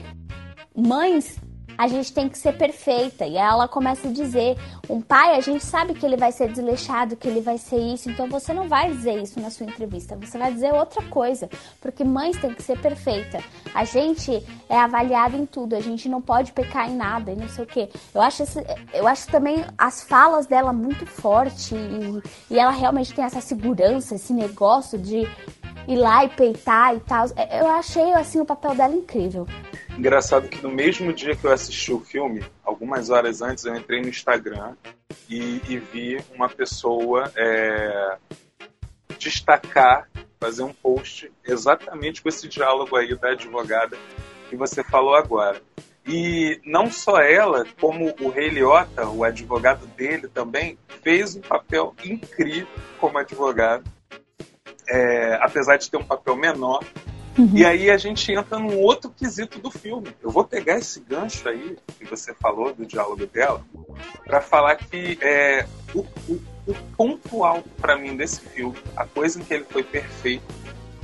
mães 0.77 1.39
a 1.77 1.89
gente 1.89 2.13
tem 2.13 2.29
que 2.29 2.39
ser 2.39 2.57
perfeita. 2.57 3.27
E 3.27 3.37
ela 3.37 3.69
começa 3.69 4.09
a 4.09 4.13
dizer: 4.13 4.57
um 4.89 5.01
pai, 5.01 5.37
a 5.37 5.41
gente 5.41 5.65
sabe 5.65 5.95
que 5.95 6.05
ele 6.05 6.17
vai 6.17 6.33
ser 6.33 6.49
desleixado, 6.49 7.17
que 7.17 7.29
ele 7.29 7.41
vai 7.41 7.59
ser 7.59 7.79
isso, 7.79 8.11
então 8.11 8.29
você 8.29 8.53
não 8.53 8.69
vai 8.69 8.91
dizer 8.91 9.21
isso 9.23 9.41
na 9.41 9.51
sua 9.51 9.67
entrevista, 9.67 10.17
você 10.17 10.39
vai 10.39 10.53
dizer 10.53 10.73
outra 10.73 11.03
coisa, 11.05 11.49
porque 11.81 12.05
mães 12.05 12.37
têm 12.39 12.55
que 12.55 12.63
ser 12.63 12.79
perfeita. 12.79 13.43
A 13.75 13.85
gente 13.85 14.45
é 14.69 14.77
avaliado 14.77 15.37
em 15.37 15.47
tudo, 15.47 15.75
a 15.75 15.81
gente 15.81 16.09
não 16.09 16.21
pode 16.21 16.53
pecar 16.53 16.91
em 16.91 16.97
nada 16.97 17.33
e 17.33 17.37
não 17.37 17.49
sei 17.49 17.65
o 17.65 17.67
que. 17.67 17.89
Eu 18.15 18.23
acho, 18.23 18.43
esse, 18.43 18.65
eu 18.93 19.07
acho 19.07 19.27
também 19.29 19.65
as 19.77 20.03
falas 20.03 20.47
dela 20.47 20.73
muito 20.73 21.07
forte 21.07 21.75
e, 21.75 22.55
e 22.55 22.59
ela 22.59 22.71
realmente 22.71 23.15
tem 23.15 23.25
essa 23.25 23.41
segurança, 23.41 24.15
esse 24.15 24.33
negócio 24.33 24.99
de 24.99 25.29
ir 25.87 25.97
lá 25.97 26.25
e 26.25 26.29
peitar 26.29 26.95
e 26.95 27.01
tal. 27.01 27.27
Eu 27.51 27.69
achei 27.69 28.13
assim 28.13 28.41
o 28.41 28.45
papel 28.45 28.75
dela 28.75 28.95
incrível. 28.95 29.47
Engraçado 29.97 30.49
que 30.49 30.61
no 30.61 30.71
mesmo 30.71 31.13
dia 31.13 31.37
que 31.37 31.45
eu 31.45 31.53
assisti 31.53 31.93
o 31.93 32.01
filme, 32.01 32.45
algumas 32.65 33.11
horas 33.11 33.41
antes, 33.41 33.65
eu 33.65 33.77
entrei 33.77 34.01
no 34.03 34.09
Instagram 34.09 34.75
e, 35.29 35.61
e 35.69 35.79
vi 35.79 36.21
uma 36.35 36.49
pessoa 36.49 37.31
é, 37.37 38.17
destacar, 39.19 40.09
fazer 40.41 40.65
um 40.65 40.73
post 40.73 41.31
exatamente 41.45 42.21
com 42.21 42.29
esse 42.29 42.49
diálogo 42.49 42.97
aí 42.97 43.15
da 43.15 43.31
advogada 43.31 43.97
que 44.51 44.57
você 44.57 44.83
falou 44.83 45.15
agora. 45.15 45.63
E 46.07 46.61
não 46.67 46.91
só 46.91 47.21
ela, 47.21 47.65
como 47.81 48.15
o 48.21 48.29
Rei 48.29 48.49
Liotta, 48.49 49.09
o 49.09 49.25
advogado 49.25 49.87
dele 49.87 50.29
também, 50.29 50.77
fez 51.03 51.35
um 51.37 51.41
papel 51.41 51.95
incrível 52.05 52.67
como 53.01 53.17
advogado. 53.17 53.85
É, 54.87 55.39
apesar 55.41 55.79
de 55.79 55.91
ter 55.91 55.97
um 55.97 56.05
papel 56.05 56.37
menor, 56.37 56.85
Uhum. 57.37 57.51
E 57.53 57.65
aí 57.65 57.91
a 57.91 57.97
gente 57.97 58.31
entra 58.33 58.59
num 58.59 58.79
outro 58.79 59.11
quesito 59.11 59.59
do 59.59 59.71
filme. 59.71 60.09
Eu 60.23 60.31
vou 60.31 60.45
pegar 60.45 60.79
esse 60.79 61.01
gancho 61.01 61.49
aí 61.49 61.77
que 61.99 62.05
você 62.05 62.33
falou 62.35 62.73
do 62.73 62.87
diálogo 62.87 63.27
dela 63.27 63.65
para 64.25 64.41
falar 64.41 64.77
que 64.77 65.19
é, 65.21 65.67
o, 65.93 66.01
o, 66.29 66.41
o 66.67 66.75
ponto 66.97 67.45
alto 67.45 67.69
para 67.81 67.97
mim 67.97 68.17
desse 68.17 68.41
filme, 68.41 68.77
a 68.97 69.05
coisa 69.05 69.41
em 69.41 69.45
que 69.45 69.53
ele 69.53 69.65
foi 69.65 69.83
perfeito, 69.83 70.45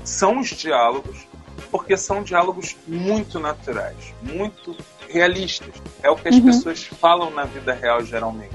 são 0.04 0.38
os 0.38 0.48
diálogos, 0.48 1.26
porque 1.70 1.96
são 1.96 2.22
diálogos 2.22 2.76
muito 2.86 3.38
naturais, 3.38 4.14
muito 4.22 4.76
realistas. 5.08 5.74
É 6.02 6.10
o 6.10 6.16
que 6.16 6.28
as 6.28 6.36
uhum. 6.36 6.46
pessoas 6.46 6.84
falam 6.84 7.30
na 7.30 7.44
vida 7.44 7.74
real 7.74 8.04
geralmente. 8.04 8.54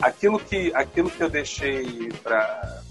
Aquilo 0.00 0.38
que, 0.38 0.72
aquilo 0.74 1.10
que 1.10 1.22
eu 1.22 1.30
deixei 1.30 2.12
para 2.22 2.82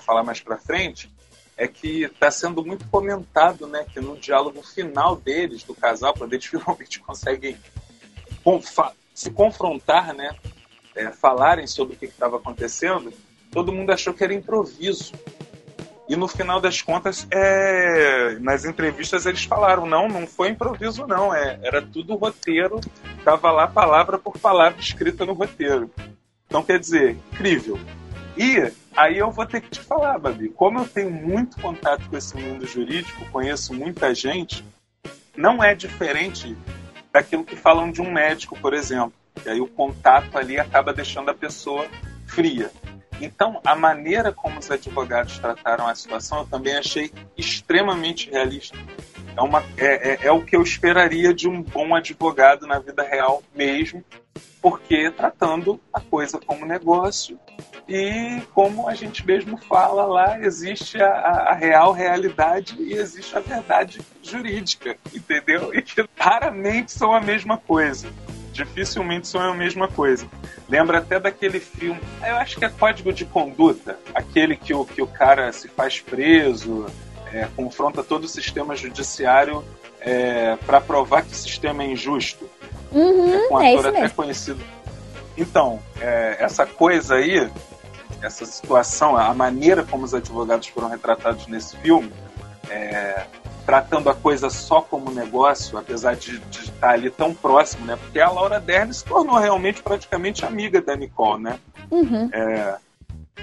falar 0.00 0.22
mais 0.22 0.40
para 0.40 0.58
frente 0.58 1.12
é 1.56 1.68
que 1.68 2.02
está 2.04 2.30
sendo 2.30 2.64
muito 2.64 2.86
comentado, 2.88 3.66
né, 3.66 3.84
que 3.92 4.00
no 4.00 4.16
diálogo 4.16 4.62
final 4.62 5.16
deles, 5.16 5.62
do 5.62 5.74
casal, 5.74 6.14
quando 6.14 6.32
eles 6.32 6.46
finalmente 6.46 7.00
conseguem 7.00 7.56
se 9.14 9.30
confrontar, 9.30 10.12
né, 10.14 10.34
é, 10.94 11.10
falarem 11.10 11.66
sobre 11.66 11.94
o 11.94 11.98
que 11.98 12.06
estava 12.06 12.36
acontecendo, 12.36 13.12
todo 13.50 13.72
mundo 13.72 13.90
achou 13.90 14.12
que 14.12 14.24
era 14.24 14.34
improviso. 14.34 15.12
E 16.06 16.16
no 16.16 16.28
final 16.28 16.60
das 16.60 16.82
contas, 16.82 17.26
é, 17.30 18.36
nas 18.40 18.64
entrevistas 18.64 19.24
eles 19.24 19.44
falaram, 19.44 19.86
não, 19.86 20.06
não 20.06 20.26
foi 20.26 20.50
improviso 20.50 21.06
não, 21.06 21.34
é, 21.34 21.58
era 21.62 21.80
tudo 21.80 22.14
roteiro, 22.14 22.78
estava 23.16 23.50
lá 23.50 23.66
palavra 23.66 24.18
por 24.18 24.38
palavra 24.38 24.78
escrita 24.78 25.24
no 25.24 25.32
roteiro. 25.32 25.90
Então 26.46 26.62
quer 26.62 26.78
dizer, 26.78 27.16
incrível. 27.32 27.80
E 28.36 28.70
Aí 28.96 29.18
eu 29.18 29.30
vou 29.30 29.44
ter 29.44 29.60
que 29.60 29.70
te 29.70 29.80
falar, 29.80 30.18
Babi, 30.18 30.48
como 30.50 30.78
eu 30.78 30.86
tenho 30.86 31.10
muito 31.10 31.60
contato 31.60 32.08
com 32.08 32.16
esse 32.16 32.36
mundo 32.36 32.64
jurídico, 32.64 33.24
conheço 33.32 33.74
muita 33.74 34.14
gente, 34.14 34.64
não 35.36 35.62
é 35.62 35.74
diferente 35.74 36.56
daquilo 37.12 37.44
que 37.44 37.56
falam 37.56 37.90
de 37.90 38.00
um 38.00 38.12
médico, 38.12 38.56
por 38.58 38.72
exemplo. 38.72 39.12
E 39.44 39.48
aí 39.48 39.60
o 39.60 39.66
contato 39.66 40.38
ali 40.38 40.60
acaba 40.60 40.92
deixando 40.92 41.28
a 41.30 41.34
pessoa 41.34 41.86
fria. 42.26 42.70
Então, 43.20 43.60
a 43.64 43.74
maneira 43.74 44.32
como 44.32 44.58
os 44.58 44.70
advogados 44.70 45.38
trataram 45.38 45.86
a 45.88 45.94
situação 45.94 46.38
eu 46.38 46.46
também 46.46 46.76
achei 46.76 47.12
extremamente 47.36 48.30
realista. 48.30 48.76
É, 49.36 49.40
uma, 49.40 49.62
é, 49.76 50.12
é, 50.12 50.18
é 50.26 50.32
o 50.32 50.44
que 50.44 50.54
eu 50.54 50.62
esperaria 50.62 51.34
de 51.34 51.48
um 51.48 51.60
bom 51.62 51.94
advogado 51.94 52.66
na 52.66 52.78
vida 52.78 53.02
real 53.02 53.42
mesmo, 53.54 54.04
porque 54.62 55.10
tratando 55.10 55.80
a 55.92 56.00
coisa 56.00 56.38
como 56.38 56.64
negócio 56.64 57.38
e 57.88 58.40
como 58.54 58.88
a 58.88 58.94
gente 58.94 59.26
mesmo 59.26 59.58
fala 59.58 60.06
lá, 60.06 60.40
existe 60.40 61.00
a, 61.02 61.10
a, 61.10 61.54
real 61.54 61.92
realidade 61.92 62.76
e 62.78 62.94
existe 62.94 63.36
a 63.36 63.40
verdade 63.40 64.00
jurídica, 64.22 64.96
entendeu? 65.14 65.74
E 65.74 65.82
que 65.82 66.04
raramente 66.16 66.92
são 66.92 67.12
a 67.12 67.20
mesma 67.20 67.58
coisa. 67.58 68.08
Dificilmente 68.52 69.28
são 69.28 69.40
a 69.40 69.54
mesma 69.54 69.86
coisa. 69.88 70.26
Lembra 70.68 70.98
até 70.98 71.20
daquele 71.20 71.60
filme, 71.60 72.00
eu 72.26 72.36
acho 72.36 72.56
que 72.56 72.64
é 72.64 72.68
Código 72.68 73.12
de 73.12 73.26
Conduta, 73.26 73.98
aquele 74.14 74.56
que 74.56 74.72
o, 74.72 74.84
que 74.84 75.02
o 75.02 75.06
cara 75.06 75.52
se 75.52 75.68
faz 75.68 76.00
preso, 76.00 76.86
é, 77.32 77.48
confronta 77.54 78.02
todo 78.02 78.24
o 78.24 78.28
sistema 78.28 78.74
judiciário 78.74 79.62
é, 80.00 80.56
para 80.64 80.80
provar 80.80 81.22
que 81.22 81.32
o 81.32 81.36
sistema 81.36 81.82
é 81.82 81.88
injusto. 81.88 82.48
Uhum, 82.92 83.34
é 83.34 83.48
com 83.48 83.54
um 83.56 83.60
é 83.60 83.72
ator 83.74 83.86
até 83.88 84.08
conhecido. 84.08 84.64
Então, 85.36 85.82
é, 86.00 86.36
essa 86.38 86.64
coisa 86.64 87.16
aí, 87.16 87.50
essa 88.24 88.46
situação, 88.46 89.16
a 89.16 89.34
maneira 89.34 89.84
como 89.84 90.04
os 90.04 90.14
advogados 90.14 90.68
foram 90.68 90.88
retratados 90.88 91.46
nesse 91.46 91.76
filme, 91.76 92.10
é, 92.70 93.26
tratando 93.66 94.08
a 94.08 94.14
coisa 94.14 94.48
só 94.50 94.80
como 94.80 95.10
negócio, 95.10 95.78
apesar 95.78 96.16
de, 96.16 96.38
de, 96.38 96.60
estar 96.60 96.90
ali 96.90 97.10
tão 97.10 97.34
próximo, 97.34 97.84
né? 97.86 97.96
Porque 97.96 98.20
a 98.20 98.30
Laura 98.30 98.60
Dern 98.60 98.92
se 98.92 99.04
tornou 99.04 99.38
realmente 99.38 99.82
praticamente 99.82 100.44
amiga 100.44 100.80
da 100.80 100.96
Nicole, 100.96 101.42
né? 101.42 101.58
Uhum. 101.90 102.30
É, 102.32 102.76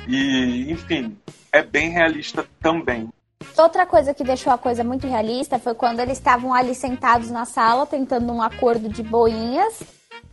e, 0.07 0.71
enfim, 0.71 1.17
é 1.51 1.61
bem 1.61 1.89
realista 1.89 2.45
também. 2.61 3.09
Outra 3.57 3.85
coisa 3.85 4.13
que 4.13 4.23
deixou 4.23 4.53
a 4.53 4.57
coisa 4.57 4.83
muito 4.83 5.07
realista 5.07 5.59
foi 5.59 5.73
quando 5.73 5.99
eles 5.99 6.17
estavam 6.17 6.53
ali 6.53 6.73
sentados 6.73 7.29
na 7.29 7.45
sala 7.45 7.85
tentando 7.85 8.31
um 8.31 8.41
acordo 8.41 8.87
de 8.87 9.03
boinhas 9.03 9.81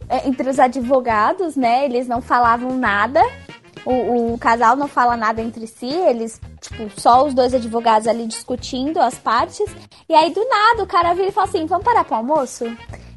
é, 0.09 0.29
entre 0.29 0.49
os 0.49 0.59
advogados, 0.59 1.57
né? 1.57 1.85
Eles 1.85 2.07
não 2.07 2.21
falavam 2.21 2.77
nada. 2.77 3.21
O, 3.91 4.35
o, 4.35 4.39
casal 4.39 4.77
não 4.77 4.87
fala 4.87 5.17
nada 5.17 5.41
entre 5.41 5.67
si, 5.67 5.87
eles, 5.87 6.39
tipo, 6.61 6.91
só 7.01 7.25
os 7.25 7.33
dois 7.33 7.55
advogados 7.55 8.07
ali 8.07 8.27
discutindo 8.27 9.01
as 9.01 9.15
partes. 9.15 9.65
E 10.07 10.15
aí, 10.15 10.31
do 10.31 10.47
nada, 10.47 10.83
o 10.83 10.87
cara 10.87 11.15
vira 11.15 11.29
e 11.29 11.33
fala 11.33 11.49
assim: 11.49 11.65
vamos 11.65 11.87
parar 11.87 12.05
pro 12.05 12.17
almoço? 12.17 12.67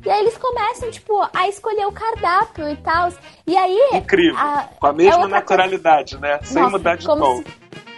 E 0.06 0.10
aí 0.10 0.22
eles 0.22 0.38
começam, 0.38 0.90
tipo, 0.90 1.28
a 1.34 1.50
escolher 1.50 1.86
o 1.86 1.92
cardápio 1.92 2.70
e 2.70 2.78
tal. 2.78 3.12
E 3.46 3.58
aí. 3.58 3.90
Incrível. 3.96 4.38
A, 4.40 4.70
Com 4.80 4.88
a 4.88 4.94
mesma 4.94 5.26
é 5.26 5.28
naturalidade, 5.28 6.18
coisa... 6.18 6.38
né? 6.38 6.40
Sem 6.42 6.62
Nossa, 6.62 6.78
mudar 6.78 6.96
de 6.96 7.06
tom. 7.06 7.36
Se, 7.36 7.46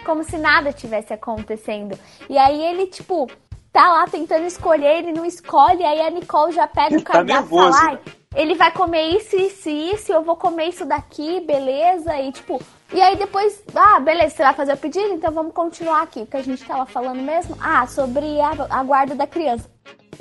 como 0.04 0.24
se 0.24 0.36
nada 0.36 0.72
tivesse 0.72 1.12
acontecendo. 1.12 1.96
E 2.28 2.36
aí 2.36 2.60
ele, 2.60 2.88
tipo, 2.88 3.30
tá 3.72 3.88
lá 3.88 4.08
tentando 4.08 4.46
escolher, 4.46 4.98
ele 4.98 5.12
não 5.12 5.24
escolhe, 5.24 5.84
aí 5.84 6.00
a 6.00 6.10
Nicole 6.10 6.52
já 6.52 6.66
pega 6.66 6.94
ele 6.94 7.02
o 7.02 7.04
cardápio 7.04 7.48
tá 7.48 7.68
e 7.68 7.72
fala. 7.72 7.92
Né? 7.92 7.98
Ele 8.34 8.54
vai 8.54 8.70
comer 8.72 9.16
isso, 9.16 9.36
isso 9.36 9.68
isso, 9.68 10.12
eu 10.12 10.22
vou 10.22 10.36
comer 10.36 10.68
isso 10.68 10.84
daqui, 10.84 11.40
beleza? 11.40 12.18
E 12.20 12.32
tipo, 12.32 12.60
e 12.92 13.00
aí 13.00 13.16
depois, 13.16 13.62
ah, 13.74 13.98
beleza, 14.00 14.36
você 14.36 14.42
vai 14.42 14.54
fazer 14.54 14.72
o 14.74 14.76
pedido? 14.76 15.12
Então 15.12 15.32
vamos 15.32 15.52
continuar 15.52 16.02
aqui. 16.02 16.26
Que 16.26 16.36
a 16.36 16.42
gente 16.42 16.64
tava 16.64 16.86
falando 16.86 17.20
mesmo? 17.20 17.56
Ah, 17.60 17.86
sobre 17.86 18.40
a, 18.40 18.52
a 18.70 18.84
guarda 18.84 19.14
da 19.14 19.26
criança. 19.26 19.73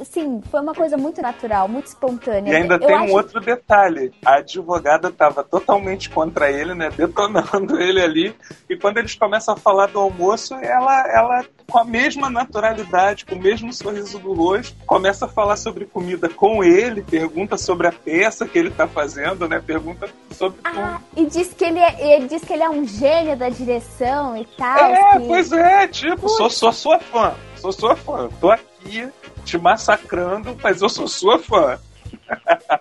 Sim, 0.03 0.41
foi 0.49 0.61
uma 0.61 0.73
coisa 0.73 0.97
muito 0.97 1.21
natural, 1.21 1.67
muito 1.67 1.87
espontânea. 1.87 2.51
E 2.51 2.55
ainda 2.55 2.75
eu 2.75 2.79
tem 2.79 2.95
acho... 2.95 3.05
um 3.05 3.11
outro 3.15 3.39
detalhe. 3.39 4.11
A 4.25 4.35
advogada 4.35 5.09
estava 5.09 5.43
totalmente 5.43 6.09
contra 6.09 6.51
ele, 6.51 6.73
né? 6.73 6.89
Detonando 6.89 7.79
ele 7.81 8.01
ali. 8.01 8.35
E 8.69 8.75
quando 8.75 8.97
eles 8.97 9.15
começam 9.15 9.53
a 9.53 9.57
falar 9.57 9.87
do 9.87 9.99
almoço, 9.99 10.55
ela, 10.55 11.07
ela 11.09 11.45
com 11.69 11.77
a 11.77 11.83
mesma 11.83 12.29
naturalidade, 12.29 13.25
com 13.25 13.35
o 13.35 13.41
mesmo 13.41 13.71
sorriso 13.71 14.19
do 14.19 14.33
rosto, 14.33 14.75
começa 14.85 15.25
a 15.25 15.29
falar 15.29 15.55
sobre 15.57 15.85
comida 15.85 16.27
com 16.27 16.63
ele, 16.63 17.01
pergunta 17.01 17.57
sobre 17.57 17.87
a 17.87 17.91
peça 17.91 18.47
que 18.47 18.57
ele 18.57 18.69
está 18.69 18.87
fazendo, 18.87 19.47
né? 19.47 19.61
Pergunta 19.65 20.09
sobre 20.31 20.59
ah, 20.63 20.99
E 21.15 21.25
diz 21.25 21.53
que 21.53 21.65
ele, 21.65 21.79
é, 21.79 22.15
ele 22.15 22.27
diz 22.27 22.43
que 22.43 22.53
ele 22.53 22.63
é 22.63 22.69
um 22.69 22.85
gênio 22.85 23.37
da 23.37 23.49
direção 23.49 24.35
e 24.35 24.45
tal. 24.57 24.77
É, 24.77 25.19
que... 25.19 25.27
pois 25.27 25.51
é, 25.51 25.87
tipo, 25.87 26.27
sou, 26.29 26.49
sou 26.49 26.71
sua 26.71 26.99
fã. 26.99 27.33
Sou 27.55 27.71
sua 27.71 27.95
fã. 27.95 28.29
Tô 28.41 28.51
aqui 28.51 29.09
te 29.43 29.57
massacrando, 29.57 30.57
mas 30.61 30.81
eu 30.81 30.89
sou 30.89 31.07
sua 31.07 31.39
fã. 31.39 31.79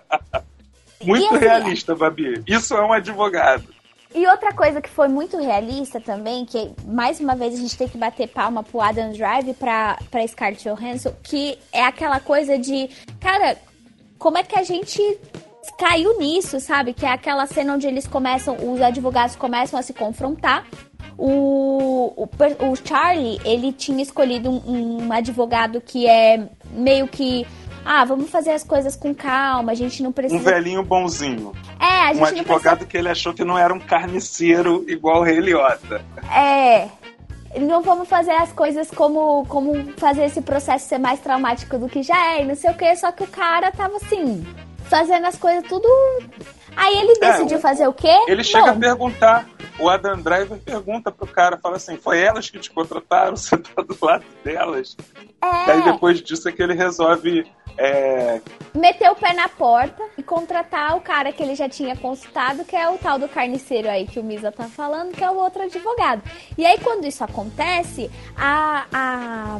muito 1.03 1.35
assim, 1.35 1.45
realista, 1.45 1.95
Babi. 1.95 2.43
Isso 2.47 2.73
é 2.73 2.85
um 2.85 2.93
advogado. 2.93 3.63
E 4.15 4.27
outra 4.27 4.53
coisa 4.53 4.79
que 4.79 4.89
foi 4.89 5.07
muito 5.07 5.37
realista 5.37 5.99
também, 5.99 6.45
que 6.45 6.71
mais 6.85 7.19
uma 7.19 7.35
vez 7.35 7.55
a 7.55 7.57
gente 7.57 7.75
tem 7.75 7.87
que 7.87 7.97
bater 7.97 8.27
palma 8.27 8.63
pro 8.63 8.79
Adam 8.79 9.11
Drive 9.11 9.55
pra, 9.55 9.97
pra 10.11 10.27
Scarlett 10.27 10.63
Johansson, 10.69 11.15
que 11.23 11.57
é 11.71 11.83
aquela 11.83 12.19
coisa 12.19 12.57
de, 12.57 12.89
cara, 13.19 13.57
como 14.19 14.37
é 14.37 14.43
que 14.43 14.57
a 14.57 14.61
gente 14.61 15.01
caiu 15.79 16.19
nisso, 16.19 16.59
sabe? 16.59 16.93
Que 16.93 17.07
é 17.07 17.11
aquela 17.11 17.47
cena 17.47 17.73
onde 17.73 17.87
eles 17.87 18.05
começam, 18.05 18.55
os 18.71 18.79
advogados 18.81 19.35
começam 19.35 19.79
a 19.79 19.81
se 19.81 19.93
confrontar. 19.93 20.65
O, 21.17 22.13
o, 22.15 22.29
o 22.69 22.75
Charlie, 22.75 23.39
ele 23.45 23.71
tinha 23.71 24.01
escolhido 24.01 24.49
um, 24.49 25.05
um 25.05 25.13
advogado 25.13 25.79
que 25.79 26.07
é 26.07 26.47
meio 26.71 27.07
que 27.07 27.45
ah, 27.85 28.05
vamos 28.05 28.29
fazer 28.29 28.51
as 28.51 28.63
coisas 28.63 28.95
com 28.95 29.13
calma, 29.13 29.71
a 29.71 29.75
gente 29.75 30.01
não 30.01 30.11
precisa. 30.11 30.39
Um 30.39 30.43
velhinho 30.43 30.83
bonzinho. 30.83 31.53
É, 31.79 31.85
a 31.85 32.13
gente 32.13 32.21
Um 32.21 32.25
advogado 32.25 32.61
precisa... 32.61 32.85
que 32.85 32.97
ele 32.97 33.09
achou 33.09 33.33
que 33.33 33.43
não 33.43 33.57
era 33.57 33.73
um 33.73 33.79
carniceiro 33.79 34.85
igual 34.87 35.19
o 35.19 35.23
Rei 35.23 35.39
Liotta. 35.39 36.03
É. 36.33 36.87
Não 37.59 37.83
vamos 37.83 38.07
fazer 38.07 38.31
as 38.31 38.51
coisas 38.51 38.89
como, 38.89 39.45
como 39.45 39.93
fazer 39.97 40.25
esse 40.25 40.41
processo 40.41 40.87
ser 40.87 40.97
mais 40.97 41.19
traumático 41.19 41.77
do 41.77 41.87
que 41.87 42.01
já 42.01 42.33
é, 42.33 42.41
e 42.41 42.45
não 42.45 42.55
sei 42.55 42.71
o 42.71 42.73
que, 42.73 42.95
só 42.95 43.11
que 43.11 43.23
o 43.23 43.27
cara 43.27 43.71
tava 43.71 43.97
assim, 43.97 44.43
fazendo 44.85 45.27
as 45.27 45.37
coisas 45.37 45.63
tudo. 45.67 45.87
Aí 46.75 46.97
ele 46.97 47.13
é, 47.21 47.31
decidiu 47.31 47.57
é, 47.57 47.61
fazer 47.61 47.87
o 47.87 47.93
quê? 47.93 48.13
Ele 48.27 48.43
chega 48.43 48.71
a 48.71 48.75
perguntar. 48.75 49.47
O 49.79 49.89
Adam 49.89 50.21
Driver 50.21 50.59
pergunta 50.59 51.11
pro 51.11 51.25
cara, 51.25 51.57
fala 51.57 51.77
assim: 51.77 51.97
foi 51.97 52.19
elas 52.21 52.49
que 52.49 52.59
te 52.59 52.69
contrataram? 52.69 53.35
Você 53.37 53.57
tá 53.57 53.81
do 53.81 53.97
lado 53.99 54.23
delas? 54.43 54.95
É. 55.41 55.71
Aí 55.71 55.83
depois 55.83 56.21
disso 56.21 56.47
é 56.47 56.51
que 56.51 56.61
ele 56.61 56.73
resolve 56.73 57.45
é... 57.77 58.39
Meter 58.73 59.11
o 59.11 59.15
pé 59.15 59.33
na 59.33 59.49
porta 59.49 60.03
e 60.17 60.23
contratar 60.23 60.95
o 60.95 61.01
cara 61.01 61.31
que 61.31 61.41
ele 61.41 61.55
já 61.55 61.67
tinha 61.67 61.95
consultado, 61.95 62.63
que 62.63 62.75
é 62.75 62.87
o 62.87 62.97
tal 62.97 63.17
do 63.17 63.27
carniceiro 63.27 63.89
aí 63.89 64.05
que 64.05 64.19
o 64.19 64.23
Misa 64.23 64.51
tá 64.51 64.65
falando, 64.65 65.11
que 65.11 65.23
é 65.23 65.29
o 65.29 65.35
outro 65.35 65.63
advogado. 65.63 66.21
E 66.57 66.65
aí, 66.65 66.77
quando 66.79 67.05
isso 67.05 67.23
acontece, 67.23 68.11
a. 68.37 68.85
a 68.93 69.59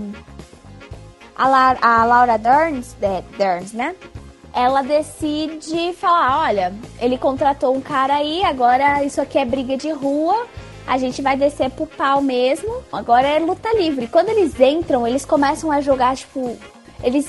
a, 1.35 1.47
La, 1.47 1.77
a 1.81 2.05
Laura 2.05 2.37
Derns, 2.37 2.95
é, 3.01 3.23
Derns, 3.37 3.73
né? 3.73 3.95
Ela 4.53 4.81
decide 4.81 5.93
falar: 5.93 6.47
olha, 6.47 6.73
ele 6.99 7.17
contratou 7.17 7.75
um 7.75 7.81
cara 7.81 8.15
aí, 8.15 8.43
agora 8.43 9.03
isso 9.03 9.19
aqui 9.19 9.37
é 9.37 9.45
briga 9.45 9.75
de 9.75 9.91
rua, 9.91 10.45
a 10.85 10.97
gente 10.97 11.21
vai 11.21 11.35
descer 11.35 11.69
pro 11.71 11.87
pau 11.87 12.21
mesmo. 12.21 12.83
Agora 12.91 13.27
é 13.27 13.39
luta 13.39 13.73
livre. 13.75 14.07
Quando 14.07 14.29
eles 14.29 14.59
entram, 14.59 15.07
eles 15.07 15.25
começam 15.25 15.71
a 15.71 15.81
jogar, 15.81 16.15
tipo. 16.15 16.57
Eles 17.03 17.27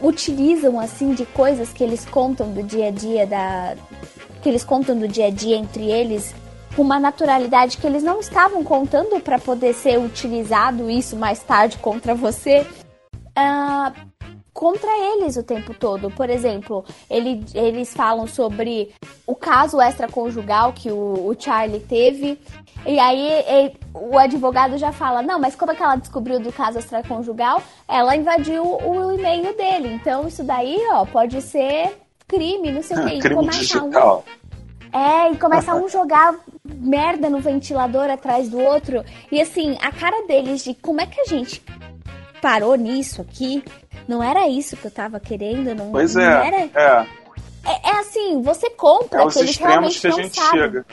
utilizam 0.00 0.78
assim 0.78 1.14
de 1.14 1.24
coisas 1.24 1.72
que 1.72 1.82
eles 1.82 2.04
contam 2.04 2.52
do 2.52 2.62
dia 2.62 2.88
a 2.88 2.90
dia 2.90 3.26
da 3.26 3.74
que 4.42 4.48
eles 4.48 4.62
contam 4.62 4.96
do 4.96 5.08
dia 5.08 5.26
a 5.26 5.30
dia 5.30 5.56
entre 5.56 5.90
eles 5.90 6.34
com 6.76 6.82
uma 6.82 7.00
naturalidade 7.00 7.78
que 7.78 7.86
eles 7.86 8.02
não 8.02 8.20
estavam 8.20 8.62
contando 8.62 9.18
para 9.20 9.38
poder 9.38 9.72
ser 9.72 9.98
utilizado 9.98 10.90
isso 10.90 11.16
mais 11.16 11.42
tarde 11.42 11.78
contra 11.78 12.14
você. 12.14 12.66
Uh, 13.36 14.05
contra 14.56 14.90
eles 15.12 15.36
o 15.36 15.42
tempo 15.42 15.74
todo. 15.74 16.10
Por 16.10 16.30
exemplo, 16.30 16.82
ele, 17.10 17.44
eles 17.54 17.92
falam 17.92 18.26
sobre 18.26 18.94
o 19.26 19.34
caso 19.34 19.80
extraconjugal 19.80 20.72
que 20.72 20.90
o, 20.90 21.28
o 21.28 21.36
Charlie 21.38 21.80
teve. 21.80 22.40
E 22.86 22.98
aí 22.98 23.28
ele, 23.46 23.76
o 23.92 24.18
advogado 24.18 24.78
já 24.78 24.92
fala: 24.92 25.20
Não, 25.20 25.38
mas 25.38 25.54
como 25.54 25.72
é 25.72 25.74
que 25.74 25.82
ela 25.82 25.96
descobriu 25.96 26.40
do 26.40 26.50
caso 26.50 26.78
extraconjugal? 26.78 27.62
Ela 27.86 28.16
invadiu 28.16 28.64
o, 28.64 29.12
e-mail 29.12 29.54
dele. 29.54 29.92
Então 29.92 30.26
isso 30.26 30.42
daí, 30.42 30.78
ó, 30.90 31.04
pode 31.04 31.42
ser 31.42 31.94
crime, 32.26 32.72
não 32.72 32.82
sei 32.82 32.96
o 32.96 33.06
que. 33.06 33.18
crime 33.18 33.48
digital. 33.48 34.24
Um, 34.24 34.98
é, 34.98 35.32
e 35.32 35.36
começa 35.36 35.74
um 35.74 35.86
jogar 35.88 36.34
merda 36.64 37.28
no 37.28 37.40
ventilador 37.40 38.08
atrás 38.08 38.48
do 38.48 38.58
outro. 38.58 39.04
E 39.30 39.38
assim, 39.38 39.76
a 39.82 39.92
cara 39.92 40.26
deles 40.26 40.64
de 40.64 40.72
como 40.74 41.02
é 41.02 41.06
que 41.06 41.20
a 41.20 41.24
gente 41.24 41.62
parou 42.40 42.74
nisso 42.74 43.20
aqui 43.20 43.62
não 44.08 44.22
era 44.22 44.48
isso 44.48 44.76
que 44.76 44.86
eu 44.86 44.90
tava 44.90 45.18
querendo, 45.18 45.74
não, 45.74 45.90
pois 45.90 46.14
não 46.14 46.22
é, 46.22 46.46
era. 46.46 46.56
É. 46.56 46.70
é. 46.74 47.26
É 47.84 47.96
assim, 47.98 48.40
você 48.42 48.70
compra 48.70 49.22
é 49.22 49.26
os 49.26 49.34
extremos 49.36 49.98
que 49.98 50.06
a 50.06 50.10
gente 50.10 50.36
sabem. 50.36 50.60
chega. 50.60 50.86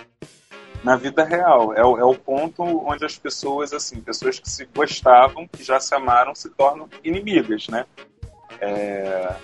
na 0.84 0.96
vida 0.96 1.24
real. 1.24 1.72
É 1.74 1.86
o, 1.86 1.98
é 2.00 2.04
o 2.04 2.16
ponto 2.16 2.64
onde 2.64 3.06
as 3.06 3.16
pessoas, 3.16 3.74
assim, 3.74 4.02
pessoas 4.02 4.40
que 4.40 4.50
se 4.50 4.66
gostavam, 4.76 5.48
que 5.48 5.64
já 5.64 5.80
se 5.80 5.94
amaram, 5.94 6.34
se 6.34 6.50
tornam 6.50 6.90
inimigas, 7.04 7.68
né? 7.68 7.86
É, 8.60 9.36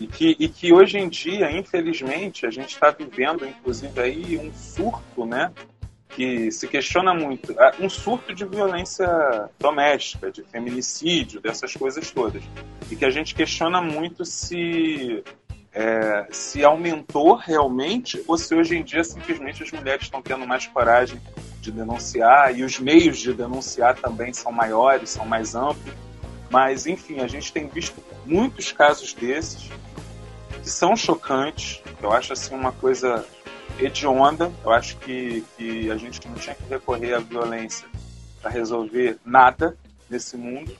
e, 0.00 0.08
que, 0.08 0.36
e 0.40 0.48
que 0.48 0.72
hoje 0.72 0.98
em 0.98 1.08
dia, 1.08 1.52
infelizmente, 1.52 2.46
a 2.46 2.50
gente 2.50 2.74
está 2.74 2.90
vivendo, 2.90 3.46
inclusive, 3.46 4.00
aí 4.00 4.36
um 4.36 4.52
surto, 4.52 5.24
né? 5.24 5.52
Que 6.14 6.50
se 6.50 6.68
questiona 6.68 7.14
muito. 7.14 7.54
Ah, 7.58 7.72
um 7.80 7.88
surto 7.88 8.34
de 8.34 8.44
violência 8.44 9.48
doméstica, 9.58 10.30
de 10.30 10.42
feminicídio, 10.42 11.40
dessas 11.40 11.74
coisas 11.74 12.10
todas. 12.10 12.42
E 12.90 12.96
que 12.96 13.04
a 13.04 13.10
gente 13.10 13.34
questiona 13.34 13.80
muito 13.80 14.24
se 14.24 15.24
é, 15.74 16.26
se 16.30 16.62
aumentou 16.62 17.34
realmente 17.34 18.22
ou 18.28 18.36
se 18.36 18.54
hoje 18.54 18.76
em 18.76 18.84
dia 18.84 19.02
simplesmente 19.02 19.62
as 19.62 19.72
mulheres 19.72 20.02
estão 20.02 20.20
tendo 20.20 20.46
mais 20.46 20.66
coragem 20.66 21.18
de 21.62 21.70
denunciar 21.70 22.54
e 22.56 22.62
os 22.62 22.78
meios 22.78 23.18
de 23.18 23.32
denunciar 23.32 23.96
também 23.96 24.32
são 24.32 24.52
maiores, 24.52 25.10
são 25.10 25.24
mais 25.24 25.54
amplos. 25.54 25.94
Mas, 26.50 26.86
enfim, 26.86 27.20
a 27.20 27.26
gente 27.26 27.50
tem 27.52 27.66
visto 27.66 28.02
muitos 28.26 28.72
casos 28.72 29.14
desses 29.14 29.70
que 30.62 30.68
são 30.68 30.94
chocantes. 30.94 31.80
Eu 32.02 32.12
acho 32.12 32.34
assim 32.34 32.54
uma 32.54 32.72
coisa 32.72 33.24
hedionda. 33.78 34.52
Eu 34.64 34.70
acho 34.72 34.96
que, 34.98 35.44
que 35.56 35.90
a 35.90 35.96
gente 35.96 36.26
não 36.28 36.34
tinha 36.34 36.54
que 36.54 36.64
recorrer 36.64 37.14
à 37.14 37.18
violência 37.18 37.86
para 38.40 38.50
resolver 38.50 39.18
nada 39.24 39.76
nesse 40.10 40.36
mundo 40.36 40.76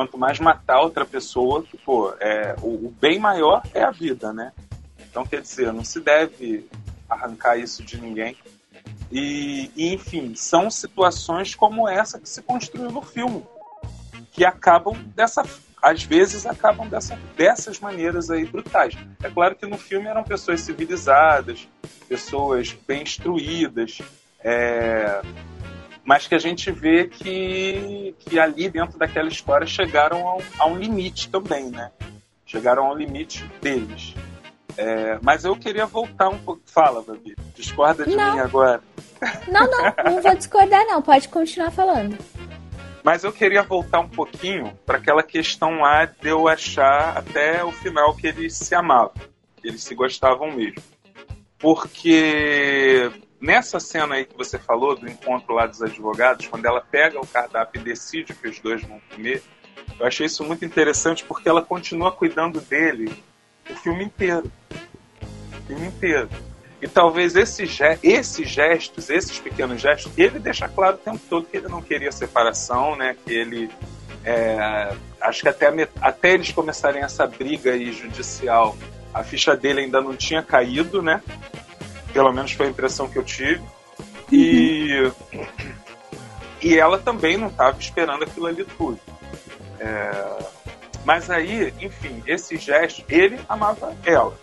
quanto 0.00 0.16
mais 0.16 0.40
matar 0.40 0.80
outra 0.80 1.04
pessoa, 1.04 1.62
que, 1.62 1.76
pô, 1.76 2.14
é, 2.20 2.56
o, 2.62 2.86
o 2.86 2.96
bem 3.00 3.18
maior 3.18 3.62
é 3.74 3.82
a 3.82 3.90
vida, 3.90 4.32
né? 4.32 4.52
Então, 4.98 5.26
quer 5.26 5.42
dizer, 5.42 5.72
não 5.72 5.84
se 5.84 6.00
deve 6.00 6.66
arrancar 7.08 7.58
isso 7.58 7.82
de 7.82 8.00
ninguém. 8.00 8.36
E, 9.12 9.70
e, 9.76 9.92
enfim, 9.92 10.34
são 10.34 10.70
situações 10.70 11.54
como 11.54 11.86
essa 11.86 12.18
que 12.18 12.28
se 12.28 12.40
construiu 12.40 12.90
no 12.90 13.02
filme, 13.02 13.44
que 14.32 14.42
acabam 14.42 14.94
dessa, 15.14 15.42
às 15.82 16.02
vezes 16.02 16.46
acabam 16.46 16.88
dessa, 16.88 17.18
dessas 17.36 17.80
maneiras 17.80 18.30
aí 18.30 18.44
brutais. 18.44 18.94
É 19.22 19.30
claro 19.30 19.56
que 19.56 19.66
no 19.66 19.78
filme 19.78 20.06
eram 20.06 20.22
pessoas 20.22 20.60
civilizadas, 20.60 21.68
pessoas 22.08 22.76
bem 22.86 23.02
instruídas, 23.02 23.98
é, 24.42 25.22
mas 26.04 26.26
que 26.26 26.34
a 26.34 26.38
gente 26.38 26.70
vê 26.70 27.06
que, 27.06 28.14
que 28.18 28.38
ali 28.38 28.68
dentro 28.68 28.98
daquela 28.98 29.28
história 29.28 29.66
chegaram 29.66 30.26
a 30.26 30.36
um, 30.36 30.42
a 30.58 30.66
um 30.66 30.76
limite 30.76 31.28
também, 31.30 31.70
né? 31.70 31.90
Chegaram 32.44 32.86
ao 32.86 32.96
limite 32.96 33.44
deles. 33.62 34.14
É, 34.76 35.18
mas 35.22 35.44
eu 35.44 35.56
queria 35.56 35.86
voltar 35.86 36.28
um 36.28 36.38
pouco. 36.38 36.62
Fala, 36.66 37.02
Babi. 37.02 37.36
Discorda 37.54 38.04
de 38.04 38.16
não. 38.16 38.34
mim 38.34 38.40
agora. 38.40 38.82
Não, 39.46 39.70
não, 39.70 39.94
não 40.04 40.22
vou 40.22 40.34
discordar, 40.34 40.84
não. 40.86 41.02
Pode 41.02 41.28
continuar 41.28 41.70
falando. 41.70 42.16
Mas 43.02 43.24
eu 43.24 43.32
queria 43.32 43.62
voltar 43.62 44.00
um 44.00 44.08
pouquinho 44.08 44.78
para 44.84 44.98
aquela 44.98 45.22
questão 45.22 45.80
lá 45.80 46.04
de 46.04 46.28
eu 46.28 46.46
achar 46.48 47.16
até 47.16 47.64
o 47.64 47.72
final 47.72 48.14
que 48.14 48.26
eles 48.26 48.56
se 48.56 48.74
amavam, 48.74 49.14
que 49.56 49.68
eles 49.68 49.82
se 49.82 49.94
gostavam 49.94 50.52
mesmo. 50.52 50.82
Porque 51.58 53.10
Nessa 53.40 53.80
cena 53.80 54.16
aí 54.16 54.26
que 54.26 54.36
você 54.36 54.58
falou, 54.58 54.94
do 54.94 55.08
encontro 55.08 55.54
lá 55.54 55.66
dos 55.66 55.80
advogados, 55.80 56.46
quando 56.46 56.66
ela 56.66 56.82
pega 56.82 57.18
o 57.18 57.26
cardápio 57.26 57.80
e 57.80 57.84
decide 57.84 58.34
que 58.34 58.46
os 58.46 58.60
dois 58.60 58.82
vão 58.82 59.00
comer, 59.10 59.42
eu 59.98 60.06
achei 60.06 60.26
isso 60.26 60.44
muito 60.44 60.62
interessante 60.62 61.24
porque 61.24 61.48
ela 61.48 61.62
continua 61.62 62.12
cuidando 62.12 62.60
dele 62.60 63.10
o 63.68 63.74
filme 63.76 64.04
inteiro. 64.04 64.52
O 65.58 65.66
filme 65.66 65.86
inteiro. 65.86 66.28
E 66.80 66.88
talvez 66.88 67.36
esses, 67.36 67.78
esses 68.02 68.48
gestos, 68.48 69.10
esses 69.10 69.38
pequenos 69.38 69.80
gestos, 69.80 70.10
ele 70.16 70.38
deixa 70.38 70.66
claro 70.68 70.96
o 70.96 70.98
tempo 70.98 71.20
todo 71.28 71.46
que 71.46 71.56
ele 71.56 71.68
não 71.68 71.82
queria 71.82 72.10
separação, 72.10 72.96
né? 72.96 73.16
Que 73.24 73.34
ele. 73.34 73.70
É, 74.24 74.94
acho 75.20 75.42
que 75.42 75.48
até, 75.48 75.68
até 76.00 76.32
eles 76.32 76.52
começarem 76.52 77.02
essa 77.02 77.26
briga 77.26 77.72
aí 77.72 77.92
judicial, 77.92 78.76
a 79.12 79.22
ficha 79.22 79.56
dele 79.56 79.82
ainda 79.82 80.00
não 80.00 80.16
tinha 80.16 80.42
caído, 80.42 81.02
né? 81.02 81.22
Pelo 82.12 82.32
menos 82.32 82.52
foi 82.52 82.66
a 82.66 82.70
impressão 82.70 83.08
que 83.08 83.18
eu 83.18 83.24
tive. 83.24 83.62
E, 84.32 85.10
e 86.62 86.78
ela 86.78 86.98
também 86.98 87.36
não 87.36 87.48
estava 87.48 87.78
esperando 87.78 88.24
aquilo 88.24 88.46
ali 88.46 88.64
tudo. 88.64 88.98
É, 89.78 90.38
mas 91.04 91.30
aí, 91.30 91.74
enfim, 91.80 92.22
esse 92.26 92.56
gesto, 92.56 93.04
ele 93.08 93.38
amava 93.48 93.94
ela. 94.04 94.34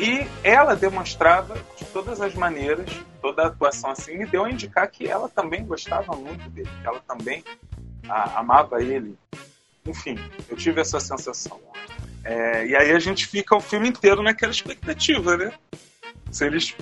E 0.00 0.26
ela 0.42 0.74
demonstrava 0.74 1.54
de 1.76 1.84
todas 1.84 2.22
as 2.22 2.34
maneiras, 2.34 2.88
toda 3.20 3.42
a 3.42 3.46
atuação 3.48 3.90
assim, 3.90 4.16
me 4.16 4.24
deu 4.24 4.44
a 4.44 4.50
indicar 4.50 4.90
que 4.90 5.06
ela 5.06 5.28
também 5.28 5.62
gostava 5.62 6.16
muito 6.16 6.48
dele, 6.48 6.70
que 6.80 6.86
ela 6.86 7.00
também 7.06 7.44
a, 8.08 8.40
amava 8.40 8.82
ele. 8.82 9.14
Enfim, 9.86 10.18
eu 10.48 10.56
tive 10.56 10.80
essa 10.80 10.98
sensação. 10.98 11.60
É, 12.24 12.66
e 12.66 12.74
aí 12.74 12.92
a 12.92 12.98
gente 12.98 13.26
fica 13.26 13.54
o 13.54 13.60
filme 13.60 13.88
inteiro 13.88 14.22
naquela 14.22 14.52
expectativa, 14.52 15.36
né? 15.36 15.52
Se 16.30 16.46
eles 16.46 16.74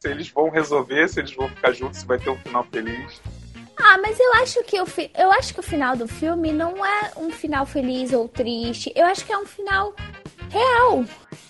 se 0.00 0.08
eles 0.08 0.28
vão 0.30 0.48
resolver, 0.48 1.08
se 1.08 1.20
eles 1.20 1.32
vão 1.32 1.48
ficar 1.48 1.72
juntos, 1.72 2.00
se 2.00 2.06
vai 2.06 2.18
ter 2.18 2.28
um 2.28 2.38
final 2.38 2.64
feliz. 2.64 3.20
Ah, 3.76 3.98
mas 3.98 4.18
eu 4.18 4.32
acho 4.34 4.62
que 4.64 4.84
fi... 4.86 5.10
eu 5.16 5.30
acho 5.30 5.54
que 5.54 5.60
o 5.60 5.62
final 5.62 5.96
do 5.96 6.08
filme 6.08 6.52
não 6.52 6.84
é 6.84 7.12
um 7.16 7.30
final 7.30 7.64
feliz 7.64 8.12
ou 8.12 8.28
triste. 8.28 8.92
Eu 8.96 9.06
acho 9.06 9.24
que 9.24 9.32
é 9.32 9.38
um 9.38 9.46
final 9.46 9.94
real. 10.52 11.04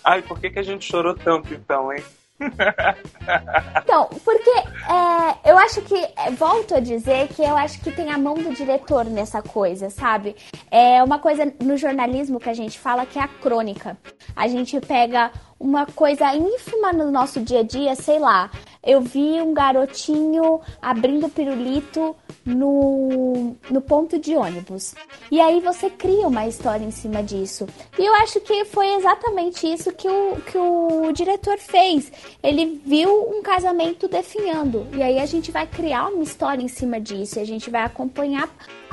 Ai, 0.05 0.23
por 0.23 0.39
que, 0.39 0.51
que 0.51 0.59
a 0.59 0.63
gente 0.63 0.85
chorou 0.85 1.15
tanto 1.15 1.53
então, 1.53 1.93
hein? 1.93 2.03
Então, 3.83 4.09
porque 4.25 4.51
é, 4.51 5.51
eu 5.51 5.59
acho 5.59 5.81
que, 5.83 5.95
é, 5.95 6.31
volto 6.31 6.75
a 6.75 6.81
dizer 6.81 7.29
que 7.29 7.43
eu 7.43 7.57
acho 7.57 7.81
que 7.81 7.91
tem 7.91 8.11
a 8.11 8.19
mão 8.19 8.35
do 8.35 8.53
diretor 8.55 9.05
nessa 9.05 9.43
coisa, 9.43 9.91
sabe? 9.91 10.35
É 10.71 11.03
uma 11.03 11.19
coisa 11.19 11.53
no 11.63 11.77
jornalismo 11.77 12.41
que 12.41 12.49
a 12.49 12.55
gente 12.55 12.79
fala 12.79 13.07
que 13.07 13.19
é 13.19 13.23
a 13.23 13.29
crônica. 13.29 13.97
A 14.35 14.49
gente 14.49 14.81
pega 14.81 15.31
uma 15.59 15.87
coisa 15.87 16.35
ínfima 16.35 16.93
no 16.93 17.11
nosso 17.11 17.41
dia 17.41 17.61
a 17.61 17.63
dia, 17.63 17.95
sei 17.95 18.19
lá. 18.19 18.51
Eu 18.83 19.01
vi 19.01 19.41
um 19.41 19.55
garotinho 19.55 20.61
abrindo 20.81 21.29
pirulito 21.29 22.17
no, 22.45 23.57
no 23.71 23.81
ponto 23.81 24.19
de 24.19 24.35
ônibus. 24.35 24.95
E 25.31 25.41
aí 25.41 25.61
você 25.61 25.89
cria 25.89 26.27
uma 26.27 26.47
história 26.47 26.85
em 26.85 26.91
cima 26.91 27.23
disso. 27.23 27.67
E 27.99 28.05
eu 28.05 28.15
acho 28.17 28.41
que 28.41 28.65
foi 28.65 28.95
exatamente 28.95 29.67
isso 29.67 29.93
que 29.93 30.09
o, 30.09 30.37
que 30.41 30.59
o 30.59 31.13
diretor 31.13 31.59
fez. 31.59 32.13
Ele 32.43 32.81
viu 32.85 33.11
um 33.31 33.43
casamento 33.43 34.09
definhando. 34.09 34.87
E 34.95 35.03
aí 35.03 35.19
a 35.19 35.27
gente 35.27 35.51
vai 35.51 35.67
criar 35.67 36.09
uma 36.09 36.23
história 36.23 36.63
em 36.63 36.69
cima 36.69 37.01
disso. 37.01 37.39
E 37.39 37.43
a 37.43 37.47
gente 37.47 37.71
vai 37.71 37.83
acompanhar 37.83 38.49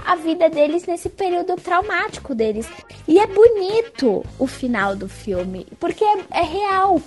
a 0.06 0.16
vida 0.16 0.50
deles 0.50 0.86
nesse 0.86 1.10
período 1.10 1.56
traumático 1.56 2.34
deles. 2.36 2.68
E 3.08 3.20
é 3.20 3.28
bonito 3.28 4.26
o 4.38 4.48
final 4.48 4.96
do 4.96 5.10
filme, 5.10 5.68
porque 5.80 6.04
é, 6.04 6.18
é 6.32 6.44
real. 6.44 7.02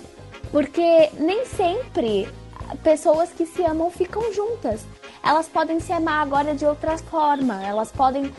Porque 0.51 1.09
nem 1.17 1.45
sempre 1.45 2.27
pessoas 2.83 3.29
que 3.31 3.45
se 3.45 3.63
amam 3.63 3.89
ficam 3.89 4.31
juntas. 4.33 4.81
Elas 5.23 5.47
podem 5.47 5.79
se 5.79 5.91
amar 5.91 6.21
agora 6.21 6.53
de 6.53 6.65
outra 6.65 6.97
forma. 6.97 7.63
Elas 7.65 7.91
podem. 7.91 8.31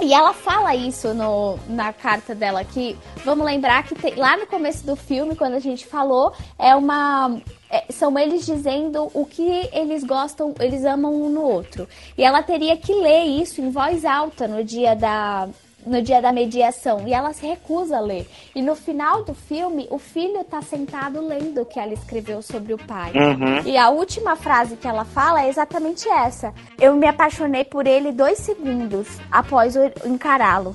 E 0.00 0.12
ela 0.12 0.34
fala 0.34 0.74
isso 0.74 1.14
no, 1.14 1.58
na 1.68 1.92
carta 1.92 2.34
dela 2.34 2.62
que 2.62 2.96
vamos 3.24 3.46
lembrar 3.46 3.82
que 3.82 3.94
tem, 3.94 4.14
lá 4.14 4.36
no 4.36 4.46
começo 4.46 4.84
do 4.84 4.94
filme, 4.94 5.34
quando 5.34 5.54
a 5.54 5.58
gente 5.58 5.86
falou, 5.86 6.34
é 6.58 6.76
uma 6.76 7.40
é, 7.70 7.90
são 7.90 8.18
eles 8.18 8.44
dizendo 8.44 9.10
o 9.14 9.24
que 9.24 9.68
eles 9.72 10.04
gostam, 10.04 10.54
eles 10.60 10.84
amam 10.84 11.14
um 11.14 11.30
no 11.30 11.42
outro. 11.42 11.88
E 12.16 12.22
ela 12.22 12.42
teria 12.42 12.76
que 12.76 12.92
ler 12.92 13.24
isso 13.24 13.60
em 13.60 13.70
voz 13.70 14.04
alta 14.04 14.46
no 14.46 14.62
dia 14.62 14.94
da, 14.94 15.48
no 15.86 16.02
dia 16.02 16.20
da 16.20 16.32
mediação 16.32 17.06
e 17.06 17.14
ela 17.14 17.32
se 17.32 17.46
recusa 17.46 17.96
a 17.96 18.00
ler. 18.00 18.28
E 18.54 18.60
no 18.60 18.74
final 18.74 19.22
do 19.22 19.32
filme, 19.32 19.86
o 19.90 19.98
filho 19.98 20.44
tá 20.44 20.60
sentado 20.60 21.20
lendo 21.20 21.62
o 21.62 21.66
que 21.66 21.78
ela 21.78 21.94
escreveu 21.94 22.42
sobre 22.42 22.74
o 22.74 22.78
pai. 22.78 23.12
Uhum. 23.12 23.62
E 23.64 23.78
a 23.78 23.88
última 23.88 24.36
frase 24.36 24.76
que 24.76 24.88
ela 24.88 25.04
fala 25.04 25.44
é 25.44 25.48
exatamente 25.48 26.08
essa: 26.08 26.52
Eu 26.78 26.94
me 26.96 27.06
apaixonei 27.06 27.64
por 27.64 27.86
ele 27.86 28.12
dois 28.12 28.38
segundos 28.38 29.06
após 29.30 29.74
encará-lo. 30.04 30.74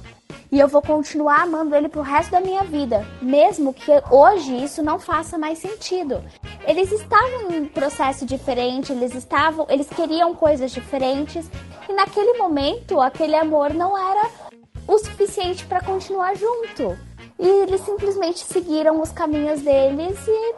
E 0.52 0.60
eu 0.60 0.68
vou 0.68 0.82
continuar 0.82 1.44
amando 1.44 1.74
ele 1.74 1.88
pro 1.88 2.02
resto 2.02 2.32
da 2.32 2.42
minha 2.42 2.64
vida, 2.64 3.08
mesmo 3.22 3.74
que 3.74 3.90
hoje 4.10 4.54
isso 4.62 4.84
não 4.84 5.00
faça 5.00 5.38
mais 5.38 5.60
sentido. 5.60 6.22
Eles 6.68 6.92
estavam 6.92 7.52
em 7.52 7.62
um 7.62 7.68
processo 7.68 8.26
diferente, 8.26 8.92
eles 8.92 9.16
estavam, 9.16 9.66
eles 9.70 9.88
queriam 9.88 10.36
coisas 10.36 10.72
diferentes, 10.72 11.50
e 11.88 11.94
naquele 11.94 12.38
momento 12.38 13.00
aquele 13.00 13.36
amor 13.36 13.74
não 13.74 13.98
era 13.98 14.30
o 14.92 15.00
suficiente 15.00 15.66
para 15.66 15.82
continuar 15.82 16.36
junto. 16.36 16.98
E 17.40 17.48
eles 17.48 17.82
simplesmente 17.82 18.40
seguiram 18.40 19.02
os 19.02 19.12
caminhos 19.12 19.62
deles 19.62 20.18
e 20.28 20.56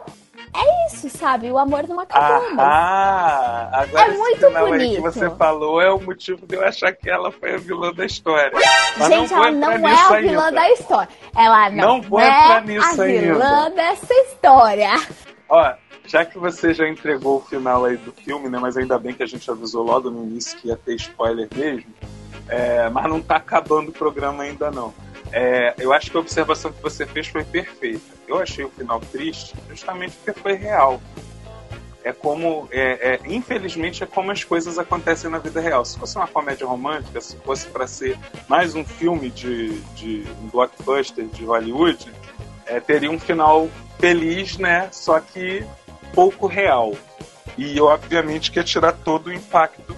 é 0.52 0.86
isso, 0.86 1.08
sabe? 1.08 1.50
O 1.50 1.58
amor 1.58 1.86
não 1.88 2.00
acabou. 2.00 2.58
Ah, 2.58 3.70
agora 3.72 4.12
é 4.12 4.16
muito 4.16 4.50
bonito. 4.50 4.94
que 4.96 5.00
você 5.00 5.30
falou 5.30 5.80
é 5.80 5.90
o 5.90 6.00
motivo 6.00 6.46
de 6.46 6.56
eu 6.56 6.64
achar 6.64 6.92
que 6.92 7.08
ela 7.08 7.30
foi 7.30 7.54
a 7.54 7.56
vilã 7.56 7.92
da 7.92 8.04
história. 8.04 8.50
Mas 8.96 9.08
Gente, 9.08 9.32
não 9.32 9.44
ela 9.44 9.50
não 9.52 9.88
é 9.88 9.94
a 9.94 10.20
vilã 10.20 10.44
ainda. 10.46 10.52
da 10.52 10.70
história. 10.70 11.08
Ela 11.36 11.70
não, 11.70 11.98
não 11.98 12.20
é 12.20 12.28
a 12.28 12.60
vilã 12.60 13.70
dessa 13.70 14.14
história. 14.14 14.90
Ó, 15.48 15.72
já 16.06 16.24
que 16.24 16.38
você 16.38 16.74
já 16.74 16.88
entregou 16.88 17.38
o 17.38 17.40
final 17.40 17.84
aí 17.84 17.96
do 17.96 18.12
filme, 18.12 18.48
né? 18.48 18.58
Mas 18.60 18.76
ainda 18.76 18.98
bem 18.98 19.14
que 19.14 19.22
a 19.22 19.26
gente 19.26 19.48
avisou 19.50 19.84
logo 19.84 20.10
no 20.10 20.24
início 20.24 20.58
que 20.58 20.68
ia 20.68 20.76
ter 20.76 20.94
spoiler 20.96 21.48
mesmo. 21.54 21.92
É, 22.48 22.88
mas 22.90 23.08
não 23.08 23.22
tá 23.22 23.36
acabando 23.36 23.90
o 23.90 23.92
programa 23.92 24.42
ainda 24.42 24.70
não. 24.70 24.92
É, 25.32 25.74
eu 25.78 25.92
acho 25.92 26.10
que 26.10 26.16
a 26.16 26.20
observação 26.20 26.72
que 26.72 26.82
você 26.82 27.06
fez 27.06 27.26
foi 27.26 27.44
perfeita. 27.44 28.14
Eu 28.28 28.38
achei 28.38 28.64
o 28.64 28.70
final 28.70 29.00
triste 29.00 29.54
justamente 29.68 30.16
porque 30.16 30.38
foi 30.38 30.54
real. 30.54 31.00
É 32.04 32.12
como, 32.12 32.68
é, 32.70 33.14
é, 33.14 33.20
infelizmente, 33.24 34.04
é 34.04 34.06
como 34.06 34.30
as 34.30 34.44
coisas 34.44 34.78
acontecem 34.78 35.30
na 35.30 35.38
vida 35.38 35.58
real. 35.60 35.84
Se 35.84 35.98
fosse 35.98 36.16
uma 36.16 36.28
comédia 36.28 36.66
romântica, 36.66 37.20
se 37.20 37.36
fosse 37.38 37.66
para 37.66 37.86
ser 37.86 38.18
mais 38.46 38.74
um 38.74 38.84
filme 38.84 39.30
de, 39.30 39.80
de 39.94 40.24
um 40.42 40.48
blockbuster 40.48 41.24
de 41.24 41.44
Hollywood, 41.44 42.12
é, 42.66 42.78
teria 42.78 43.10
um 43.10 43.18
final 43.18 43.68
feliz, 43.98 44.58
né? 44.58 44.88
Só 44.92 45.18
que 45.18 45.64
pouco 46.14 46.46
real. 46.46 46.94
E 47.56 47.80
obviamente 47.80 48.50
que 48.50 48.58
ia 48.58 48.64
tirar 48.64 48.92
todo 48.92 49.28
o 49.28 49.32
impacto 49.32 49.96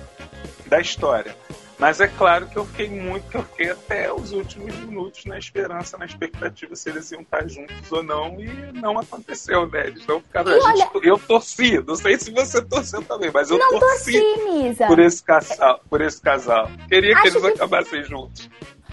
da 0.67 0.81
história. 0.81 1.37
Mas 1.79 2.01
é 2.01 2.09
claro 2.09 2.47
que 2.47 2.57
eu 2.57 2.65
fiquei 2.65 2.89
muito, 2.89 3.29
que 3.29 3.37
eu 3.37 3.43
fiquei 3.43 3.71
até 3.71 4.13
os 4.13 4.33
últimos 4.33 4.75
minutos 4.77 5.27
na 5.27 5.39
esperança, 5.39 5.99
na 5.99 6.07
expectativa 6.07 6.75
se 6.75 6.89
eles 6.89 7.11
iam 7.13 7.21
estar 7.21 7.47
juntos 7.47 7.93
ou 7.93 8.03
não, 8.03 8.41
e 8.41 8.73
não 8.73 8.99
aconteceu, 8.99 9.69
né? 9.69 9.89
Eles 9.89 10.07
não 10.07 10.21
ficaram. 10.21 10.53
Olha... 10.53 10.77
gente, 10.77 11.07
eu 11.07 11.19
torci, 11.19 11.79
não 11.87 11.95
sei 11.97 12.19
se 12.19 12.31
você 12.31 12.63
torceu 12.63 13.03
também, 13.03 13.31
mas 13.33 13.51
eu 13.51 13.59
não 13.59 13.79
torci, 13.79 14.13
torci 14.13 14.87
por 14.87 14.99
esse 14.99 15.23
casal, 15.23 15.81
por 15.91 16.01
esse 16.01 16.21
casal. 16.21 16.71
Queria 16.89 17.13
acho 17.13 17.23
que 17.23 17.29
eles 17.29 17.43
que... 17.43 17.49
acabassem 17.49 18.05
juntos. 18.05 18.49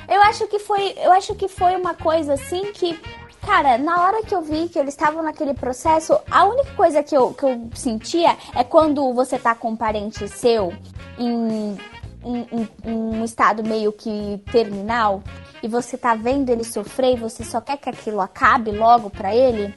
Eu 0.09 0.21
acho 0.23 0.45
que 0.47 0.59
foi, 0.59 0.93
eu 0.97 1.13
acho 1.13 1.33
que 1.35 1.47
foi 1.47 1.75
uma 1.75 1.93
coisa 1.93 2.33
assim 2.33 2.73
que 2.73 2.99
Cara, 3.45 3.77
na 3.77 4.01
hora 4.01 4.23
que 4.23 4.33
eu 4.33 4.41
vi 4.41 4.69
que 4.69 4.79
eles 4.79 4.93
estavam 4.93 5.21
naquele 5.21 5.53
processo, 5.53 6.17
a 6.31 6.45
única 6.45 6.71
coisa 6.75 7.03
que 7.03 7.15
eu, 7.15 7.33
que 7.33 7.43
eu 7.43 7.69
sentia 7.75 8.37
é 8.55 8.63
quando 8.63 9.13
você 9.13 9.37
tá 9.37 9.53
com 9.53 9.71
um 9.71 9.75
parente 9.75 10.25
seu 10.29 10.73
em 11.19 11.77
um, 12.23 12.67
um, 12.85 13.23
estado 13.23 13.63
meio 13.63 13.91
que 13.91 14.41
terminal 14.51 15.23
e 15.61 15.67
você 15.67 15.97
tá 15.97 16.15
vendo 16.15 16.49
ele 16.49 16.63
sofrer 16.63 17.13
e 17.13 17.19
você 17.19 17.43
só 17.43 17.61
quer 17.61 17.77
que 17.77 17.89
aquilo 17.89 18.21
acabe 18.21 18.71
logo 18.71 19.09
pra 19.09 19.35
ele, 19.35 19.73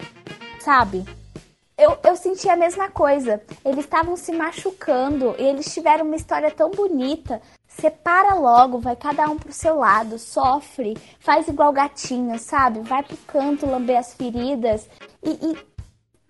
sabe? 0.60 1.04
Eu, 1.78 1.98
eu 2.02 2.16
senti 2.16 2.48
a 2.48 2.56
mesma 2.56 2.88
coisa. 2.90 3.42
Eles 3.62 3.84
estavam 3.84 4.16
se 4.16 4.32
machucando 4.32 5.34
e 5.38 5.42
eles 5.42 5.72
tiveram 5.72 6.06
uma 6.06 6.16
história 6.16 6.50
tão 6.50 6.70
bonita. 6.70 7.42
Separa 7.68 8.34
logo, 8.34 8.78
vai 8.78 8.96
cada 8.96 9.28
um 9.28 9.36
pro 9.36 9.52
seu 9.52 9.76
lado, 9.76 10.18
sofre, 10.18 10.96
faz 11.20 11.46
igual 11.46 11.72
gatinho, 11.74 12.38
sabe? 12.38 12.80
Vai 12.80 13.02
pro 13.02 13.16
canto 13.26 13.66
lamber 13.66 13.98
as 13.98 14.14
feridas 14.14 14.88
e, 15.22 15.30
e 15.30 15.75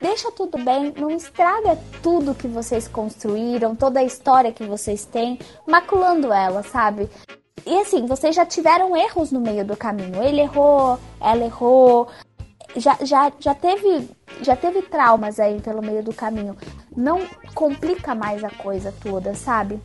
deixa 0.00 0.30
tudo 0.30 0.58
bem, 0.58 0.92
não 0.96 1.10
estraga 1.10 1.78
tudo 2.02 2.34
que 2.34 2.48
vocês 2.48 2.86
construíram, 2.88 3.74
toda 3.74 4.00
a 4.00 4.04
história 4.04 4.52
que 4.52 4.64
vocês 4.64 5.04
têm, 5.04 5.38
maculando 5.66 6.32
ela, 6.32 6.62
sabe? 6.62 7.08
E 7.64 7.80
assim, 7.80 8.06
vocês 8.06 8.34
já 8.34 8.46
tiveram 8.46 8.96
erros 8.96 9.32
no 9.32 9.40
meio 9.40 9.64
do 9.64 9.76
caminho. 9.76 10.22
Ele 10.22 10.40
errou, 10.40 10.98
ela 11.20 11.44
errou, 11.44 12.08
já, 12.76 12.96
já, 13.02 13.32
já 13.40 13.54
teve 13.54 14.08
já 14.42 14.54
teve 14.54 14.82
traumas 14.82 15.40
aí 15.40 15.60
pelo 15.60 15.82
meio 15.82 16.02
do 16.02 16.12
caminho. 16.12 16.56
Não 16.94 17.26
complica 17.54 18.14
mais 18.14 18.44
a 18.44 18.50
coisa 18.50 18.92
toda, 19.02 19.34
sabe? 19.34 19.80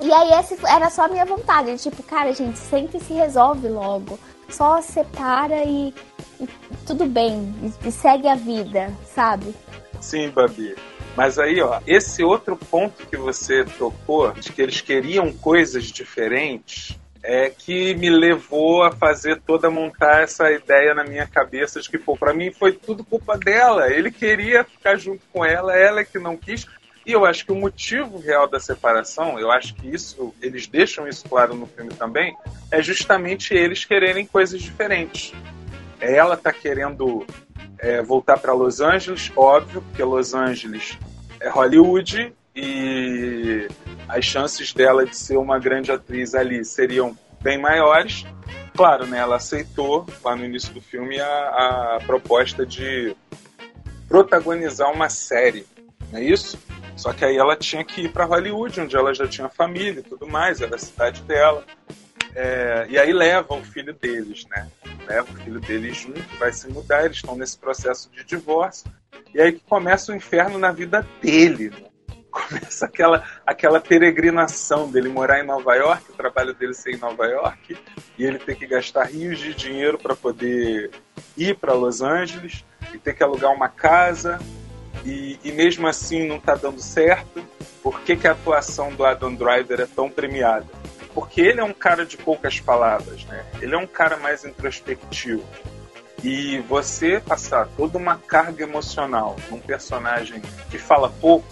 E 0.00 0.12
aí 0.12 0.32
esse 0.40 0.58
era 0.66 0.88
só 0.90 1.04
a 1.04 1.08
minha 1.08 1.26
vontade, 1.26 1.76
tipo, 1.78 2.02
cara, 2.02 2.32
gente, 2.32 2.58
sente 2.58 2.96
e 2.96 3.00
se 3.00 3.12
resolve 3.12 3.68
logo. 3.68 4.18
Só 4.48 4.80
separa 4.80 5.62
e 5.64 5.94
tudo 6.86 7.06
bem, 7.06 7.54
e, 7.84 7.90
segue 7.90 8.28
a 8.28 8.34
vida, 8.34 8.92
sabe? 9.14 9.54
Sim, 10.00 10.30
Babi. 10.30 10.74
Mas 11.16 11.38
aí, 11.38 11.60
ó, 11.60 11.80
esse 11.86 12.22
outro 12.22 12.56
ponto 12.56 13.06
que 13.06 13.16
você 13.16 13.64
tocou, 13.64 14.32
de 14.32 14.52
que 14.52 14.62
eles 14.62 14.80
queriam 14.80 15.32
coisas 15.32 15.84
diferentes, 15.84 16.98
é 17.22 17.50
que 17.50 17.94
me 17.94 18.08
levou 18.08 18.82
a 18.82 18.92
fazer 18.92 19.40
toda 19.42 19.70
montar 19.70 20.22
essa 20.22 20.50
ideia 20.50 20.94
na 20.94 21.04
minha 21.04 21.26
cabeça 21.26 21.80
de 21.80 21.88
que, 21.90 21.98
pô, 21.98 22.16
pra 22.16 22.32
mim 22.32 22.50
foi 22.50 22.72
tudo 22.72 23.04
culpa 23.04 23.36
dela. 23.36 23.92
Ele 23.92 24.10
queria 24.10 24.64
ficar 24.64 24.96
junto 24.96 25.22
com 25.32 25.44
ela, 25.44 25.76
ela 25.76 26.00
é 26.00 26.04
que 26.04 26.18
não 26.18 26.36
quis. 26.36 26.66
E 27.04 27.12
eu 27.12 27.24
acho 27.24 27.44
que 27.44 27.52
o 27.52 27.56
motivo 27.56 28.18
real 28.18 28.48
da 28.48 28.60
separação, 28.60 29.38
eu 29.38 29.50
acho 29.50 29.74
que 29.74 29.88
isso, 29.88 30.34
eles 30.40 30.66
deixam 30.66 31.08
isso 31.08 31.28
claro 31.28 31.54
no 31.54 31.66
filme 31.66 31.90
também, 31.94 32.34
é 32.70 32.82
justamente 32.82 33.54
eles 33.54 33.84
quererem 33.84 34.26
coisas 34.26 34.60
diferentes. 34.60 35.32
Ela 36.00 36.36
tá 36.36 36.52
querendo 36.52 37.26
é, 37.78 38.02
voltar 38.02 38.38
para 38.38 38.52
Los 38.52 38.80
Angeles, 38.80 39.30
óbvio, 39.36 39.82
porque 39.82 40.02
Los 40.02 40.34
Angeles 40.34 40.98
é 41.40 41.48
Hollywood 41.48 42.34
e 42.54 43.68
as 44.08 44.24
chances 44.24 44.72
dela 44.72 45.06
de 45.06 45.16
ser 45.16 45.36
uma 45.36 45.58
grande 45.58 45.92
atriz 45.92 46.34
ali 46.34 46.64
seriam 46.64 47.16
bem 47.40 47.58
maiores. 47.58 48.26
Claro, 48.74 49.06
né, 49.06 49.18
ela 49.18 49.36
aceitou 49.36 50.06
lá 50.24 50.36
no 50.36 50.44
início 50.44 50.72
do 50.72 50.80
filme 50.80 51.20
a, 51.20 51.26
a 51.26 52.00
proposta 52.06 52.64
de 52.64 53.16
protagonizar 54.08 54.90
uma 54.90 55.08
série, 55.08 55.66
não 56.10 56.18
é 56.18 56.24
isso? 56.24 56.58
Só 56.96 57.12
que 57.12 57.24
aí 57.24 57.36
ela 57.36 57.56
tinha 57.56 57.84
que 57.84 58.02
ir 58.02 58.12
para 58.12 58.24
Hollywood, 58.24 58.80
onde 58.80 58.94
ela 58.94 59.14
já 59.14 59.26
tinha 59.26 59.48
família 59.48 60.00
e 60.00 60.02
tudo 60.02 60.26
mais, 60.26 60.60
era 60.60 60.76
a 60.76 60.78
cidade 60.78 61.22
dela. 61.22 61.64
É, 62.34 62.86
e 62.90 62.98
aí 62.98 63.12
leva 63.12 63.54
o 63.54 63.64
filho 63.64 63.94
deles, 63.94 64.44
né? 64.50 64.68
Leva 65.10 65.28
o 65.28 65.36
filho 65.38 65.58
deles 65.58 65.96
junto, 65.96 66.22
vai 66.38 66.52
se 66.52 66.68
mudar, 66.68 67.04
eles 67.04 67.16
estão 67.16 67.34
nesse 67.34 67.58
processo 67.58 68.08
de 68.12 68.22
divórcio. 68.22 68.88
E 69.34 69.40
aí 69.40 69.52
que 69.54 69.64
começa 69.68 70.12
o 70.12 70.14
inferno 70.14 70.56
na 70.56 70.70
vida 70.70 71.04
dele, 71.20 71.70
né? 71.70 71.88
começa 72.30 72.86
aquela, 72.86 73.24
aquela 73.44 73.80
peregrinação 73.80 74.88
dele 74.88 75.08
morar 75.08 75.40
em 75.40 75.46
Nova 75.46 75.74
York, 75.74 76.12
o 76.12 76.14
trabalho 76.14 76.54
dele 76.54 76.74
ser 76.74 76.94
em 76.94 76.98
Nova 76.98 77.26
York, 77.26 77.76
e 78.16 78.24
ele 78.24 78.38
ter 78.38 78.54
que 78.54 78.68
gastar 78.68 79.06
rios 79.06 79.40
de 79.40 79.52
dinheiro 79.52 79.98
para 79.98 80.14
poder 80.14 80.92
ir 81.36 81.56
para 81.56 81.74
Los 81.74 82.02
Angeles, 82.02 82.64
e 82.94 82.98
ter 82.98 83.14
que 83.14 83.24
alugar 83.24 83.52
uma 83.52 83.68
casa, 83.68 84.38
e, 85.04 85.40
e 85.42 85.50
mesmo 85.50 85.88
assim 85.88 86.28
não 86.28 86.36
está 86.36 86.54
dando 86.54 86.80
certo. 86.80 87.44
Por 87.82 88.00
que, 88.02 88.14
que 88.14 88.28
a 88.28 88.32
atuação 88.32 88.92
do 88.92 89.04
Adam 89.04 89.34
Driver 89.34 89.80
é 89.80 89.86
tão 89.86 90.08
premiada? 90.08 90.68
Porque 91.20 91.42
ele 91.42 91.60
é 91.60 91.64
um 91.64 91.74
cara 91.74 92.06
de 92.06 92.16
poucas 92.16 92.60
palavras, 92.60 93.26
né? 93.26 93.44
Ele 93.60 93.74
é 93.74 93.78
um 93.78 93.86
cara 93.86 94.16
mais 94.16 94.42
introspectivo. 94.42 95.44
E 96.24 96.58
você 96.60 97.20
passar 97.20 97.68
toda 97.76 97.98
uma 97.98 98.16
carga 98.16 98.62
emocional 98.62 99.36
num 99.50 99.60
personagem 99.60 100.40
que 100.70 100.78
fala 100.78 101.10
pouco, 101.20 101.46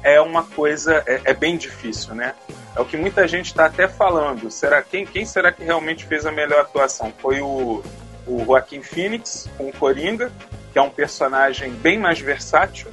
é 0.00 0.20
uma 0.20 0.44
coisa, 0.44 1.02
é, 1.08 1.22
é 1.24 1.34
bem 1.34 1.56
difícil, 1.56 2.14
né? 2.14 2.36
É 2.76 2.80
o 2.80 2.84
que 2.84 2.96
muita 2.96 3.26
gente 3.26 3.46
está 3.46 3.66
até 3.66 3.88
falando. 3.88 4.48
Será 4.48 4.80
quem, 4.80 5.04
quem 5.04 5.26
será 5.26 5.50
que 5.50 5.64
realmente 5.64 6.04
fez 6.04 6.24
a 6.24 6.30
melhor 6.30 6.60
atuação? 6.60 7.12
Foi 7.18 7.40
o, 7.40 7.82
o 8.28 8.44
Joaquim 8.44 8.80
Phoenix 8.80 9.50
com 9.58 9.70
o 9.70 9.72
Coringa, 9.72 10.30
que 10.72 10.78
é 10.78 10.82
um 10.82 10.90
personagem 10.90 11.72
bem 11.72 11.98
mais 11.98 12.20
versátil, 12.20 12.88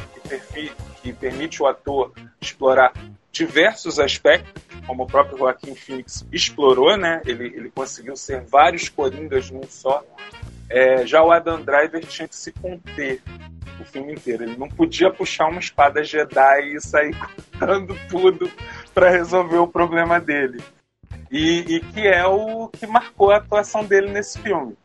que, 0.51 0.73
que 1.03 1.13
permite 1.13 1.61
o 1.61 1.67
ator 1.67 2.11
explorar 2.41 2.91
diversos 3.31 3.99
aspectos, 3.99 4.61
como 4.85 5.03
o 5.03 5.07
próprio 5.07 5.37
Joaquim 5.37 5.73
Phoenix 5.73 6.25
explorou, 6.31 6.97
né? 6.97 7.21
Ele, 7.25 7.45
ele 7.47 7.71
conseguiu 7.71 8.15
ser 8.15 8.41
vários 8.41 8.89
Coringas 8.89 9.49
num 9.49 9.63
só. 9.69 10.03
É, 10.69 11.05
já 11.05 11.23
o 11.23 11.31
Adam 11.31 11.61
Driver 11.61 12.05
tinha 12.05 12.27
que 12.27 12.35
se 12.35 12.51
conter 12.51 13.21
o 13.79 13.85
filme 13.85 14.13
inteiro. 14.13 14.43
Ele 14.43 14.57
não 14.57 14.69
podia 14.69 15.11
puxar 15.11 15.47
uma 15.47 15.59
espada 15.59 16.03
Jedi 16.03 16.75
e 16.75 16.81
sair 16.81 17.15
cortando 17.17 17.97
tudo 18.09 18.51
para 18.93 19.09
resolver 19.09 19.57
o 19.57 19.67
problema 19.67 20.19
dele. 20.19 20.61
E, 21.31 21.75
e, 21.75 21.79
que 21.79 22.07
é 22.07 22.25
o 22.25 22.67
que 22.67 22.85
marcou 22.85 23.31
a 23.31 23.37
atuação 23.37 23.85
dele 23.85 24.11
nesse 24.11 24.37
filme. 24.39 24.75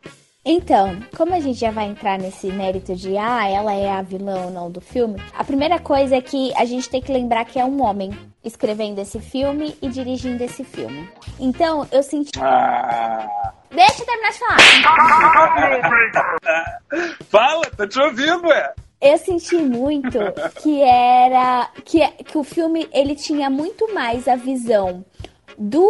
Então, 0.49 0.97
como 1.17 1.33
a 1.33 1.41
gente 1.41 1.59
já 1.59 1.71
vai 1.71 1.87
entrar 1.87 2.17
nesse 2.17 2.47
mérito 2.47 2.95
de 2.95 3.17
ah, 3.17 3.49
ela 3.49 3.73
é 3.73 3.91
a 3.91 4.01
vilã 4.01 4.45
ou 4.45 4.49
não 4.49 4.71
do 4.71 4.79
filme, 4.79 5.21
a 5.37 5.43
primeira 5.43 5.77
coisa 5.77 6.15
é 6.15 6.21
que 6.21 6.53
a 6.55 6.63
gente 6.63 6.89
tem 6.89 7.01
que 7.01 7.11
lembrar 7.11 7.43
que 7.43 7.59
é 7.59 7.65
um 7.65 7.83
homem 7.83 8.17
escrevendo 8.41 8.99
esse 8.99 9.19
filme 9.19 9.77
e 9.81 9.89
dirigindo 9.89 10.41
esse 10.41 10.63
filme. 10.63 11.09
Então, 11.37 11.85
eu 11.91 12.01
senti. 12.01 12.31
Ah. 12.39 13.51
Deixa 13.69 14.01
eu 14.01 14.05
terminar 14.05 14.31
de 14.31 14.39
falar. 14.39 14.57
Fala, 17.29 17.65
tô 17.75 17.85
te 17.85 17.99
ouvindo, 17.99 18.47
ué 18.47 18.73
eu 18.99 19.17
senti 19.17 19.57
muito 19.57 20.17
que 20.61 20.81
era 20.81 21.69
que, 21.85 22.07
que 22.23 22.37
o 22.37 22.43
filme 22.43 22.89
ele 22.91 23.15
tinha 23.15 23.49
muito 23.49 23.93
mais 23.93 24.27
a 24.27 24.35
visão 24.35 25.05
do 25.55 25.87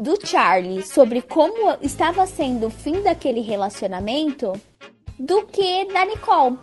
do 0.00 0.18
Charlie 0.26 0.82
sobre 0.82 1.20
como 1.20 1.76
estava 1.82 2.26
sendo 2.26 2.68
o 2.68 2.70
fim 2.70 3.02
daquele 3.02 3.42
relacionamento 3.42 4.58
do 5.18 5.42
que 5.42 5.84
da 5.92 6.06
Nicole. 6.06 6.58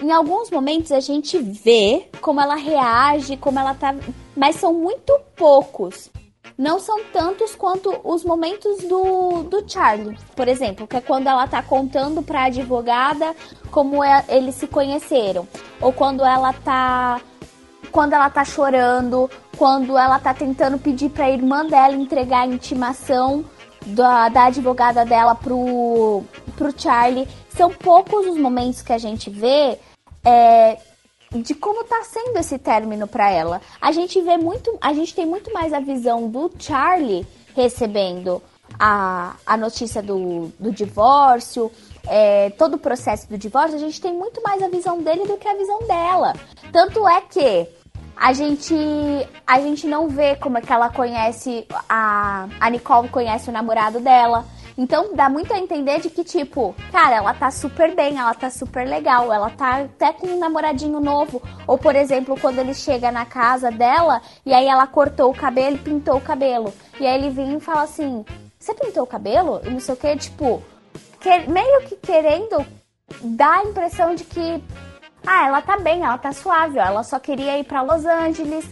Em 0.00 0.10
alguns 0.10 0.50
momentos 0.50 0.90
a 0.90 1.00
gente 1.00 1.36
vê 1.38 2.08
como 2.22 2.40
ela 2.40 2.54
reage, 2.54 3.36
como 3.36 3.58
ela 3.58 3.74
tá, 3.74 3.94
mas 4.34 4.56
são 4.56 4.72
muito 4.72 5.12
poucos. 5.36 6.10
não 6.56 6.80
são 6.80 7.04
tantos 7.12 7.54
quanto 7.54 7.94
os 8.02 8.24
momentos 8.24 8.78
do, 8.84 9.42
do 9.42 9.70
Charlie, 9.70 10.18
por 10.34 10.48
exemplo, 10.48 10.86
que 10.86 10.96
é 10.96 11.00
quando 11.00 11.28
ela 11.28 11.46
tá 11.46 11.62
contando 11.62 12.22
pra 12.22 12.44
advogada 12.44 13.36
como 13.70 14.02
é, 14.02 14.24
eles 14.28 14.54
se 14.54 14.66
conheceram, 14.66 15.46
ou 15.80 15.92
quando 15.92 16.24
ela 16.24 16.52
tá 16.52 17.20
quando 17.92 18.12
ela 18.12 18.28
tá 18.28 18.44
chorando, 18.44 19.30
quando 19.58 19.98
ela 19.98 20.20
tá 20.20 20.32
tentando 20.32 20.78
pedir 20.78 21.10
pra 21.10 21.28
irmã 21.28 21.66
dela 21.66 21.94
entregar 21.94 22.42
a 22.42 22.46
intimação 22.46 23.44
da, 23.84 24.28
da 24.28 24.44
advogada 24.44 25.04
dela 25.04 25.34
pro, 25.34 26.22
pro 26.56 26.80
Charlie. 26.80 27.28
São 27.50 27.70
poucos 27.70 28.26
os 28.26 28.38
momentos 28.38 28.82
que 28.82 28.92
a 28.92 28.98
gente 28.98 29.28
vê 29.28 29.76
é, 30.24 30.78
de 31.32 31.54
como 31.54 31.82
tá 31.84 32.02
sendo 32.04 32.38
esse 32.38 32.56
término 32.56 33.08
para 33.08 33.30
ela. 33.30 33.60
A 33.80 33.90
gente 33.90 34.20
vê 34.22 34.36
muito, 34.36 34.78
a 34.80 34.92
gente 34.92 35.12
tem 35.12 35.26
muito 35.26 35.52
mais 35.52 35.72
a 35.72 35.80
visão 35.80 36.28
do 36.28 36.50
Charlie 36.56 37.26
recebendo 37.56 38.40
a, 38.78 39.34
a 39.44 39.56
notícia 39.56 40.00
do, 40.00 40.52
do 40.58 40.70
divórcio, 40.70 41.72
é, 42.06 42.50
todo 42.50 42.74
o 42.74 42.78
processo 42.78 43.28
do 43.28 43.36
divórcio, 43.36 43.76
a 43.76 43.80
gente 43.80 44.00
tem 44.00 44.12
muito 44.12 44.40
mais 44.42 44.62
a 44.62 44.68
visão 44.68 45.02
dele 45.02 45.26
do 45.26 45.36
que 45.36 45.48
a 45.48 45.56
visão 45.56 45.80
dela. 45.80 46.34
Tanto 46.70 47.08
é 47.08 47.20
que 47.22 47.68
a 48.20 48.32
gente 48.32 48.74
a 49.46 49.60
gente 49.60 49.86
não 49.86 50.08
vê 50.08 50.34
como 50.36 50.58
é 50.58 50.60
que 50.60 50.72
ela 50.72 50.90
conhece 50.90 51.66
a 51.88 52.48
a 52.60 52.70
Nicole 52.70 53.08
conhece 53.08 53.48
o 53.48 53.52
namorado 53.52 54.00
dela. 54.00 54.44
Então 54.76 55.12
dá 55.12 55.28
muito 55.28 55.52
a 55.52 55.58
entender 55.58 56.00
de 56.00 56.08
que, 56.08 56.22
tipo, 56.22 56.72
cara, 56.92 57.16
ela 57.16 57.34
tá 57.34 57.50
super 57.50 57.96
bem, 57.96 58.16
ela 58.16 58.32
tá 58.32 58.48
super 58.48 58.86
legal, 58.86 59.32
ela 59.32 59.50
tá 59.50 59.80
até 59.80 60.12
com 60.12 60.28
um 60.28 60.38
namoradinho 60.38 61.00
novo. 61.00 61.42
Ou, 61.66 61.76
por 61.76 61.96
exemplo, 61.96 62.38
quando 62.40 62.60
ele 62.60 62.72
chega 62.72 63.10
na 63.10 63.26
casa 63.26 63.72
dela 63.72 64.22
e 64.46 64.54
aí 64.54 64.68
ela 64.68 64.86
cortou 64.86 65.32
o 65.32 65.34
cabelo 65.34 65.78
pintou 65.78 66.18
o 66.18 66.20
cabelo. 66.20 66.72
E 67.00 67.06
aí 67.06 67.18
ele 67.18 67.30
vem 67.30 67.56
e 67.56 67.60
fala 67.60 67.82
assim: 67.82 68.24
Você 68.58 68.72
pintou 68.74 69.02
o 69.02 69.06
cabelo? 69.06 69.60
E 69.64 69.70
não 69.70 69.80
sei 69.80 69.94
o 69.94 69.98
que, 69.98 70.16
tipo, 70.16 70.62
que, 71.20 71.50
meio 71.50 71.80
que 71.88 71.96
querendo 71.96 72.64
dar 73.22 73.58
a 73.58 73.64
impressão 73.64 74.14
de 74.14 74.24
que. 74.24 74.62
Ah, 75.30 75.46
ela 75.46 75.60
tá 75.60 75.76
bem, 75.76 76.02
ela 76.02 76.16
tá 76.16 76.32
suave, 76.32 76.78
ela 76.78 77.02
só 77.02 77.18
queria 77.18 77.58
ir 77.58 77.64
para 77.64 77.82
Los 77.82 78.06
Angeles, 78.06 78.64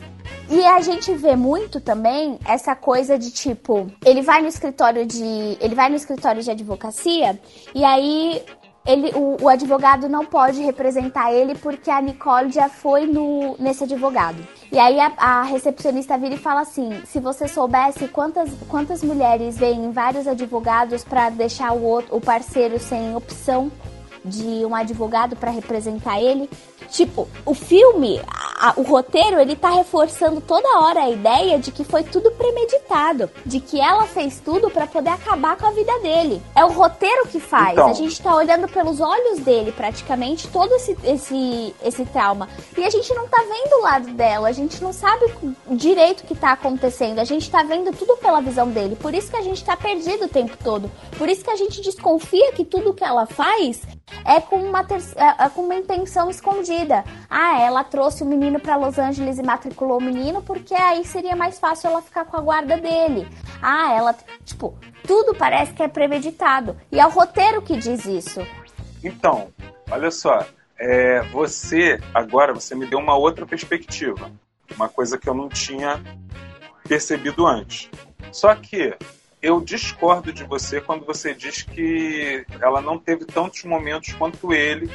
e 0.49 0.65
a 0.65 0.81
gente 0.81 1.13
vê 1.13 1.37
muito 1.37 1.83
também 1.83 2.39
essa 2.47 2.75
coisa 2.75 3.19
de 3.19 3.31
tipo, 3.31 3.87
ele 4.03 4.23
vai 4.23 4.41
no 4.41 4.49
escritório 4.49 5.05
de, 5.05 5.59
ele 5.61 5.75
vai 5.75 5.91
no 5.91 5.97
escritório 5.97 6.43
de 6.43 6.51
advocacia 6.51 7.39
e 7.75 7.85
aí 7.85 8.43
ele, 8.87 9.11
o, 9.15 9.37
o, 9.43 9.49
advogado 9.51 10.09
não 10.09 10.25
pode 10.25 10.63
representar 10.63 11.31
ele 11.31 11.55
porque 11.57 11.91
a 11.91 12.01
Nicole 12.01 12.51
já 12.51 12.71
foi 12.71 13.05
no, 13.05 13.55
nesse 13.59 13.85
advogado. 13.85 14.39
E 14.73 14.79
aí 14.79 14.99
a, 14.99 15.13
a, 15.19 15.43
recepcionista 15.43 16.17
vira 16.17 16.37
e 16.37 16.39
fala 16.39 16.63
assim: 16.63 17.03
se 17.05 17.21
você 17.21 17.49
soubesse 17.49 18.09
quantas, 18.09 18.49
quantas 18.69 19.03
mulheres 19.03 19.59
vêm 19.59 19.85
em 19.85 19.91
vários 19.91 20.27
advogados 20.27 21.05
para 21.05 21.29
deixar 21.29 21.73
o, 21.73 21.83
outro, 21.83 22.17
o 22.17 22.21
parceiro 22.21 22.79
sem 22.79 23.15
opção 23.15 23.71
de 24.27 24.65
um 24.65 24.75
advogado 24.75 25.37
para 25.37 25.51
representar 25.51 26.21
ele, 26.21 26.49
Tipo, 26.91 27.29
o 27.45 27.55
filme, 27.55 28.21
a, 28.29 28.75
o 28.77 28.83
roteiro, 28.83 29.41
ele 29.41 29.57
tá 29.57 29.71
reforçando 29.71 30.41
toda 30.41 30.81
hora 30.81 31.01
a 31.01 31.11
ideia 31.11 31.59
de 31.59 31.71
que 31.71 31.85
foi 31.85 32.03
tudo 32.03 32.31
premeditado, 32.33 33.31
de 33.45 33.61
que 33.61 33.81
ela 33.81 34.07
fez 34.07 34.41
tudo 34.41 34.71
para 34.71 34.87
poder 34.87 35.11
acabar 35.11 35.57
com 35.57 35.67
a 35.67 35.71
vida 35.71 35.93
dele. 36.01 36.41
É 36.55 36.65
o 36.65 36.73
roteiro 36.73 37.27
que 37.29 37.41
faz. 37.41 37.73
Então. 37.73 37.89
A 37.89 37.93
gente 37.93 38.21
tá 38.21 38.35
olhando 38.35 38.69
pelos 38.69 39.01
olhos 39.01 39.41
dele, 39.41 39.73
praticamente, 39.73 40.49
todo 40.49 40.75
esse, 40.75 40.97
esse, 41.05 41.75
esse 41.83 42.05
trauma. 42.07 42.49
E 42.77 42.85
a 42.85 42.91
gente 42.91 43.13
não 43.15 43.27
tá 43.29 43.39
vendo 43.43 43.79
o 43.79 43.83
lado 43.83 44.09
dela, 44.13 44.49
a 44.49 44.53
gente 44.53 44.83
não 44.83 44.93
sabe 44.93 45.27
direito 45.71 46.21
o 46.21 46.27
que 46.27 46.35
tá 46.35 46.53
acontecendo. 46.53 47.19
A 47.19 47.25
gente 47.25 47.51
tá 47.51 47.63
vendo 47.63 47.95
tudo 47.97 48.17
pela 48.19 48.41
visão 48.41 48.69
dele. 48.69 48.97
Por 48.97 49.15
isso 49.15 49.31
que 49.31 49.37
a 49.37 49.43
gente 49.43 49.65
tá 49.65 49.77
perdido 49.77 50.27
o 50.27 50.29
tempo 50.29 50.57
todo. 50.63 50.91
Por 51.19 51.29
isso 51.29 51.45
que 51.45 51.51
a 51.51 51.57
gente 51.57 51.81
desconfia 51.81 52.53
que 52.53 52.65
tudo 52.65 52.95
que 52.95 53.05
ela 53.05 53.27
faz 53.27 53.83
é 54.25 54.41
com 54.41 54.57
uma, 54.57 54.81
é, 54.81 55.45
é 55.45 55.49
com 55.49 55.63
uma 55.63 55.75
intenção 55.75 56.31
escondida. 56.31 57.05
Ah, 57.29 57.61
ela 57.61 57.85
trouxe 57.85 58.23
o 58.23 58.27
menino 58.27 58.59
para 58.59 58.77
Los 58.77 58.99
Angeles 58.99 59.39
e 59.39 59.43
matriculou 59.43 59.99
o 59.99 60.03
menino 60.03 60.43
porque 60.43 60.75
aí 60.75 61.05
seria 61.05 61.37
mais 61.37 61.59
fácil 61.59 61.91
ela 61.91 62.03
ficar 62.03 62.25
com 62.25 62.37
a 62.37 62.41
guarda 62.41 62.77
dele. 62.77 63.29
Ah, 63.63 63.93
ela. 63.93 64.15
Tipo, 64.45 64.77
tudo 65.07 65.35
parece 65.35 65.73
que 65.73 65.83
é 65.83 65.89
premeditado. 65.89 66.77
E 66.91 67.01
é 67.01 67.07
o 67.07 67.11
roteiro 67.11 67.63
que 67.63 67.77
diz 67.77 68.05
isso. 68.05 68.47
Então, 69.03 69.49
olha 69.91 70.11
só. 70.11 70.45
É, 70.79 71.23
você, 71.31 71.99
agora, 72.13 72.53
você 72.53 72.75
me 72.75 72.87
deu 72.87 72.99
uma 72.99 73.17
outra 73.17 73.47
perspectiva. 73.47 74.31
Uma 74.77 74.89
coisa 74.89 75.17
que 75.17 75.29
eu 75.29 75.35
não 75.35 75.49
tinha 75.49 76.03
percebido 76.87 77.47
antes. 77.47 77.89
Só 78.31 78.55
que 78.55 78.95
eu 79.47 79.61
discordo 79.61 80.33
de 80.33 80.43
você 80.43 80.81
quando 80.81 81.07
você 81.07 81.33
diz 81.33 81.63
que 81.63 82.45
ela 82.61 82.81
não 82.81 82.99
teve 82.99 83.25
tantos 83.25 83.63
momentos 83.63 84.13
quanto 84.15 84.53
ele 84.53 84.91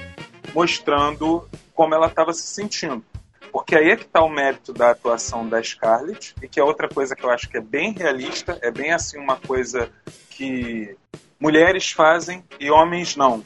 mostrando 0.54 1.48
como 1.74 1.96
ela 1.96 2.08
estava 2.08 2.34
se 2.34 2.48
sentindo. 2.48 3.02
Porque 3.50 3.78
aí 3.78 3.92
é 3.92 3.96
que 3.96 4.04
está 4.04 4.22
o 4.22 4.28
mérito 4.28 4.74
da 4.74 4.92
atuação 4.92 5.48
da 5.48 5.64
Scarlett, 5.64 6.36
e 6.42 6.50
que 6.50 6.60
é 6.60 6.64
outra 6.64 6.90
coisa 6.90 7.16
que 7.16 7.24
eu 7.24 7.30
acho 7.30 7.48
que 7.48 7.58
é 7.58 7.62
bem 7.62 7.94
realista, 7.94 8.60
é 8.62 8.70
bem 8.70 8.92
assim 8.92 9.18
uma 9.18 9.38
coisa 9.38 9.90
que 10.30 10.98
mulheres 11.40 11.92
fazem 11.92 12.44
e 12.60 12.70
homens 12.70 13.16
não. 13.16 13.46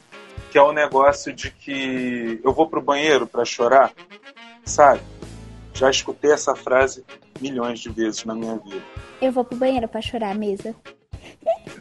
Que 0.49 0.57
é 0.57 0.61
o 0.63 0.73
negócio 0.73 1.31
de 1.31 1.51
que 1.51 2.41
eu 2.43 2.51
vou 2.51 2.67
pro 2.67 2.81
banheiro 2.81 3.27
para 3.27 3.45
chorar, 3.45 3.93
sabe? 4.63 5.01
Já 5.71 5.87
escutei 5.87 6.31
essa 6.31 6.55
frase 6.55 7.05
milhões 7.39 7.79
de 7.79 7.89
vezes 7.89 8.23
na 8.25 8.33
minha 8.33 8.57
vida. 8.57 8.81
Eu 9.21 9.31
vou 9.31 9.43
pro 9.43 9.57
banheiro 9.57 9.88
para 9.88 10.01
chorar, 10.01 10.36
mesa. 10.36 10.75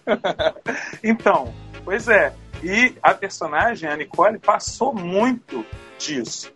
então, 1.02 1.52
pois 1.84 2.08
é. 2.08 2.34
E 2.62 2.94
a 3.02 3.12
personagem, 3.14 3.88
a 3.88 3.96
Nicole, 3.96 4.38
passou 4.38 4.94
muito 4.94 5.64
disso. 5.98 6.52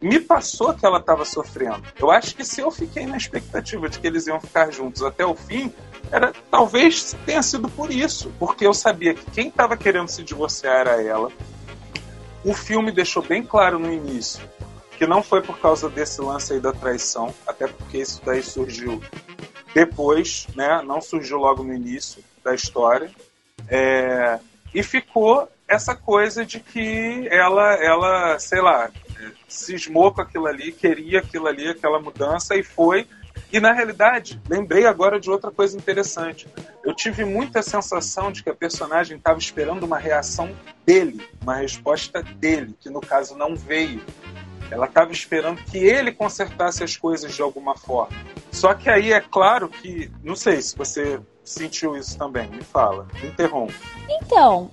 Me 0.00 0.20
passou 0.20 0.74
que 0.74 0.84
ela 0.84 0.98
estava 0.98 1.24
sofrendo. 1.24 1.82
Eu 1.98 2.10
acho 2.10 2.34
que 2.34 2.44
se 2.44 2.60
eu 2.60 2.70
fiquei 2.70 3.06
na 3.06 3.16
expectativa 3.16 3.88
de 3.88 3.98
que 3.98 4.06
eles 4.06 4.26
iam 4.26 4.40
ficar 4.40 4.70
juntos 4.70 5.02
até 5.02 5.24
o 5.24 5.34
fim, 5.34 5.72
era 6.10 6.32
talvez 6.50 7.16
tenha 7.24 7.42
sido 7.42 7.68
por 7.68 7.90
isso, 7.90 8.32
porque 8.38 8.66
eu 8.66 8.74
sabia 8.74 9.14
que 9.14 9.30
quem 9.30 9.48
estava 9.48 9.76
querendo 9.76 10.08
se 10.08 10.22
divorciar 10.22 10.80
era 10.80 11.02
ela. 11.02 11.30
O 12.44 12.52
filme 12.52 12.92
deixou 12.92 13.22
bem 13.22 13.42
claro 13.42 13.78
no 13.78 13.92
início 13.92 14.42
que 14.98 15.06
não 15.06 15.22
foi 15.22 15.42
por 15.42 15.58
causa 15.58 15.88
desse 15.88 16.20
lance 16.20 16.52
aí 16.52 16.60
da 16.60 16.72
traição, 16.72 17.34
até 17.46 17.66
porque 17.66 17.98
isso 17.98 18.20
daí 18.24 18.42
surgiu 18.42 19.00
depois, 19.74 20.46
né? 20.54 20.82
Não 20.82 21.00
surgiu 21.00 21.38
logo 21.38 21.62
no 21.62 21.74
início 21.74 22.22
da 22.44 22.54
história. 22.54 23.10
É, 23.68 24.38
e 24.72 24.82
ficou 24.82 25.48
essa 25.66 25.94
coisa 25.94 26.44
de 26.44 26.60
que 26.60 27.26
ela, 27.30 27.74
ela, 27.74 28.38
sei 28.38 28.60
lá, 28.60 28.90
cismou 29.48 30.12
com 30.12 30.20
aquilo 30.20 30.46
ali, 30.46 30.72
queria 30.72 31.20
aquilo 31.20 31.46
ali, 31.46 31.68
aquela 31.68 31.98
mudança 31.98 32.54
e 32.54 32.62
foi. 32.62 33.06
E 33.52 33.60
na 33.60 33.72
realidade, 33.72 34.40
lembrei 34.48 34.86
agora 34.86 35.18
de 35.18 35.30
outra 35.30 35.50
coisa 35.50 35.76
interessante. 35.76 36.46
Eu 36.84 36.94
tive 36.94 37.24
muita 37.24 37.62
sensação 37.62 38.30
de 38.30 38.42
que 38.42 38.50
a 38.50 38.54
personagem 38.54 39.16
estava 39.16 39.38
esperando 39.38 39.84
uma 39.84 39.98
reação 39.98 40.54
dele, 40.84 41.26
uma 41.40 41.56
resposta 41.56 42.22
dele, 42.22 42.74
que 42.80 42.90
no 42.90 43.00
caso 43.00 43.36
não 43.36 43.56
veio. 43.56 44.02
Ela 44.74 44.86
estava 44.86 45.12
esperando 45.12 45.62
que 45.62 45.78
ele 45.78 46.10
consertasse 46.10 46.82
as 46.82 46.96
coisas 46.96 47.32
de 47.32 47.40
alguma 47.40 47.76
forma. 47.76 48.16
Só 48.50 48.74
que 48.74 48.90
aí 48.90 49.12
é 49.12 49.20
claro 49.20 49.68
que, 49.68 50.10
não 50.22 50.34
sei 50.34 50.60
se 50.60 50.76
você 50.76 51.20
sentiu 51.44 51.96
isso 51.96 52.18
também, 52.18 52.48
me 52.48 52.64
fala, 52.64 53.06
me 53.22 53.28
interrompe. 53.28 53.74
Então, 54.08 54.68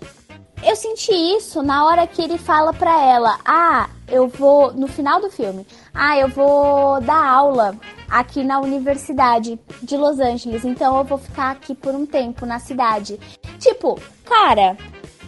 eu 0.64 0.76
senti 0.76 1.12
isso 1.12 1.62
na 1.62 1.86
hora 1.86 2.08
que 2.08 2.20
ele 2.20 2.40
fala 2.40 2.74
pra 2.74 3.00
ela: 3.06 3.40
Ah, 3.46 3.90
eu 4.08 4.28
vou. 4.28 4.74
No 4.74 4.88
final 4.88 5.22
do 5.22 5.30
filme, 5.30 5.68
ah, 5.94 6.18
eu 6.18 6.28
vou 6.30 7.00
dar 7.02 7.24
aula 7.24 7.76
aqui 8.12 8.44
na 8.44 8.60
Universidade 8.60 9.58
de 9.82 9.96
Los 9.96 10.20
Angeles, 10.20 10.66
então 10.66 10.98
eu 10.98 11.06
vou 11.06 11.18
ficar 11.18 11.52
aqui 11.52 11.74
por 11.74 11.96
um 11.96 12.06
tempo 12.06 12.46
na 12.46 12.60
cidade. 12.60 13.18
Tipo, 13.58 13.98
cara, 14.26 14.76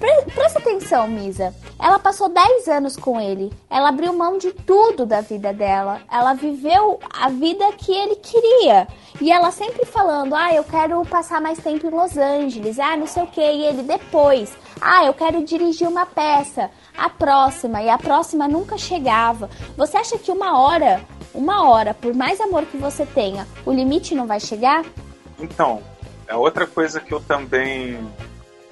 Pre 0.04 0.34
presta 0.34 0.60
atenção, 0.60 1.08
Misa. 1.08 1.56
Ela 1.80 1.98
passou 1.98 2.28
10 2.28 2.68
anos 2.68 2.98
com 2.98 3.22
ele. 3.22 3.54
Ela 3.70 3.88
abriu 3.88 4.12
mão 4.12 4.38
de 4.38 4.52
tudo 4.52 5.06
da 5.06 5.22
vida 5.22 5.54
dela. 5.54 6.02
Ela 6.12 6.34
viveu 6.34 7.00
a 7.10 7.30
vida 7.30 7.72
que 7.78 7.94
ele 7.94 8.18
queria. 8.18 8.86
E 9.22 9.32
ela 9.32 9.50
sempre 9.50 9.86
falando: 9.86 10.36
Ah, 10.36 10.54
eu 10.54 10.64
quero 10.66 11.02
passar 11.06 11.40
mais 11.40 11.60
tempo 11.60 11.88
em 11.88 11.90
Los 11.90 12.18
Angeles. 12.18 12.80
Ah, 12.80 12.98
não 12.98 13.08
sei 13.08 13.24
o 13.24 13.28
que. 13.28 13.40
E 13.40 13.66
ele 13.66 13.84
depois: 13.84 14.52
Ah, 14.82 15.06
eu 15.06 15.14
quero 15.14 15.44
dirigir 15.46 15.88
uma 15.88 16.06
peça. 16.06 16.70
A 16.98 17.10
próxima. 17.10 17.82
E 17.82 17.90
a 17.90 17.98
próxima 17.98 18.48
nunca 18.48 18.78
chegava. 18.78 19.50
Você 19.78 19.96
acha 19.96 20.18
que 20.18 20.32
uma 20.32 20.60
hora, 20.60 21.02
uma 21.34 21.68
hora, 21.70 21.94
por 21.94 22.14
mais 22.14 22.40
amor 22.40 22.66
que 22.66 22.78
você 22.78 23.06
tenha, 23.06 23.48
o 23.66 23.72
limite 23.72 24.16
não 24.16 24.28
vai 24.28 24.40
chegar? 24.40 24.86
Então, 25.40 25.82
é 26.28 26.36
outra 26.36 26.68
coisa 26.68 27.00
que 27.00 27.14
eu 27.14 27.20
também 27.20 28.00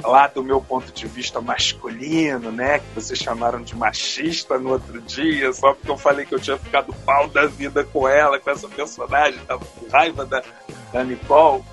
lá 0.03 0.27
do 0.27 0.43
meu 0.43 0.61
ponto 0.61 0.91
de 0.91 1.07
vista 1.07 1.41
masculino, 1.41 2.51
né? 2.51 2.79
Que 2.79 2.85
vocês 2.95 3.19
chamaram 3.19 3.61
de 3.61 3.75
machista 3.75 4.57
no 4.57 4.71
outro 4.71 4.99
dia, 5.01 5.51
só 5.53 5.73
porque 5.73 5.89
eu 5.89 5.97
falei 5.97 6.25
que 6.25 6.33
eu 6.33 6.39
tinha 6.39 6.57
ficado 6.57 6.93
pau 7.05 7.27
da 7.27 7.45
vida 7.45 7.83
com 7.83 8.07
ela, 8.07 8.39
com 8.39 8.49
essa 8.49 8.67
personagem, 8.67 9.39
tava 9.45 9.63
com 9.63 9.87
raiva 9.89 10.25
da, 10.25 10.43
da 10.91 11.03
Nicole. 11.03 11.63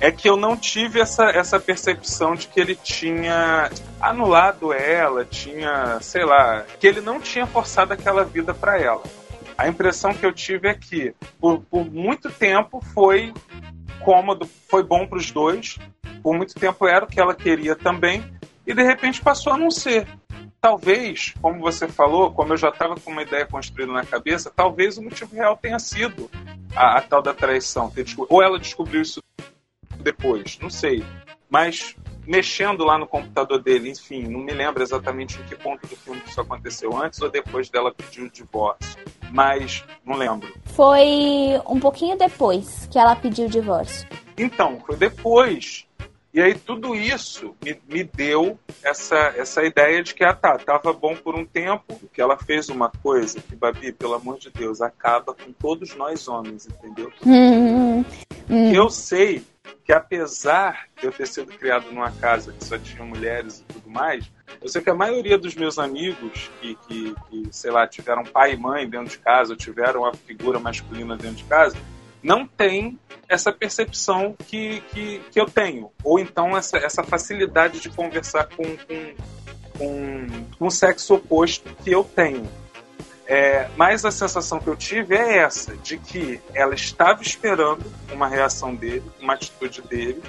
É 0.00 0.12
que 0.12 0.28
eu 0.28 0.36
não 0.36 0.56
tive 0.56 1.00
essa, 1.00 1.24
essa 1.24 1.58
percepção 1.58 2.34
de 2.34 2.46
que 2.46 2.60
ele 2.60 2.76
tinha 2.76 3.68
anulado 4.00 4.72
ela, 4.72 5.24
tinha, 5.24 5.98
sei 6.00 6.24
lá, 6.24 6.64
que 6.78 6.86
ele 6.86 7.00
não 7.00 7.20
tinha 7.20 7.46
forçado 7.46 7.92
aquela 7.92 8.24
vida 8.24 8.54
para 8.54 8.80
ela. 8.80 9.02
A 9.58 9.66
impressão 9.66 10.14
que 10.14 10.24
eu 10.24 10.32
tive 10.32 10.68
é 10.68 10.74
que, 10.74 11.12
por, 11.40 11.60
por 11.62 11.84
muito 11.84 12.30
tempo, 12.30 12.80
foi 12.94 13.34
cômodo, 14.04 14.48
foi 14.70 14.84
bom 14.84 15.04
para 15.04 15.18
os 15.18 15.32
dois. 15.32 15.76
Por 16.22 16.36
muito 16.36 16.54
tempo 16.54 16.86
era 16.86 17.04
o 17.04 17.08
que 17.08 17.20
ela 17.20 17.34
queria 17.34 17.74
também, 17.74 18.24
e 18.64 18.72
de 18.72 18.82
repente 18.82 19.20
passou 19.20 19.52
a 19.52 19.58
não 19.58 19.70
ser. 19.70 20.06
Talvez, 20.60 21.34
como 21.42 21.58
você 21.60 21.88
falou, 21.88 22.32
como 22.32 22.52
eu 22.52 22.56
já 22.56 22.68
estava 22.68 22.94
com 22.96 23.10
uma 23.10 23.22
ideia 23.22 23.46
construída 23.46 23.92
na 23.92 24.04
cabeça, 24.04 24.52
talvez 24.54 24.96
o 24.96 25.02
motivo 25.02 25.34
real 25.34 25.56
tenha 25.56 25.78
sido 25.78 26.30
a, 26.74 26.98
a 26.98 27.00
tal 27.00 27.20
da 27.20 27.34
traição. 27.34 27.92
Ou 28.28 28.42
ela 28.42 28.58
descobriu 28.58 29.02
isso 29.02 29.22
depois, 30.00 30.56
não 30.60 30.70
sei. 30.70 31.04
Mas 31.50 31.96
mexendo 32.28 32.84
lá 32.84 32.98
no 32.98 33.06
computador 33.06 33.58
dele, 33.58 33.90
enfim, 33.90 34.28
não 34.28 34.40
me 34.40 34.52
lembro 34.52 34.82
exatamente 34.82 35.40
em 35.40 35.44
que 35.44 35.56
ponto 35.56 35.86
do 35.86 35.96
filme 35.96 36.20
isso 36.26 36.38
aconteceu, 36.38 36.94
antes 36.94 37.22
ou 37.22 37.30
depois 37.30 37.70
dela 37.70 37.90
pedir 37.90 38.22
o 38.22 38.30
divórcio. 38.30 38.98
Mas 39.32 39.82
não 40.04 40.14
lembro. 40.14 40.52
Foi 40.66 41.58
um 41.66 41.80
pouquinho 41.80 42.18
depois 42.18 42.86
que 42.90 42.98
ela 42.98 43.16
pediu 43.16 43.46
o 43.46 43.48
divórcio. 43.48 44.06
Então, 44.36 44.78
foi 44.86 44.96
depois. 44.96 45.86
E 46.32 46.42
aí 46.42 46.54
tudo 46.54 46.94
isso 46.94 47.56
me, 47.64 47.80
me, 47.88 48.04
deu 48.04 48.58
essa, 48.82 49.16
essa 49.34 49.64
ideia 49.64 50.02
de 50.02 50.14
que, 50.14 50.22
ah 50.22 50.34
tá, 50.34 50.58
tava 50.58 50.92
bom 50.92 51.16
por 51.16 51.34
um 51.34 51.46
tempo, 51.46 51.98
que 52.12 52.20
ela 52.20 52.36
fez 52.36 52.68
uma 52.68 52.90
coisa 53.02 53.40
que, 53.40 53.56
Babi, 53.56 53.90
pelo 53.92 54.12
amor 54.12 54.38
de 54.38 54.50
Deus, 54.50 54.82
acaba 54.82 55.32
com 55.32 55.50
todos 55.50 55.96
nós 55.96 56.28
homens, 56.28 56.68
entendeu? 56.68 57.10
Hum, 57.24 58.04
hum. 58.50 58.72
Eu 58.72 58.90
sei 58.90 59.42
que 59.84 59.92
apesar 59.92 60.86
de 60.98 61.06
eu 61.06 61.12
ter 61.12 61.26
sido 61.26 61.52
criado 61.52 61.90
numa 61.90 62.10
casa 62.12 62.52
que 62.52 62.64
só 62.64 62.78
tinha 62.78 63.04
mulheres 63.04 63.60
e 63.60 63.72
tudo 63.72 63.90
mais, 63.90 64.30
eu 64.60 64.68
sei 64.68 64.82
que 64.82 64.90
a 64.90 64.94
maioria 64.94 65.38
dos 65.38 65.54
meus 65.54 65.78
amigos 65.78 66.50
que, 66.60 66.74
que, 66.86 67.14
que, 67.28 67.48
sei 67.50 67.70
lá, 67.70 67.86
tiveram 67.86 68.24
pai 68.24 68.54
e 68.54 68.56
mãe 68.56 68.88
dentro 68.88 69.08
de 69.08 69.18
casa, 69.18 69.52
ou 69.52 69.56
tiveram 69.56 70.04
a 70.04 70.12
figura 70.14 70.58
masculina 70.58 71.16
dentro 71.16 71.36
de 71.36 71.44
casa, 71.44 71.76
não 72.22 72.46
tem 72.46 72.98
essa 73.28 73.52
percepção 73.52 74.34
que, 74.46 74.80
que, 74.92 75.20
que 75.30 75.40
eu 75.40 75.46
tenho. 75.46 75.90
Ou 76.02 76.18
então 76.18 76.56
essa, 76.56 76.78
essa 76.78 77.02
facilidade 77.02 77.80
de 77.80 77.90
conversar 77.90 78.48
com, 78.48 78.64
com, 78.64 79.14
com, 79.78 80.26
com 80.58 80.66
o 80.66 80.70
sexo 80.70 81.14
oposto 81.14 81.70
que 81.84 81.90
eu 81.90 82.02
tenho. 82.02 82.48
É, 83.30 83.68
mas 83.76 84.06
a 84.06 84.10
sensação 84.10 84.58
que 84.58 84.68
eu 84.68 84.74
tive 84.74 85.14
é 85.14 85.36
essa, 85.36 85.76
de 85.76 85.98
que 85.98 86.40
ela 86.54 86.74
estava 86.74 87.22
esperando 87.22 87.84
uma 88.10 88.26
reação 88.26 88.74
dele, 88.74 89.04
uma 89.20 89.34
atitude 89.34 89.82
dele, 89.82 90.22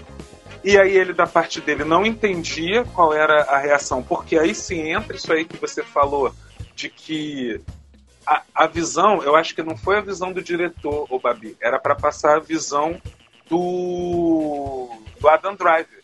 e 0.61 0.77
aí 0.77 0.97
ele, 0.97 1.13
da 1.13 1.25
parte 1.25 1.61
dele, 1.61 1.85
não 1.85 2.05
entendia 2.05 2.83
qual 2.83 3.13
era 3.13 3.43
a 3.43 3.57
reação, 3.57 4.03
porque 4.03 4.37
aí 4.37 4.53
sim 4.53 4.91
entra 4.91 5.15
isso 5.15 5.31
aí 5.31 5.45
que 5.45 5.55
você 5.55 5.81
falou, 5.81 6.35
de 6.75 6.89
que 6.89 7.61
a, 8.27 8.43
a 8.53 8.67
visão, 8.67 9.23
eu 9.23 9.33
acho 9.33 9.55
que 9.55 9.63
não 9.63 9.77
foi 9.77 9.97
a 9.97 10.01
visão 10.01 10.33
do 10.33 10.43
diretor, 10.43 11.07
o 11.09 11.17
Babi, 11.17 11.55
era 11.61 11.79
para 11.79 11.95
passar 11.95 12.35
a 12.35 12.41
visão 12.41 13.01
do, 13.49 14.89
do 15.21 15.29
Adam 15.29 15.55
Driver 15.55 15.98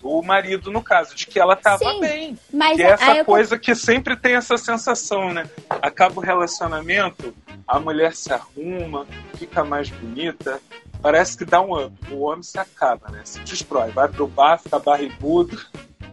do 0.00 0.22
marido, 0.22 0.70
no 0.70 0.82
caso, 0.82 1.14
de 1.14 1.26
que 1.26 1.38
ela 1.38 1.54
tava 1.54 1.98
bem. 2.00 2.36
Mas 2.52 2.76
que 2.76 2.82
é 2.82 2.90
essa 2.90 3.24
coisa 3.24 3.54
eu... 3.54 3.60
que 3.60 3.74
sempre 3.74 4.16
tem 4.16 4.34
essa 4.34 4.56
sensação, 4.56 5.32
né? 5.32 5.48
Acaba 5.68 6.18
o 6.18 6.22
relacionamento, 6.22 7.34
a 7.66 7.78
mulher 7.78 8.14
se 8.14 8.32
arruma, 8.32 9.06
fica 9.34 9.62
mais 9.62 9.90
bonita, 9.90 10.60
parece 11.02 11.36
que 11.36 11.44
dá 11.44 11.60
um 11.60 11.78
up. 11.78 11.94
O 12.12 12.20
homem 12.20 12.42
se 12.42 12.58
acaba, 12.58 13.08
né? 13.10 13.20
Se 13.24 13.40
destrói, 13.40 13.90
vai 13.90 14.08
pro 14.08 14.26
bar, 14.26 14.58
fica 14.58 14.78
barrigudo. 14.78 15.60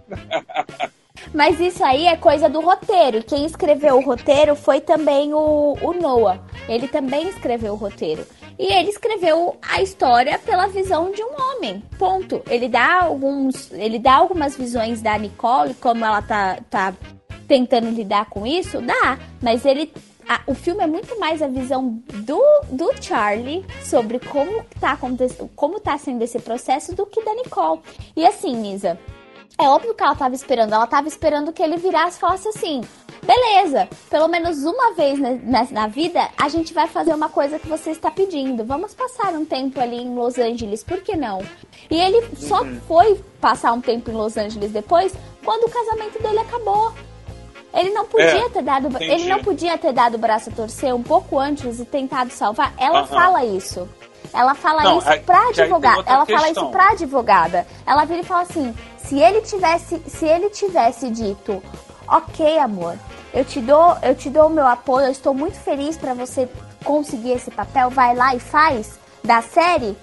Mas 1.33 1.59
isso 1.59 1.83
aí 1.83 2.07
é 2.07 2.15
coisa 2.15 2.49
do 2.49 2.61
roteiro. 2.61 3.23
Quem 3.23 3.45
escreveu 3.45 3.97
o 3.97 4.03
roteiro 4.03 4.55
foi 4.55 4.81
também 4.81 5.33
o, 5.33 5.77
o 5.81 5.93
Noah. 5.93 6.39
Ele 6.67 6.87
também 6.87 7.27
escreveu 7.27 7.73
o 7.73 7.77
roteiro. 7.77 8.25
E 8.59 8.73
ele 8.73 8.89
escreveu 8.89 9.55
a 9.61 9.81
história 9.81 10.39
pela 10.39 10.67
visão 10.67 11.11
de 11.11 11.21
um 11.23 11.35
homem. 11.39 11.83
Ponto. 11.99 12.41
Ele 12.49 12.67
dá 12.67 13.03
alguns. 13.03 13.71
Ele 13.71 13.99
dá 13.99 14.15
algumas 14.15 14.55
visões 14.55 15.01
da 15.01 15.17
Nicole, 15.17 15.75
como 15.75 16.03
ela 16.03 16.21
tá, 16.21 16.59
tá 16.69 16.93
tentando 17.47 17.89
lidar 17.89 18.25
com 18.29 18.45
isso, 18.45 18.81
dá. 18.81 19.19
Mas 19.41 19.65
ele. 19.65 19.93
A, 20.27 20.41
o 20.45 20.53
filme 20.53 20.83
é 20.83 20.87
muito 20.87 21.17
mais 21.19 21.41
a 21.41 21.47
visão 21.47 22.01
do, 22.13 22.43
do 22.69 22.91
Charlie 23.01 23.65
sobre 23.81 24.19
como 24.19 24.65
tá, 24.77 24.97
como 25.55 25.79
tá 25.79 25.97
sendo 25.97 26.21
esse 26.21 26.37
processo 26.39 26.93
do 26.93 27.05
que 27.05 27.23
da 27.23 27.33
Nicole. 27.33 27.79
E 28.13 28.25
assim, 28.25 28.53
Nisa, 28.53 28.99
é 29.59 29.67
óbvio 29.67 29.93
que 29.93 30.03
ela 30.03 30.15
tava 30.15 30.35
esperando. 30.35 30.73
Ela 30.73 30.87
tava 30.87 31.07
esperando 31.07 31.51
que 31.51 31.63
ele 31.63 31.77
virasse 31.77 32.17
e 32.17 32.19
falasse 32.19 32.47
assim: 32.47 32.81
beleza, 33.23 33.89
pelo 34.09 34.27
menos 34.27 34.63
uma 34.63 34.93
vez 34.93 35.19
na, 35.19 35.65
na, 35.71 35.87
vida 35.87 36.29
a 36.37 36.47
gente 36.47 36.73
vai 36.73 36.87
fazer 36.87 37.13
uma 37.13 37.29
coisa 37.29 37.57
que 37.57 37.67
você 37.67 37.91
está 37.91 38.11
pedindo. 38.11 38.63
Vamos 38.63 38.93
passar 38.93 39.33
um 39.33 39.45
tempo 39.45 39.79
ali 39.79 39.97
em 39.97 40.13
Los 40.13 40.37
Angeles, 40.37 40.83
por 40.83 41.01
que 41.01 41.15
não? 41.15 41.41
E 41.89 41.99
ele 41.99 42.27
só 42.35 42.61
uhum. 42.61 42.79
foi 42.87 43.23
passar 43.41 43.73
um 43.73 43.81
tempo 43.81 44.11
em 44.11 44.13
Los 44.13 44.37
Angeles 44.37 44.71
depois 44.71 45.13
quando 45.43 45.63
o 45.63 45.71
casamento 45.71 46.21
dele 46.21 46.39
acabou. 46.39 46.93
Ele 47.73 47.89
não 47.91 48.05
podia 48.05 48.45
é, 48.45 48.49
ter 48.49 48.63
dado, 48.63 48.87
entendi. 48.87 49.11
ele 49.11 49.29
não 49.29 49.39
podia 49.39 49.77
ter 49.77 49.93
dado 49.93 50.15
o 50.15 50.17
braço 50.17 50.49
a 50.49 50.53
torcer 50.53 50.95
um 50.95 51.03
pouco 51.03 51.37
antes 51.37 51.79
e 51.79 51.85
tentado 51.85 52.31
salvar. 52.31 52.73
Ela 52.77 53.01
uhum. 53.01 53.07
fala 53.07 53.45
isso. 53.45 53.87
Ela 54.33 54.53
fala 54.55 54.83
não, 54.83 54.97
isso 54.99 55.21
pra 55.25 55.49
advogada. 55.49 56.03
Ela 56.05 56.25
questão. 56.25 56.37
fala 56.37 56.51
isso 56.51 56.69
pra 56.69 56.89
advogada. 56.89 57.67
Ela 57.85 58.05
vira 58.05 58.21
e 58.21 58.23
fala 58.23 58.41
assim: 58.41 58.75
se 59.07 59.17
ele 59.19 59.41
tivesse, 59.41 60.01
se 60.07 60.25
ele 60.25 60.49
tivesse 60.49 61.09
dito, 61.09 61.63
ok, 62.07 62.59
amor, 62.59 62.97
eu 63.33 63.45
te 63.45 63.61
dou, 63.61 63.97
eu 64.01 64.13
te 64.13 64.29
dou 64.29 64.47
o 64.47 64.49
meu 64.49 64.67
apoio, 64.67 65.07
eu 65.07 65.11
estou 65.11 65.33
muito 65.33 65.57
feliz 65.57 65.97
para 65.97 66.13
você 66.13 66.49
conseguir 66.83 67.31
esse 67.31 67.49
papel, 67.49 67.89
vai 67.89 68.13
lá 68.15 68.35
e 68.35 68.39
faz 68.39 68.99
da 69.23 69.41
série. 69.41 69.95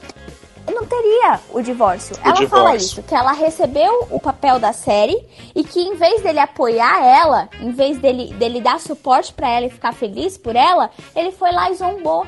Não 0.67 0.87
teria 0.87 1.39
o 1.51 1.61
divórcio. 1.61 2.17
O 2.17 2.21
ela 2.27 2.33
divórcio. 2.33 2.49
fala 2.49 2.77
isso, 2.77 3.03
que 3.03 3.15
ela 3.15 3.33
recebeu 3.33 4.07
o 4.11 4.19
papel 4.19 4.59
da 4.59 4.73
série 4.73 5.23
e 5.55 5.63
que 5.63 5.79
em 5.79 5.95
vez 5.95 6.23
dele 6.23 6.39
apoiar 6.41 7.05
ela, 7.05 7.51
em 7.61 7.71
vez 7.71 7.99
dele, 7.99 8.33
dele 8.33 8.63
dar 8.63 8.81
suporte 8.81 9.35
para 9.35 9.51
ela 9.51 9.67
e 9.67 9.71
ficar 9.71 9.93
feliz 9.93 10.39
por 10.39 10.57
ela, 10.57 10.91
ele 11.15 11.31
foi 11.33 11.53
lá 11.53 11.71
e 11.71 11.75
zombou. 11.75 12.27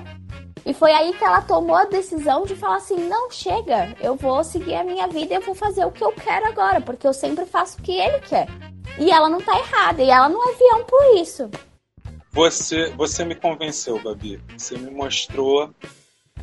E 0.67 0.75
foi 0.75 0.91
aí 0.91 1.13
que 1.13 1.25
ela 1.25 1.41
tomou 1.41 1.77
a 1.77 1.85
decisão 1.85 2.45
de 2.45 2.57
falar 2.57 2.79
assim: 2.79 3.09
não, 3.09 3.31
chega, 3.31 3.97
eu 4.01 4.17
vou 4.17 4.43
seguir 4.43 4.75
a 4.75 4.83
minha 4.83 5.07
vida 5.07 5.33
e 5.33 5.37
eu 5.37 5.41
vou 5.41 5.55
fazer 5.55 5.85
o 5.85 5.93
que 5.93 6.03
eu 6.03 6.11
quero 6.11 6.45
agora, 6.49 6.81
porque 6.81 7.07
eu 7.07 7.15
sempre 7.15 7.47
faço 7.47 7.79
o 7.79 7.83
que 7.83 7.93
ele 7.93 8.19
quer. 8.19 8.49
E 8.99 9.13
ela 9.13 9.29
não 9.29 9.41
tá 9.41 9.57
errada, 9.57 10.03
e 10.03 10.11
ela 10.11 10.29
não 10.29 10.51
é 10.51 10.55
vião 10.55 10.85
por 10.85 11.21
isso. 11.21 11.49
Você, 12.33 12.91
você 12.91 13.25
me 13.25 13.37
convenceu, 13.37 14.03
Babi. 14.03 14.43
Você 14.59 14.77
me 14.77 14.91
mostrou 14.91 15.71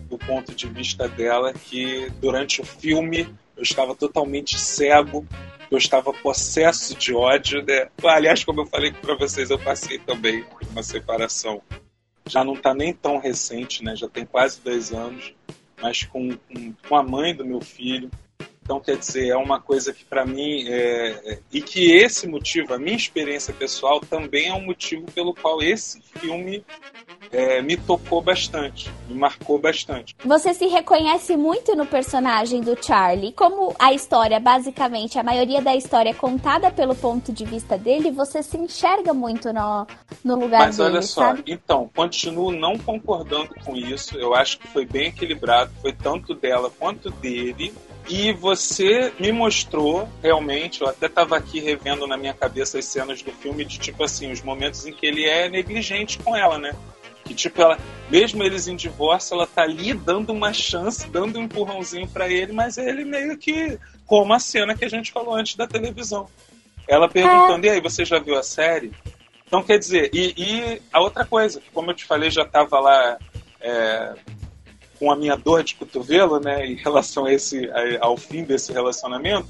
do 0.03 0.17
ponto 0.17 0.55
de 0.55 0.67
vista 0.67 1.07
dela 1.07 1.53
que 1.53 2.09
durante 2.21 2.61
o 2.61 2.65
filme 2.65 3.23
eu 3.57 3.63
estava 3.63 3.93
totalmente 3.93 4.57
cego, 4.57 5.25
eu 5.69 5.77
estava 5.77 6.13
possesso 6.13 6.95
de 6.95 7.13
ódio. 7.13 7.63
Né? 7.63 7.89
Aliás, 8.03 8.43
como 8.43 8.61
eu 8.61 8.65
falei 8.65 8.93
para 8.93 9.15
vocês, 9.15 9.49
eu 9.49 9.59
passei 9.59 9.99
também 9.99 10.45
uma 10.71 10.81
separação 10.81 11.61
já 12.27 12.43
não 12.43 12.53
está 12.53 12.73
nem 12.73 12.93
tão 12.93 13.17
recente, 13.17 13.83
né? 13.83 13.95
já 13.95 14.07
tem 14.07 14.25
quase 14.25 14.61
dois 14.61 14.91
anos, 14.91 15.33
mas 15.81 16.03
com, 16.03 16.35
com, 16.37 16.73
com, 16.87 16.95
a 16.95 17.03
mãe 17.03 17.35
do 17.35 17.45
meu 17.45 17.61
filho. 17.61 18.09
Então, 18.63 18.79
quer 18.79 18.95
dizer, 18.95 19.27
é 19.27 19.35
uma 19.35 19.59
coisa 19.59 19.93
que 19.93 20.05
para 20.05 20.25
mim. 20.25 20.65
É, 20.67 21.33
é, 21.33 21.39
e 21.51 21.61
que 21.61 21.91
esse 21.91 22.25
motivo, 22.25 22.73
a 22.73 22.79
minha 22.79 22.95
experiência 22.95 23.53
pessoal, 23.53 23.99
também 23.99 24.47
é 24.47 24.53
um 24.53 24.65
motivo 24.65 25.05
pelo 25.11 25.33
qual 25.33 25.61
esse 25.61 26.01
filme 26.17 26.63
é, 27.29 27.61
me 27.61 27.75
tocou 27.75 28.21
bastante, 28.21 28.89
me 29.09 29.15
marcou 29.15 29.59
bastante. 29.59 30.15
Você 30.23 30.53
se 30.53 30.67
reconhece 30.67 31.35
muito 31.35 31.75
no 31.75 31.85
personagem 31.85 32.61
do 32.61 32.81
Charlie. 32.81 33.33
Como 33.33 33.75
a 33.77 33.91
história, 33.91 34.39
basicamente, 34.39 35.19
a 35.19 35.23
maioria 35.23 35.61
da 35.61 35.75
história 35.75 36.11
é 36.11 36.13
contada 36.13 36.71
pelo 36.71 36.95
ponto 36.95 37.33
de 37.33 37.43
vista 37.43 37.77
dele, 37.77 38.11
você 38.11 38.41
se 38.41 38.57
enxerga 38.57 39.13
muito 39.13 39.51
no, 39.51 39.85
no 40.23 40.35
lugar 40.35 40.61
Mas 40.61 40.77
dele. 40.77 40.89
Mas 40.89 40.95
olha 40.95 41.01
só, 41.01 41.35
sabe? 41.35 41.43
então, 41.47 41.89
continuo 41.93 42.51
não 42.51 42.77
concordando 42.77 43.53
com 43.65 43.75
isso. 43.75 44.17
Eu 44.17 44.33
acho 44.33 44.57
que 44.59 44.67
foi 44.67 44.85
bem 44.85 45.07
equilibrado, 45.07 45.69
foi 45.81 45.91
tanto 45.91 46.33
dela 46.33 46.71
quanto 46.79 47.09
dele. 47.09 47.73
E 48.09 48.33
você 48.33 49.13
me 49.19 49.31
mostrou 49.31 50.09
realmente, 50.21 50.81
eu 50.81 50.87
até 50.87 51.05
estava 51.05 51.37
aqui 51.37 51.59
revendo 51.59 52.05
na 52.05 52.17
minha 52.17 52.33
cabeça 52.33 52.77
as 52.77 52.85
cenas 52.85 53.21
do 53.21 53.31
filme 53.31 53.63
de 53.63 53.79
tipo 53.79 54.03
assim, 54.03 54.31
os 54.31 54.41
momentos 54.41 54.85
em 54.85 54.93
que 54.93 55.05
ele 55.05 55.25
é 55.25 55.47
negligente 55.49 56.19
com 56.19 56.35
ela, 56.35 56.57
né? 56.57 56.75
Que 57.23 57.33
tipo, 57.33 57.61
ela, 57.61 57.77
mesmo 58.09 58.43
eles 58.43 58.67
em 58.67 58.75
divórcio, 58.75 59.35
ela 59.35 59.47
tá 59.47 59.63
ali 59.63 59.93
dando 59.93 60.33
uma 60.33 60.51
chance, 60.51 61.07
dando 61.09 61.39
um 61.39 61.43
empurrãozinho 61.43 62.07
para 62.07 62.27
ele, 62.27 62.51
mas 62.51 62.77
ele 62.77 63.05
meio 63.05 63.37
que 63.37 63.79
como 64.05 64.33
a 64.33 64.39
cena 64.39 64.75
que 64.75 64.83
a 64.83 64.89
gente 64.89 65.11
falou 65.11 65.33
antes 65.33 65.55
da 65.55 65.65
televisão. 65.65 66.27
Ela 66.85 67.07
perguntando, 67.07 67.65
é. 67.65 67.69
e 67.69 67.71
aí, 67.71 67.81
você 67.81 68.03
já 68.03 68.19
viu 68.19 68.37
a 68.37 68.43
série? 68.43 68.91
Então, 69.47 69.63
quer 69.63 69.79
dizer, 69.79 70.09
e, 70.13 70.33
e 70.37 70.81
a 70.91 70.99
outra 70.99 71.23
coisa, 71.23 71.61
como 71.73 71.91
eu 71.91 71.95
te 71.95 72.03
falei, 72.03 72.29
já 72.29 72.41
estava 72.41 72.79
lá 72.79 73.17
é, 73.61 74.13
com 75.03 75.11
a 75.11 75.17
minha 75.17 75.35
dor 75.35 75.65
de 75.65 75.75
cotovelo, 75.75 76.39
né, 76.39 76.65
em 76.65 76.75
relação 76.75 77.25
a 77.25 77.33
esse, 77.33 77.69
ao 77.99 78.15
fim 78.15 78.45
desse 78.45 78.71
relacionamento, 78.71 79.49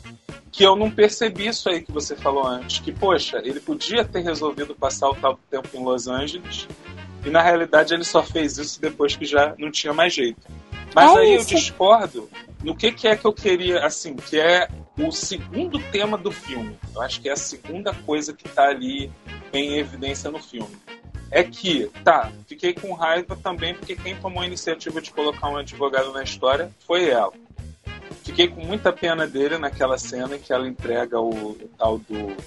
que 0.51 0.63
eu 0.63 0.75
não 0.75 0.89
percebi 0.89 1.45
isso 1.45 1.69
aí 1.69 1.79
que 1.79 1.91
você 1.91 2.15
falou 2.15 2.47
antes, 2.47 2.79
que, 2.79 2.91
poxa, 2.91 3.39
ele 3.43 3.59
podia 3.59 4.03
ter 4.03 4.21
resolvido 4.21 4.73
passar 4.73 5.11
o 5.11 5.13
tal 5.15 5.37
tempo 5.51 5.69
em 5.75 5.83
Los 5.83 6.07
Angeles, 6.07 6.67
e 7.23 7.29
na 7.29 7.43
realidade 7.43 7.93
ele 7.93 8.03
só 8.03 8.23
fez 8.23 8.57
isso 8.57 8.81
depois 8.81 9.15
que 9.15 9.25
já 9.25 9.53
não 9.59 9.69
tinha 9.69 9.93
mais 9.93 10.11
jeito. 10.11 10.41
Mas 10.95 11.11
é 11.11 11.19
aí 11.19 11.35
isso. 11.35 11.53
eu 11.53 11.59
discordo 11.59 12.29
no 12.63 12.75
que, 12.75 12.91
que 12.91 13.07
é 13.07 13.15
que 13.15 13.25
eu 13.25 13.33
queria, 13.33 13.85
assim, 13.85 14.15
que 14.15 14.39
é 14.39 14.67
o 14.97 15.11
segundo 15.11 15.77
tema 15.91 16.17
do 16.17 16.31
filme. 16.31 16.75
Eu 16.95 17.01
acho 17.03 17.21
que 17.21 17.29
é 17.29 17.33
a 17.33 17.37
segunda 17.37 17.93
coisa 17.93 18.33
que 18.33 18.47
está 18.47 18.69
ali 18.69 19.11
em 19.53 19.77
evidência 19.77 20.31
no 20.31 20.39
filme 20.39 20.75
é 21.33 21.43
que, 21.43 21.89
tá, 22.03 22.31
fiquei 22.47 22.73
com 22.73 22.93
raiva 22.93 23.35
também 23.35 23.73
porque 23.73 23.95
quem 23.95 24.15
tomou 24.15 24.43
a 24.43 24.45
iniciativa 24.45 25.01
de 25.01 25.09
colocar 25.09 25.49
um 25.49 25.57
advogado 25.57 26.13
na 26.13 26.21
história 26.21 26.69
foi 26.85 27.09
ela. 27.09 27.33
Fiquei 28.23 28.47
com 28.47 28.63
muita 28.63 28.93
pena 28.93 29.25
dele 29.25 29.57
naquela 29.57 29.97
cena 29.97 30.35
em 30.35 30.39
que 30.39 30.53
ela 30.53 30.67
entrega 30.67 31.19
o, 31.19 31.57
tal 31.75 31.97
do, 31.97 32.37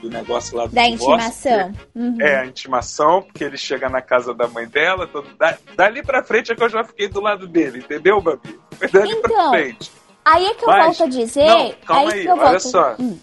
do 0.00 0.08
negócio 0.08 0.56
lá 0.56 0.66
do 0.66 0.74
Da 0.74 0.88
divórcio, 0.88 1.50
intimação. 1.50 1.74
Uhum. 1.94 2.16
É, 2.22 2.38
a 2.38 2.46
intimação, 2.46 3.20
porque 3.20 3.44
ele 3.44 3.58
chega 3.58 3.90
na 3.90 4.00
casa 4.00 4.32
da 4.32 4.48
mãe 4.48 4.66
dela, 4.66 5.06
todo, 5.06 5.28
da, 5.36 5.58
dali 5.76 6.02
pra 6.02 6.24
frente 6.24 6.50
é 6.50 6.56
que 6.56 6.62
eu 6.62 6.70
já 6.70 6.82
fiquei 6.82 7.06
do 7.06 7.20
lado 7.20 7.46
dele, 7.46 7.80
entendeu, 7.80 8.18
Babi? 8.22 8.58
Dali 8.90 9.12
então, 9.12 9.20
pra 9.20 9.50
frente. 9.50 9.92
Aí 10.24 10.46
é 10.46 10.54
que 10.54 10.64
eu 10.64 10.68
Mas, 10.68 10.84
volto 10.86 11.02
a 11.02 11.06
dizer. 11.06 11.46
Não, 11.46 11.74
calma 11.84 12.12
aí, 12.12 12.20
aí 12.20 12.28
olha 12.28 12.40
volto... 12.40 12.60
só. 12.60 12.96
Hum. 12.98 13.18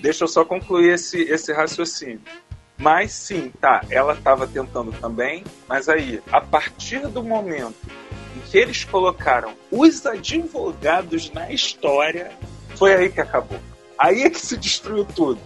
Deixa 0.00 0.24
eu 0.24 0.28
só 0.28 0.44
concluir 0.44 0.94
esse, 0.94 1.22
esse 1.22 1.52
raciocínio. 1.52 2.20
Mas 2.82 3.12
sim, 3.12 3.52
tá, 3.60 3.80
ela 3.88 4.12
estava 4.12 4.44
tentando 4.44 4.90
também, 4.90 5.44
mas 5.68 5.88
aí, 5.88 6.20
a 6.32 6.40
partir 6.40 7.06
do 7.06 7.22
momento 7.22 7.76
em 8.36 8.40
que 8.40 8.58
eles 8.58 8.82
colocaram 8.82 9.54
os 9.70 10.04
advogados 10.04 11.30
na 11.30 11.52
história, 11.52 12.32
foi 12.74 12.92
aí 12.92 13.08
que 13.08 13.20
acabou. 13.20 13.60
Aí 13.96 14.24
é 14.24 14.30
que 14.30 14.40
se 14.40 14.56
destruiu 14.56 15.04
tudo. 15.04 15.40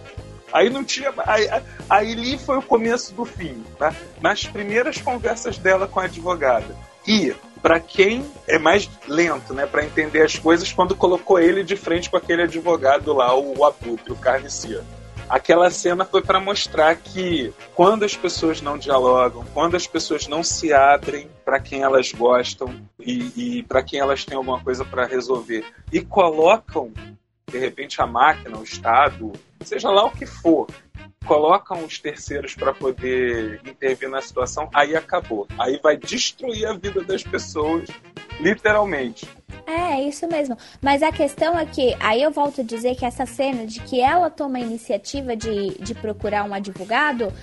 Aí 0.51 0.67
não 0.71 0.83
tinha. 0.83 1.13
Aí, 1.27 1.47
aí 1.87 2.11
ali 2.11 2.39
foi 2.39 2.57
o 2.57 2.63
começo 2.63 3.13
do 3.13 3.23
fim, 3.23 3.63
tá? 3.77 3.93
Nas 4.19 4.43
primeiras 4.43 4.99
conversas 4.99 5.59
dela 5.59 5.87
com 5.87 5.99
a 5.99 6.05
advogada. 6.05 6.75
E, 7.07 7.35
para 7.61 7.79
quem 7.79 8.25
é 8.47 8.57
mais 8.57 8.89
lento, 9.07 9.53
né, 9.53 9.67
para 9.67 9.85
entender 9.85 10.23
as 10.23 10.39
coisas, 10.39 10.73
quando 10.73 10.95
colocou 10.95 11.39
ele 11.39 11.63
de 11.63 11.75
frente 11.75 12.09
com 12.09 12.17
aquele 12.17 12.41
advogado 12.41 13.13
lá, 13.13 13.35
o 13.37 13.63
Abutre, 13.63 14.11
o 14.11 14.15
carniceiro 14.15 14.83
aquela 15.29 15.69
cena 15.69 16.05
foi 16.05 16.21
para 16.21 16.39
mostrar 16.39 16.95
que 16.95 17.53
quando 17.75 18.03
as 18.03 18.15
pessoas 18.15 18.61
não 18.61 18.77
dialogam, 18.77 19.45
quando 19.53 19.75
as 19.75 19.87
pessoas 19.87 20.27
não 20.27 20.43
se 20.43 20.73
abrem 20.73 21.29
para 21.43 21.59
quem 21.59 21.81
elas 21.81 22.11
gostam 22.11 22.73
e, 22.99 23.57
e 23.59 23.63
para 23.63 23.83
quem 23.83 23.99
elas 23.99 24.25
têm 24.25 24.37
alguma 24.37 24.61
coisa 24.61 24.83
para 24.85 25.05
resolver 25.05 25.65
e 25.91 26.01
colocam 26.01 26.91
de 27.49 27.57
repente 27.57 28.01
a 28.01 28.05
máquina, 28.05 28.57
o 28.57 28.63
Estado, 28.63 29.31
seja 29.63 29.89
lá 29.89 30.05
o 30.05 30.11
que 30.11 30.25
for, 30.25 30.67
colocam 31.25 31.83
os 31.83 31.99
terceiros 31.99 32.55
para 32.55 32.73
poder 32.73 33.61
intervir 33.65 34.09
na 34.09 34.21
situação, 34.21 34.69
aí 34.73 34.95
acabou. 34.95 35.47
Aí 35.57 35.79
vai 35.81 35.95
destruir 35.95 36.65
a 36.65 36.73
vida 36.73 37.03
das 37.03 37.23
pessoas, 37.23 37.89
literalmente. 38.39 39.29
É, 39.67 40.01
isso 40.01 40.25
mesmo. 40.27 40.57
Mas 40.81 41.03
a 41.03 41.11
questão 41.11 41.59
é 41.59 41.65
que, 41.65 41.93
aí 41.99 42.21
eu 42.23 42.31
volto 42.31 42.61
a 42.61 42.63
dizer 42.63 42.95
que 42.95 43.05
essa 43.05 43.25
cena 43.25 43.67
de 43.67 43.81
que 43.81 43.99
ela 43.99 44.29
toma 44.29 44.57
a 44.57 44.61
iniciativa 44.61 45.35
de, 45.35 45.77
de 45.77 45.93
procurar 45.93 46.45
um 46.45 46.53
advogado, 46.53 47.33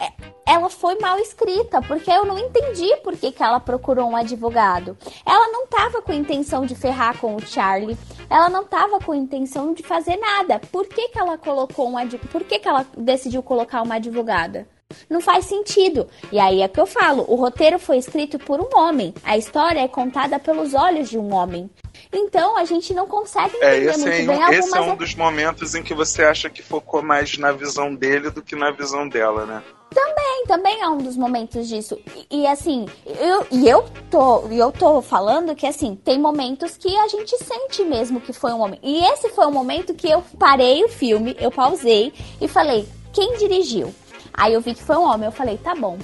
é, 0.00 0.10
ela 0.46 0.70
foi 0.70 0.98
mal 0.98 1.18
escrita, 1.18 1.82
porque 1.82 2.10
eu 2.10 2.24
não 2.24 2.38
entendi 2.38 2.96
por 3.04 3.14
que, 3.14 3.30
que 3.30 3.42
ela 3.42 3.60
procurou 3.60 4.08
um 4.08 4.16
advogado. 4.16 4.96
Ela 5.26 5.48
não 5.48 5.64
estava 5.64 6.00
com 6.00 6.14
intenção 6.14 6.64
de 6.64 6.74
ferrar 6.74 7.18
com 7.18 7.36
o 7.36 7.46
Charlie, 7.46 7.98
ela 8.30 8.48
não 8.48 8.62
estava 8.62 8.98
com 8.98 9.14
intenção 9.14 9.74
de 9.74 9.82
fazer 9.82 10.16
nada. 10.16 10.58
Por 10.72 10.86
que, 10.86 11.08
que 11.08 11.18
ela 11.18 11.36
colocou 11.36 11.90
um 11.90 11.96
Por 12.32 12.42
que, 12.44 12.58
que 12.58 12.68
ela 12.68 12.86
decidiu 12.96 13.42
colocar 13.42 13.82
uma 13.82 13.96
advogada? 13.96 14.66
Não 15.10 15.20
faz 15.20 15.46
sentido. 15.46 16.06
E 16.30 16.38
aí 16.38 16.62
é 16.62 16.68
que 16.68 16.80
eu 16.80 16.86
falo: 16.86 17.24
o 17.28 17.34
roteiro 17.34 17.78
foi 17.78 17.98
escrito 17.98 18.38
por 18.38 18.60
um 18.60 18.68
homem. 18.78 19.12
A 19.24 19.36
história 19.36 19.80
é 19.80 19.88
contada 19.88 20.38
pelos 20.38 20.74
olhos 20.74 21.08
de 21.08 21.18
um 21.18 21.34
homem. 21.34 21.68
Então 22.12 22.56
a 22.56 22.64
gente 22.64 22.94
não 22.94 23.06
consegue 23.06 23.56
é, 23.60 23.78
entender 23.78 23.86
é, 23.86 23.90
esse 23.90 24.00
muito 24.00 24.12
é, 24.12 24.26
bem 24.26 24.42
algumas... 24.42 24.66
Esse 24.66 24.78
é 24.78 24.80
um 24.80 24.96
dos 24.96 25.14
momentos 25.14 25.74
em 25.74 25.82
que 25.82 25.94
você 25.94 26.22
acha 26.22 26.48
que 26.48 26.62
focou 26.62 27.02
mais 27.02 27.36
na 27.36 27.50
visão 27.52 27.94
dele 27.94 28.30
do 28.30 28.42
que 28.42 28.54
na 28.54 28.70
visão 28.70 29.08
dela, 29.08 29.44
né? 29.44 29.62
Também, 29.92 30.44
também 30.46 30.80
é 30.82 30.88
um 30.88 30.98
dos 30.98 31.16
momentos 31.16 31.68
disso. 31.68 31.98
E, 32.30 32.42
e 32.42 32.46
assim, 32.46 32.86
eu, 33.06 33.46
e 33.50 33.68
eu 33.68 33.84
tô, 34.10 34.46
eu 34.48 34.70
tô 34.70 35.00
falando 35.00 35.54
que 35.54 35.66
assim, 35.66 35.96
tem 35.96 36.18
momentos 36.18 36.76
que 36.76 36.96
a 36.96 37.08
gente 37.08 37.36
sente 37.38 37.82
mesmo 37.82 38.20
que 38.20 38.32
foi 38.32 38.52
um 38.52 38.58
momento. 38.58 38.80
E 38.82 39.04
esse 39.04 39.30
foi 39.30 39.46
o 39.46 39.50
momento 39.50 39.94
que 39.94 40.08
eu 40.08 40.22
parei 40.38 40.84
o 40.84 40.88
filme, 40.88 41.36
eu 41.40 41.50
pausei 41.50 42.12
e 42.40 42.46
falei, 42.46 42.86
quem 43.12 43.36
dirigiu? 43.36 43.92
Aí 44.32 44.52
eu 44.52 44.60
vi 44.60 44.74
que 44.74 44.82
foi 44.82 44.96
um 44.96 45.04
homem, 45.04 45.26
eu 45.26 45.32
falei, 45.32 45.58
tá 45.58 45.74
bom. 45.74 45.98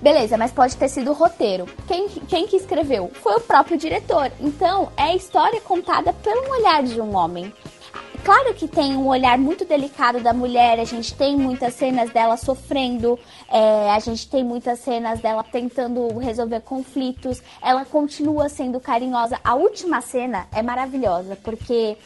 Beleza, 0.00 0.36
mas 0.36 0.52
pode 0.52 0.76
ter 0.76 0.88
sido 0.88 1.10
o 1.10 1.14
roteiro. 1.14 1.66
Quem, 1.88 2.08
quem 2.08 2.46
que 2.46 2.56
escreveu? 2.56 3.10
Foi 3.14 3.36
o 3.36 3.40
próprio 3.40 3.78
diretor. 3.78 4.30
Então, 4.38 4.90
é 4.96 5.04
a 5.04 5.14
história 5.16 5.60
contada 5.60 6.12
pelo 6.12 6.50
olhar 6.50 6.82
de 6.82 7.00
um 7.00 7.16
homem. 7.16 7.52
Claro 8.26 8.54
que 8.54 8.66
tem 8.66 8.96
um 8.96 9.06
olhar 9.06 9.38
muito 9.38 9.64
delicado 9.64 10.18
da 10.18 10.32
mulher, 10.32 10.80
a 10.80 10.84
gente 10.84 11.14
tem 11.14 11.36
muitas 11.36 11.74
cenas 11.74 12.10
dela 12.10 12.36
sofrendo, 12.36 13.16
é, 13.48 13.90
a 13.92 14.00
gente 14.00 14.28
tem 14.28 14.42
muitas 14.42 14.80
cenas 14.80 15.20
dela 15.20 15.44
tentando 15.44 16.18
resolver 16.18 16.60
conflitos, 16.62 17.40
ela 17.62 17.84
continua 17.84 18.48
sendo 18.48 18.80
carinhosa. 18.80 19.38
A 19.44 19.54
última 19.54 20.00
cena 20.00 20.48
é 20.52 20.60
maravilhosa, 20.60 21.36
porque 21.36 21.96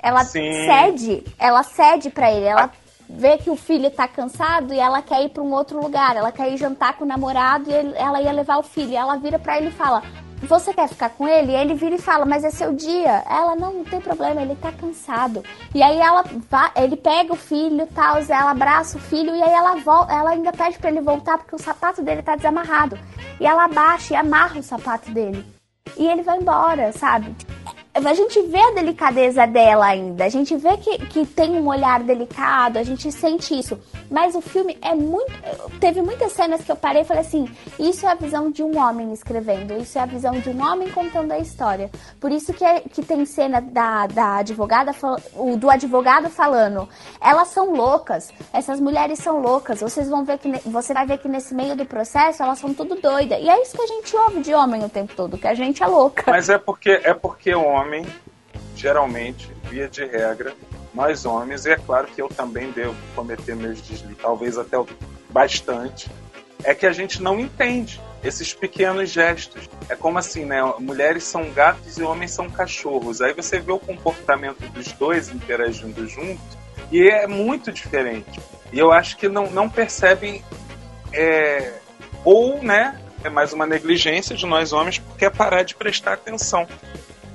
ela 0.00 0.24
Sim. 0.24 0.50
cede, 0.66 1.24
ela 1.38 1.62
cede 1.62 2.10
para 2.10 2.32
ele, 2.32 2.46
ela 2.46 2.72
vê 3.08 3.38
que 3.38 3.50
o 3.50 3.56
filho 3.56 3.90
tá 3.90 4.06
cansado 4.06 4.74
e 4.74 4.78
ela 4.78 5.00
quer 5.00 5.24
ir 5.24 5.30
para 5.30 5.42
um 5.42 5.52
outro 5.52 5.80
lugar, 5.80 6.16
ela 6.16 6.30
quer 6.30 6.52
ir 6.52 6.56
jantar 6.58 6.94
com 6.94 7.04
o 7.04 7.08
namorado 7.08 7.70
e 7.70 7.72
ele, 7.72 7.94
ela 7.96 8.20
ia 8.20 8.32
levar 8.32 8.58
o 8.58 8.62
filho. 8.62 8.94
Ela 8.94 9.16
vira 9.16 9.38
para 9.38 9.56
ele 9.56 9.68
e 9.68 9.72
fala: 9.72 10.02
Você 10.42 10.74
quer 10.74 10.88
ficar 10.88 11.10
com 11.10 11.26
ele? 11.26 11.52
E 11.52 11.56
ele 11.56 11.74
vira 11.74 11.94
e 11.94 12.00
fala: 12.00 12.26
Mas 12.26 12.44
é 12.44 12.50
seu 12.50 12.72
dia. 12.74 13.24
Ela: 13.28 13.56
Não, 13.56 13.72
não 13.72 13.84
tem 13.84 14.00
problema, 14.00 14.42
ele 14.42 14.56
tá 14.56 14.70
cansado. 14.70 15.42
E 15.74 15.82
aí 15.82 15.98
ela 15.98 16.24
ele 16.76 16.96
pega 16.96 17.32
o 17.32 17.36
filho, 17.36 17.86
tal, 17.94 18.18
ela 18.18 18.50
abraça 18.50 18.98
o 18.98 19.00
filho 19.00 19.34
e 19.34 19.42
aí 19.42 19.52
ela 19.52 19.76
volta, 19.76 20.12
ela 20.12 20.30
ainda 20.30 20.52
pede 20.52 20.78
para 20.78 20.90
ele 20.90 21.00
voltar 21.00 21.38
porque 21.38 21.54
o 21.54 21.62
sapato 21.62 22.02
dele 22.02 22.22
tá 22.22 22.36
desamarrado. 22.36 22.98
E 23.40 23.46
ela 23.46 23.64
abaixa 23.64 24.14
e 24.14 24.16
amarra 24.16 24.60
o 24.60 24.62
sapato 24.62 25.10
dele. 25.10 25.44
E 25.96 26.06
ele 26.06 26.22
vai 26.22 26.38
embora, 26.38 26.92
sabe? 26.92 27.34
A 28.06 28.14
gente 28.14 28.40
vê 28.42 28.58
a 28.58 28.72
delicadeza 28.72 29.46
dela 29.46 29.86
ainda, 29.86 30.24
a 30.24 30.28
gente 30.28 30.56
vê 30.56 30.76
que, 30.76 30.98
que 31.06 31.26
tem 31.26 31.50
um 31.50 31.66
olhar 31.68 32.02
delicado, 32.02 32.78
a 32.78 32.82
gente 32.82 33.10
sente 33.10 33.58
isso. 33.58 33.78
Mas 34.10 34.34
o 34.34 34.40
filme 34.40 34.78
é 34.82 34.94
muito. 34.94 35.32
Teve 35.80 36.00
muitas 36.02 36.32
cenas 36.32 36.62
que 36.62 36.72
eu 36.72 36.76
parei 36.76 37.02
e 37.02 37.04
falei 37.04 37.22
assim: 37.22 37.48
isso 37.78 38.06
é 38.06 38.10
a 38.10 38.14
visão 38.14 38.50
de 38.50 38.62
um 38.62 38.78
homem 38.78 39.12
escrevendo, 39.12 39.76
isso 39.80 39.98
é 39.98 40.02
a 40.02 40.06
visão 40.06 40.32
de 40.32 40.48
um 40.50 40.62
homem 40.62 40.90
contando 40.90 41.32
a 41.32 41.38
história. 41.38 41.90
Por 42.20 42.32
isso 42.32 42.52
que, 42.52 42.64
é, 42.64 42.80
que 42.80 43.02
tem 43.02 43.24
cena 43.24 43.60
da, 43.60 44.06
da 44.06 44.36
advogada, 44.36 44.94
o, 45.34 45.56
do 45.56 45.70
advogado 45.70 46.30
falando: 46.30 46.88
elas 47.20 47.48
são 47.48 47.74
loucas, 47.74 48.32
essas 48.52 48.80
mulheres 48.80 49.18
são 49.18 49.40
loucas, 49.40 49.80
vocês 49.80 50.08
vão 50.08 50.24
ver 50.24 50.38
que. 50.38 50.48
Você 50.68 50.94
vai 50.94 51.06
ver 51.06 51.18
que 51.18 51.28
nesse 51.28 51.54
meio 51.54 51.76
do 51.76 51.84
processo 51.84 52.42
elas 52.42 52.58
são 52.58 52.72
tudo 52.72 52.96
doidas. 52.96 53.38
E 53.40 53.48
é 53.48 53.62
isso 53.62 53.76
que 53.76 53.82
a 53.82 53.86
gente 53.86 54.16
ouve 54.16 54.40
de 54.40 54.54
homem 54.54 54.84
o 54.84 54.88
tempo 54.88 55.14
todo, 55.14 55.38
que 55.38 55.46
a 55.46 55.54
gente 55.54 55.82
é 55.82 55.86
louca. 55.86 56.24
Mas 56.26 56.48
é 56.48 56.58
porque, 56.58 57.00
é 57.04 57.14
porque 57.14 57.54
o 57.54 57.64
homem, 57.64 58.06
geralmente, 58.74 59.52
via 59.64 59.88
de 59.88 60.04
regra, 60.04 60.54
nós 60.98 61.24
homens, 61.24 61.64
e 61.64 61.70
é 61.70 61.76
claro 61.76 62.08
que 62.08 62.20
eu 62.20 62.28
também 62.28 62.72
devo 62.72 62.96
cometer 63.14 63.54
meus 63.54 63.80
desliz, 63.80 64.18
talvez 64.20 64.58
até 64.58 64.76
bastante, 65.30 66.10
é 66.64 66.74
que 66.74 66.84
a 66.86 66.92
gente 66.92 67.22
não 67.22 67.38
entende 67.38 68.00
esses 68.24 68.52
pequenos 68.52 69.08
gestos. 69.08 69.70
É 69.88 69.94
como 69.94 70.18
assim, 70.18 70.44
né? 70.44 70.60
Mulheres 70.80 71.22
são 71.22 71.48
gatos 71.52 71.98
e 71.98 72.02
homens 72.02 72.32
são 72.32 72.50
cachorros. 72.50 73.20
Aí 73.20 73.32
você 73.32 73.60
vê 73.60 73.70
o 73.70 73.78
comportamento 73.78 74.68
dos 74.72 74.90
dois 74.90 75.28
interagindo 75.28 76.04
junto 76.08 76.42
e 76.90 77.08
é 77.08 77.28
muito 77.28 77.70
diferente. 77.70 78.40
E 78.72 78.78
eu 78.80 78.90
acho 78.90 79.16
que 79.16 79.28
não, 79.28 79.48
não 79.52 79.70
percebem. 79.70 80.42
É, 81.12 81.74
ou, 82.24 82.60
né? 82.60 83.00
É 83.22 83.30
mais 83.30 83.52
uma 83.52 83.66
negligência 83.66 84.34
de 84.34 84.46
nós 84.46 84.72
homens 84.72 84.98
porque 84.98 85.24
é 85.24 85.30
parar 85.30 85.62
de 85.62 85.76
prestar 85.76 86.14
atenção 86.14 86.66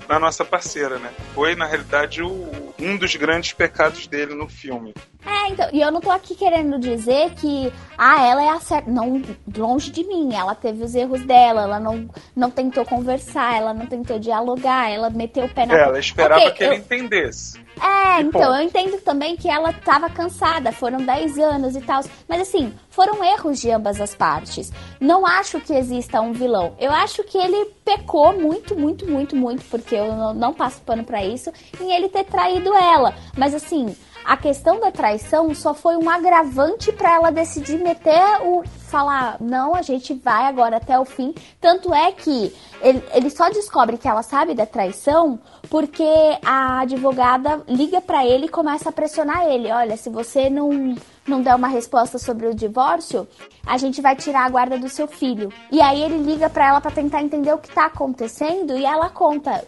na 0.08 0.20
nossa 0.20 0.44
parceira, 0.46 0.98
né? 1.00 1.10
Foi, 1.34 1.56
na 1.56 1.66
realidade, 1.66 2.22
o, 2.22 2.74
um 2.80 2.98
dos 2.98 3.16
grandes 3.16 3.54
pecados 3.54 4.08
dele 4.08 4.34
no 4.36 4.48
filme. 4.50 4.94
É, 5.26 5.50
então, 5.50 5.68
e 5.72 5.82
eu 5.82 5.92
não 5.92 6.02
tô 6.02 6.12
aqui 6.12 6.36
querendo 6.36 6.78
dizer 6.80 7.32
que, 7.32 7.72
ah, 7.98 8.22
ela 8.26 8.44
é 8.44 8.50
a 8.50 8.60
certa. 8.60 8.90
Não, 8.92 9.22
longe 9.58 9.90
de 9.92 10.04
mim, 10.06 10.34
ela 10.36 10.54
teve 10.54 10.84
os 10.84 10.94
erros 10.96 11.22
dela, 11.24 11.62
ela 11.64 11.80
não, 11.80 12.10
não 12.36 12.52
tentou 12.52 12.86
conversar, 12.86 13.56
ela 13.56 13.74
não 13.74 13.86
tentou 13.86 14.20
dialogar, 14.20 14.90
ela 14.92 15.10
meteu 15.10 15.46
o 15.46 15.50
pé 15.50 15.66
na. 15.66 15.76
É, 15.78 15.82
ela 15.84 16.00
esperava 16.00 16.42
Ok, 16.42 16.52
que 16.52 16.64
ele 16.64 16.74
eu- 16.76 16.80
entendesse. 16.80 17.63
É, 17.82 18.20
E 18.20 18.24
então, 18.24 18.42
ponto. 18.42 18.56
eu 18.56 18.62
entendo 18.62 19.02
também 19.02 19.36
que 19.36 19.50
ela 19.50 19.74
tava 19.74 20.10
cansada, 20.10 20.72
foram 20.72 21.00
10 21.00 21.38
anos 21.40 21.76
e 21.76 21.82
tal. 21.82 22.02
Mas 22.28 22.42
assim, 22.42 22.74
foram 22.90 23.24
erros 23.24 23.60
de 23.60 23.72
ambas 23.72 24.00
as 24.00 24.14
partes. 24.16 24.72
Não 25.00 25.26
acho 25.26 25.60
que 25.60 25.74
exista 25.74 26.22
um 26.22 26.32
vilão. 26.34 26.76
Eu 26.80 26.92
acho 26.92 27.24
que 27.24 27.38
ele 27.38 27.66
pecou 27.84 28.34
muito, 28.40 28.76
muito, 28.78 29.10
muito, 29.10 29.36
muito, 29.36 29.64
porque 29.66 29.96
eu 29.96 30.16
não, 30.16 30.34
não 30.34 30.54
passo 30.54 30.82
pano 30.82 31.04
pra 31.04 31.24
isso, 31.26 31.52
em 31.82 31.92
ele 31.92 32.08
ter 32.10 32.24
traído 32.26 32.74
ela. 32.74 33.14
Mas 33.38 33.54
assim, 33.54 33.96
a 34.26 34.38
questão 34.38 34.80
da 34.80 34.92
traição 34.92 35.54
só 35.54 35.74
foi 35.74 35.98
um 35.98 36.10
agravante 36.10 36.92
pra 36.92 37.16
ela 37.16 37.32
decidir 37.32 37.78
meter 37.78 38.42
o. 38.42 38.64
falar, 38.88 39.38
não, 39.42 39.76
a 39.76 39.82
gente 39.82 40.14
vai 40.14 40.46
agora 40.46 40.78
até 40.78 40.98
o 41.00 41.06
fim. 41.06 41.34
Tanto 41.60 41.94
é 41.94 42.12
que 42.12 42.56
ele, 42.82 43.04
ele 43.14 43.30
só 43.30 43.50
descobre 43.50 43.98
que 43.98 44.08
ela 44.08 44.24
sabe 44.24 44.54
da 44.54 44.66
traição 44.66 45.40
porque 45.70 46.04
a 46.46 46.82
advogada 46.82 47.64
liga 47.68 48.00
pra 48.00 48.26
ele 48.26 48.46
e 48.46 48.50
começa 48.50 48.90
a 48.90 48.94
pressionar 48.94 49.46
ele. 49.48 49.72
Olha, 49.72 49.98
se 49.98 50.10
você 50.10 50.50
não, 50.50 50.96
não 51.28 51.42
der 51.42 51.56
uma 51.56 51.68
resposta 51.68 52.18
sobre 52.18 52.48
o 52.48 52.56
divórcio, 52.56 53.28
a 53.66 53.78
gente 53.78 54.02
vai 54.02 54.16
tirar 54.16 54.46
a 54.46 54.50
guarda 54.50 54.78
do 54.78 54.90
seu 54.90 55.08
filho. 55.08 55.52
E 55.72 55.82
aí 55.82 56.02
ele 56.02 56.18
liga 56.18 56.50
pra 56.50 56.68
ela 56.68 56.82
pra 56.82 56.92
tentar 56.92 57.22
entender 57.22 57.54
o 57.54 57.58
que 57.58 57.72
tá 57.72 57.86
acontecendo 57.86 58.78
e 58.78 58.86
ela 58.86 59.10
conta. 59.10 59.64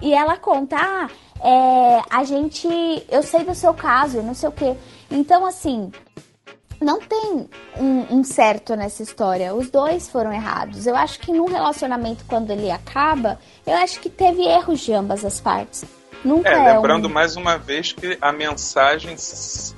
E 0.00 0.12
ela 0.12 0.36
conta, 0.36 0.76
ah, 0.76 1.08
é, 1.42 2.02
a 2.08 2.24
gente. 2.24 2.68
Eu 3.10 3.22
sei 3.22 3.44
do 3.44 3.54
seu 3.54 3.74
caso, 3.74 4.18
e 4.18 4.22
não 4.22 4.34
sei 4.34 4.48
o 4.48 4.52
quê. 4.52 4.76
Então, 5.10 5.44
assim, 5.44 5.90
não 6.80 7.00
tem 7.00 7.48
um, 7.78 8.18
um 8.18 8.24
certo 8.24 8.76
nessa 8.76 9.02
história. 9.02 9.54
Os 9.54 9.70
dois 9.70 10.08
foram 10.08 10.32
errados. 10.32 10.86
Eu 10.86 10.96
acho 10.96 11.18
que 11.20 11.32
num 11.32 11.46
relacionamento, 11.46 12.24
quando 12.26 12.50
ele 12.50 12.70
acaba, 12.70 13.38
eu 13.66 13.74
acho 13.74 14.00
que 14.00 14.10
teve 14.10 14.42
erros 14.42 14.80
de 14.80 14.92
ambas 14.92 15.24
as 15.24 15.40
partes. 15.40 15.84
Nunca 16.24 16.48
É, 16.48 16.54
é, 16.54 16.74
lembrando 16.74 17.08
um... 17.08 17.12
mais 17.12 17.36
uma 17.36 17.58
vez 17.58 17.92
que 17.92 18.16
a 18.20 18.32
mensagem, 18.32 19.16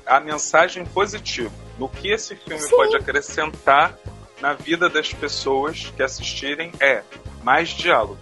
a 0.06 0.20
mensagem 0.20 0.84
positiva, 0.84 1.52
no 1.78 1.88
que 1.88 2.08
esse 2.10 2.36
filme 2.36 2.60
Sim. 2.60 2.76
pode 2.76 2.96
acrescentar 2.96 3.96
na 4.40 4.52
vida 4.52 4.90
das 4.90 5.12
pessoas 5.12 5.92
que 5.96 6.02
assistirem 6.02 6.70
é 6.80 7.02
mais 7.42 7.70
diálogo. 7.70 8.18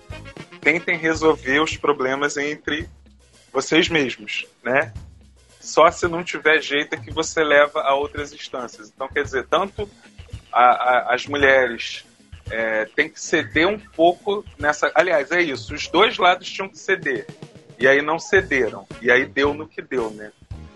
Tentem 0.61 0.97
resolver 0.97 1.61
os 1.61 1.77
problemas 1.77 2.37
entre 2.37 2.89
vocês 3.53 3.89
mesmos, 3.89 4.47
né? 4.63 4.93
Só 5.61 5.91
se 5.91 6.09
não 6.09 6.25
tiver 6.25 6.61
jeito 6.61 6.95
é 6.95 6.99
que 6.99 7.13
você 7.13 7.45
leva 7.45 7.81
a 7.83 7.95
outras 7.95 8.33
instâncias. 8.33 8.91
Então, 8.95 9.07
quer 9.09 9.23
dizer, 9.23 9.47
tanto 9.47 9.89
a- 10.53 10.61
a- 11.11 11.15
as 11.15 11.27
mulheres 11.27 12.05
é, 12.51 12.85
têm 12.97 13.09
que 13.09 13.21
ceder 13.21 13.69
um 13.69 13.79
pouco 13.79 14.45
nessa. 14.59 14.91
Aliás, 14.95 15.31
é 15.31 15.41
isso. 15.41 15.73
Os 15.73 15.87
dois 15.87 16.19
lados 16.19 16.51
tinham 16.51 16.69
que 16.69 16.77
ceder. 16.77 17.27
E 17.79 17.87
aí 17.87 18.03
não 18.03 18.19
cederam. 18.19 18.87
E 19.01 19.11
aí 19.11 19.25
deu 19.25 19.55
no 19.55 19.67
que 19.67 19.81
deu, 19.81 20.11
né? 20.11 20.33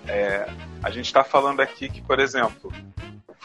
É, 0.06 0.48
a 0.82 0.90
gente 0.90 1.06
está 1.06 1.24
falando 1.24 1.60
aqui 1.60 1.88
que, 1.88 2.00
por 2.00 2.20
exemplo, 2.20 2.72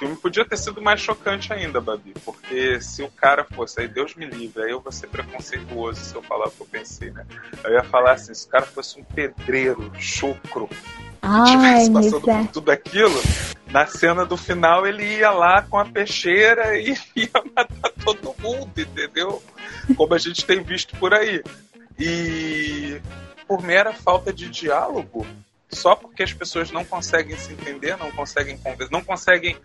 filme 0.02 0.16
podia 0.16 0.44
ter 0.44 0.58
sido 0.58 0.82
mais 0.82 1.00
chocante 1.00 1.54
ainda, 1.54 1.80
Babi. 1.80 2.14
Porque 2.26 2.82
se 2.82 3.04
o 3.04 3.10
cara 3.10 3.46
fosse, 3.46 3.82
aí 3.82 3.88
Deus 3.88 4.16
me 4.16 4.26
livre, 4.26 4.64
aí 4.64 4.72
eu 4.72 4.82
vou 4.82 4.92
ser 4.92 5.08
preconceituoso 5.08 6.04
se 6.04 6.16
eu 6.16 6.24
falar 6.24 6.48
o 6.48 6.52
que 6.52 6.62
eu 6.62 6.66
pensei, 6.66 7.12
né? 7.12 7.24
Eu 7.64 7.74
ia 7.74 7.84
falar 7.84 8.14
assim, 8.14 8.34
se 8.34 8.48
o 8.48 8.50
cara 8.50 8.66
fosse 8.66 9.00
um 9.00 9.04
pedreiro, 9.04 9.92
chucro, 10.00 10.68
Ai, 11.22 11.52
tivesse 11.52 11.92
passando 11.92 12.22
por 12.22 12.48
tudo 12.48 12.72
aquilo, 12.72 13.22
na 13.68 13.86
cena 13.86 14.26
do 14.26 14.36
final 14.36 14.88
ele 14.88 15.04
ia 15.04 15.30
lá 15.30 15.62
com 15.62 15.78
a 15.78 15.86
peixeira 15.86 16.76
e 16.80 16.98
ia 17.16 17.30
matar 17.56 17.92
todo 18.04 18.36
mundo, 18.40 18.72
entendeu? 18.76 19.42
Como 19.96 20.14
a 20.16 20.18
gente 20.18 20.44
tem 20.44 20.64
visto 20.64 20.98
por 20.98 21.14
aí. 21.14 21.44
E 22.00 23.00
por 23.48 23.62
mera 23.62 23.94
falta 23.94 24.34
de 24.34 24.50
diálogo, 24.50 25.28
só 25.70 25.96
porque 25.96 26.24
as 26.24 26.34
pessoas 26.34 26.72
não 26.72 26.84
conseguem 26.84 27.38
se 27.38 27.54
entender, 27.54 27.96
não 27.98 28.12
conseguem 28.12 28.58
conversar, 28.58 28.92
não 28.92 29.04
conseguem 29.04 29.56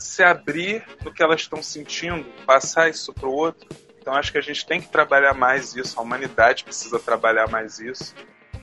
se 0.00 0.22
abrir 0.22 0.82
no 1.04 1.12
que 1.12 1.22
elas 1.22 1.42
estão 1.42 1.62
sentindo, 1.62 2.24
passar 2.46 2.88
isso 2.88 3.12
para 3.12 3.28
o 3.28 3.32
outro. 3.32 3.68
Então 4.00 4.14
acho 4.14 4.32
que 4.32 4.38
a 4.38 4.42
gente 4.42 4.66
tem 4.66 4.80
que 4.80 4.88
trabalhar 4.88 5.34
mais 5.34 5.76
isso, 5.76 5.98
a 5.98 6.02
humanidade 6.02 6.64
precisa 6.64 6.98
trabalhar 6.98 7.48
mais 7.48 7.78
isso. 7.78 8.14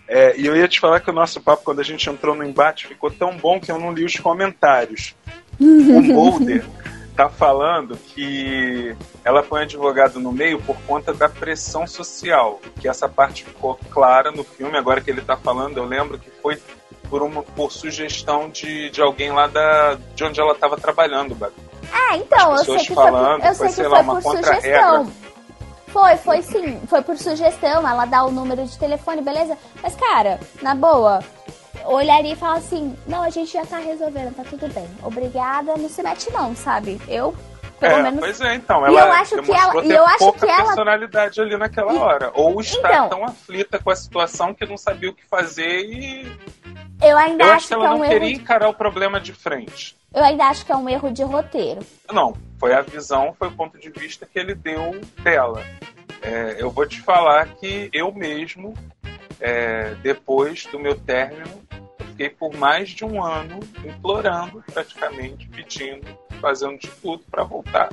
É, 0.07 0.38
e 0.38 0.45
eu 0.45 0.55
ia 0.55 0.67
te 0.67 0.79
falar 0.79 0.99
que 0.99 1.09
o 1.09 1.13
nosso 1.13 1.41
papo, 1.41 1.63
quando 1.63 1.79
a 1.79 1.83
gente 1.83 2.09
entrou 2.09 2.33
no 2.33 2.43
embate, 2.43 2.88
ficou 2.88 3.11
tão 3.11 3.38
bom 3.38 3.59
que 3.59 3.71
eu 3.71 3.77
não 3.77 3.91
li 3.91 4.05
os 4.05 4.15
comentários. 4.15 5.15
o 5.59 6.01
Boulder 6.13 6.65
tá 7.15 7.27
falando 7.27 7.97
que 7.97 8.95
ela 9.25 9.41
põe 9.41 9.63
advogado 9.63 10.19
no 10.19 10.31
meio 10.31 10.61
por 10.61 10.77
conta 10.83 11.13
da 11.13 11.27
pressão 11.27 11.88
social, 11.88 12.61
que 12.79 12.88
essa 12.88 13.09
parte 13.09 13.43
ficou 13.43 13.75
clara 13.89 14.31
no 14.31 14.43
filme, 14.43 14.77
agora 14.77 15.01
que 15.01 15.09
ele 15.09 15.21
tá 15.21 15.35
falando, 15.35 15.77
eu 15.77 15.85
lembro 15.85 16.19
que 16.19 16.29
foi 16.29 16.61
por 17.10 17.22
uma 17.22 17.43
por 17.43 17.72
sugestão 17.72 18.49
de, 18.49 18.89
de 18.89 19.01
alguém 19.01 19.32
lá 19.32 19.47
da, 19.47 19.97
de 20.16 20.24
onde 20.24 20.39
ela 20.39 20.53
estava 20.53 20.78
trabalhando, 20.78 21.36
Babi. 21.36 21.53
É, 22.12 22.18
então, 22.18 22.51
eu 22.51 22.66
sei 22.66 22.78
que 22.80 22.88
foi 22.88 22.95
falando, 22.95 23.41
por, 23.41 23.47
eu 23.47 23.55
foi, 23.55 23.70
sei 23.70 23.84
que 23.84 23.89
foi 23.89 23.97
lá, 23.97 24.03
uma 24.03 24.22
por 24.22 24.38
sugestão. 24.38 25.12
Foi, 25.88 26.18
foi 26.18 26.41
sim. 26.41 26.82
Foi 26.88 27.01
por 27.01 27.18
sugestão. 27.18 27.88
Ela 27.88 28.05
dá 28.05 28.24
o 28.26 28.32
número 28.32 28.66
de 28.66 28.78
telefone, 28.78 29.22
beleza? 29.22 29.58
Mas, 29.82 29.95
cara, 29.95 30.39
na 30.62 30.76
boa, 30.76 31.24
olharia 31.86 32.34
e 32.34 32.36
falar 32.36 32.58
assim: 32.58 32.95
não, 33.08 33.24
a 33.24 33.30
gente 33.30 33.53
já 33.53 33.66
tá 33.66 33.78
resolvendo, 33.78 34.36
tá 34.36 34.43
tudo 34.43 34.68
bem. 34.74 34.88
Obrigada, 35.01 35.76
não 35.78 35.89
se 35.89 36.03
mete, 36.03 36.32
não, 36.32 36.53
sabe? 36.55 37.01
Eu, 37.08 37.34
pelo 37.80 37.93
é, 37.93 38.03
menos. 38.03 38.20
Pois 38.20 38.41
é, 38.41 38.55
então. 38.55 38.82
E 38.84 38.95
Ela 38.95 38.99
eu 38.99 39.12
acho 39.14 39.41
que 39.41 39.51
ela- 39.51 39.86
e 39.86 39.91
eu 39.91 40.05
acho 40.05 40.32
que 40.34 40.45
ela- 40.45 40.66
personalidade 40.66 41.41
ali 41.41 41.58
naquela 41.58 41.93
E- 41.93 41.97
hora. 41.97 42.32
Ou 42.34 42.60
está 42.60 42.89
Então- 42.89 43.10
tão 43.10 43.26
aflita 43.26 43.80
com 43.80 43.89
a 43.89 43.95
situação 43.95 44.53
que 44.53 44.66
não 44.66 44.78
sabia 44.78 45.10
o 45.10 45.14
que 45.14 45.26
fazer 45.26 45.80
e 45.86 46.28
Eu 47.01 47.17
ainda 47.17 47.43
eu 47.43 47.47
acho 47.47 47.55
acho 47.57 47.67
que 47.67 47.73
que, 47.73 47.73
ela 47.75 47.85
é 47.85 47.89
não 47.89 47.99
um 47.99 48.03
erro. 48.03 48.13
queria 48.13 48.29
de- 48.29 48.41
encarar 48.41 48.69
o 48.69 48.73
problema 48.73 49.19
de 49.19 49.33
frente. 49.33 49.95
Eu 50.13 50.23
ainda 50.23 50.45
acho 50.45 50.65
que 50.65 50.71
é 50.71 50.75
um 50.75 50.89
erro 50.89 51.11
de 51.11 51.23
roteiro. 51.23 51.81
Não, 52.11 52.35
foi 52.59 52.73
a 52.73 52.81
visão, 52.81 53.35
foi 53.37 53.49
o 53.49 53.51
ponto 53.51 53.77
de 53.77 53.89
vista 53.89 54.25
que 54.25 54.39
ele 54.39 54.55
deu 54.55 54.99
dela. 55.21 55.63
É, 56.21 56.55
eu 56.59 56.71
vou 56.71 56.87
te 56.87 56.99
falar 57.01 57.45
que 57.55 57.89
eu 57.93 58.11
mesmo, 58.11 58.73
é, 59.39 59.93
depois 60.01 60.65
do 60.65 60.79
meu 60.79 60.95
término, 60.99 61.63
fiquei 61.99 62.29
por 62.29 62.55
mais 62.55 62.89
de 62.89 63.05
um 63.05 63.23
ano 63.23 63.59
implorando, 63.85 64.63
praticamente, 64.73 65.47
pedindo, 65.49 66.07
fazendo 66.41 66.79
de 66.79 66.87
tudo 66.87 67.23
para 67.29 67.43
voltar. 67.43 67.89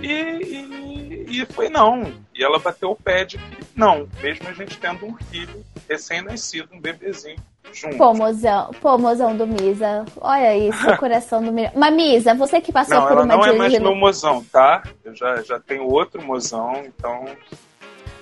E, 0.00 0.08
e, 0.10 1.26
e 1.42 1.46
foi 1.46 1.68
não. 1.68 2.12
E 2.34 2.42
ela 2.42 2.58
bateu 2.58 2.90
o 2.90 2.96
pé 2.96 3.24
de 3.24 3.38
que 3.38 3.58
não, 3.76 4.08
mesmo 4.20 4.48
a 4.48 4.52
gente 4.52 4.76
tendo 4.78 5.06
um 5.06 5.16
filho 5.30 5.64
recém-nascido, 5.88 6.70
um 6.72 6.80
bebezinho, 6.80 7.38
junto. 7.72 7.96
Pô, 7.96 8.14
mozão, 8.14 8.70
pô, 8.80 8.96
mozão 8.98 9.36
do 9.36 9.46
Misa. 9.46 10.04
Olha 10.20 10.56
isso, 10.56 10.90
o 10.90 10.96
coração 10.98 11.42
do 11.42 11.52
menino. 11.52 11.72
Mas, 11.76 11.94
Misa, 11.94 12.34
você 12.34 12.60
que 12.60 12.72
passou 12.72 12.96
Não, 12.96 13.06
por 13.06 13.16
uma 13.18 13.26
não 13.26 13.44
é 13.44 13.52
mais 13.52 13.78
meu 13.78 13.94
mozão, 13.94 14.44
tá? 14.50 14.82
Eu 15.04 15.14
já, 15.14 15.42
já 15.42 15.60
tenho 15.60 15.84
outro 15.86 16.22
mozão, 16.22 16.82
então 16.86 17.24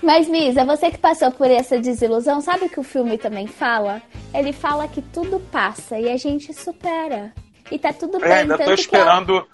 Mas, 0.01 0.27
Misa, 0.27 0.65
você 0.65 0.89
que 0.91 0.97
passou 0.97 1.31
por 1.31 1.49
essa 1.49 1.79
desilusão, 1.79 2.41
sabe 2.41 2.65
o 2.65 2.69
que 2.69 2.79
o 2.79 2.83
filme 2.83 3.17
também 3.17 3.47
fala? 3.47 4.01
Ele 4.33 4.51
fala 4.53 4.87
que 4.87 5.01
tudo 5.01 5.39
passa 5.51 5.99
e 5.99 6.09
a 6.09 6.17
gente 6.17 6.53
supera. 6.53 7.33
E 7.69 7.77
tá 7.79 7.93
tudo 7.93 8.19
bem. 8.19 8.29
É, 8.29 8.33
ainda 8.39 8.57
tô 8.57 8.63
que 8.65 8.71
esperando 8.81 9.47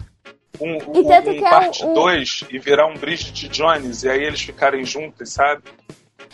um, 0.60 0.78
tanto 0.78 1.30
um, 1.30 1.34
que 1.34 1.44
é 1.44 1.50
parte 1.50 1.84
o- 1.84 1.90
o- 1.90 1.94
2 1.94 2.44
e 2.50 2.58
virar 2.58 2.86
um 2.86 2.94
Bridget 2.94 3.48
Jones 3.48 4.02
e 4.02 4.08
aí 4.08 4.24
eles 4.24 4.40
ficarem 4.40 4.84
juntos, 4.84 5.32
sabe? 5.32 5.62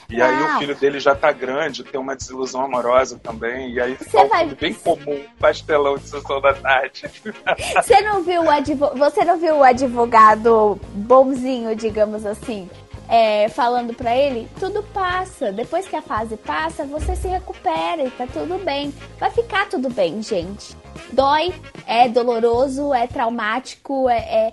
E 0.08 0.20
aí 0.20 0.42
o 0.42 0.58
filho 0.58 0.74
dele 0.74 1.00
já 1.00 1.14
tá 1.14 1.32
grande, 1.32 1.82
tem 1.84 2.00
uma 2.00 2.14
desilusão 2.16 2.62
amorosa 2.62 3.18
também, 3.18 3.70
e 3.72 3.80
aí 3.80 3.96
fica 3.96 4.22
um 4.22 4.28
vai- 4.28 4.46
bem 4.46 4.74
comum, 4.74 5.24
pastelão 5.38 5.96
de 5.96 6.08
sessão 6.08 6.40
da 6.40 6.54
tarde. 6.54 7.04
Você 7.76 8.00
não 8.02 8.22
viu 8.22 8.42
o 8.42 8.50
advo... 8.50 8.90
você 8.96 9.24
não 9.24 9.38
viu 9.38 9.56
o 9.56 9.62
advogado 9.64 10.78
bonzinho, 10.94 11.74
digamos 11.76 12.24
assim, 12.26 12.68
é, 13.08 13.48
falando 13.48 13.94
pra 13.94 14.16
ele? 14.16 14.48
Tudo 14.58 14.82
passa. 14.82 15.52
Depois 15.52 15.86
que 15.86 15.96
a 15.96 16.02
fase 16.02 16.36
passa, 16.36 16.84
você 16.84 17.14
se 17.16 17.28
recupera 17.28 18.02
e 18.02 18.10
tá 18.10 18.26
tudo 18.26 18.58
bem. 18.64 18.92
Vai 19.18 19.30
ficar 19.30 19.68
tudo 19.68 19.88
bem, 19.90 20.22
gente. 20.22 20.76
Dói, 21.12 21.52
é 21.86 22.08
doloroso, 22.08 22.94
é 22.94 23.06
traumático, 23.06 24.08
é. 24.08 24.16
é- 24.18 24.52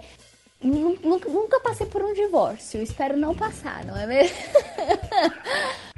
Nunca, 0.64 1.28
nunca 1.28 1.60
passei 1.60 1.88
por 1.88 2.04
um 2.04 2.14
divórcio. 2.14 2.82
Espero 2.84 3.18
não 3.18 3.34
passar, 3.34 3.84
não 3.84 3.98
é 3.98 4.06
mesmo? 4.06 4.38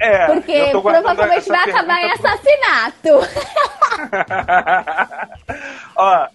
É, 0.00 0.26
Porque 0.26 0.70
provavelmente 0.70 1.48
vai 1.48 1.70
acabar 1.70 2.00
em 2.02 2.10
assassinato. 2.12 3.08
Ó, 5.96 6.28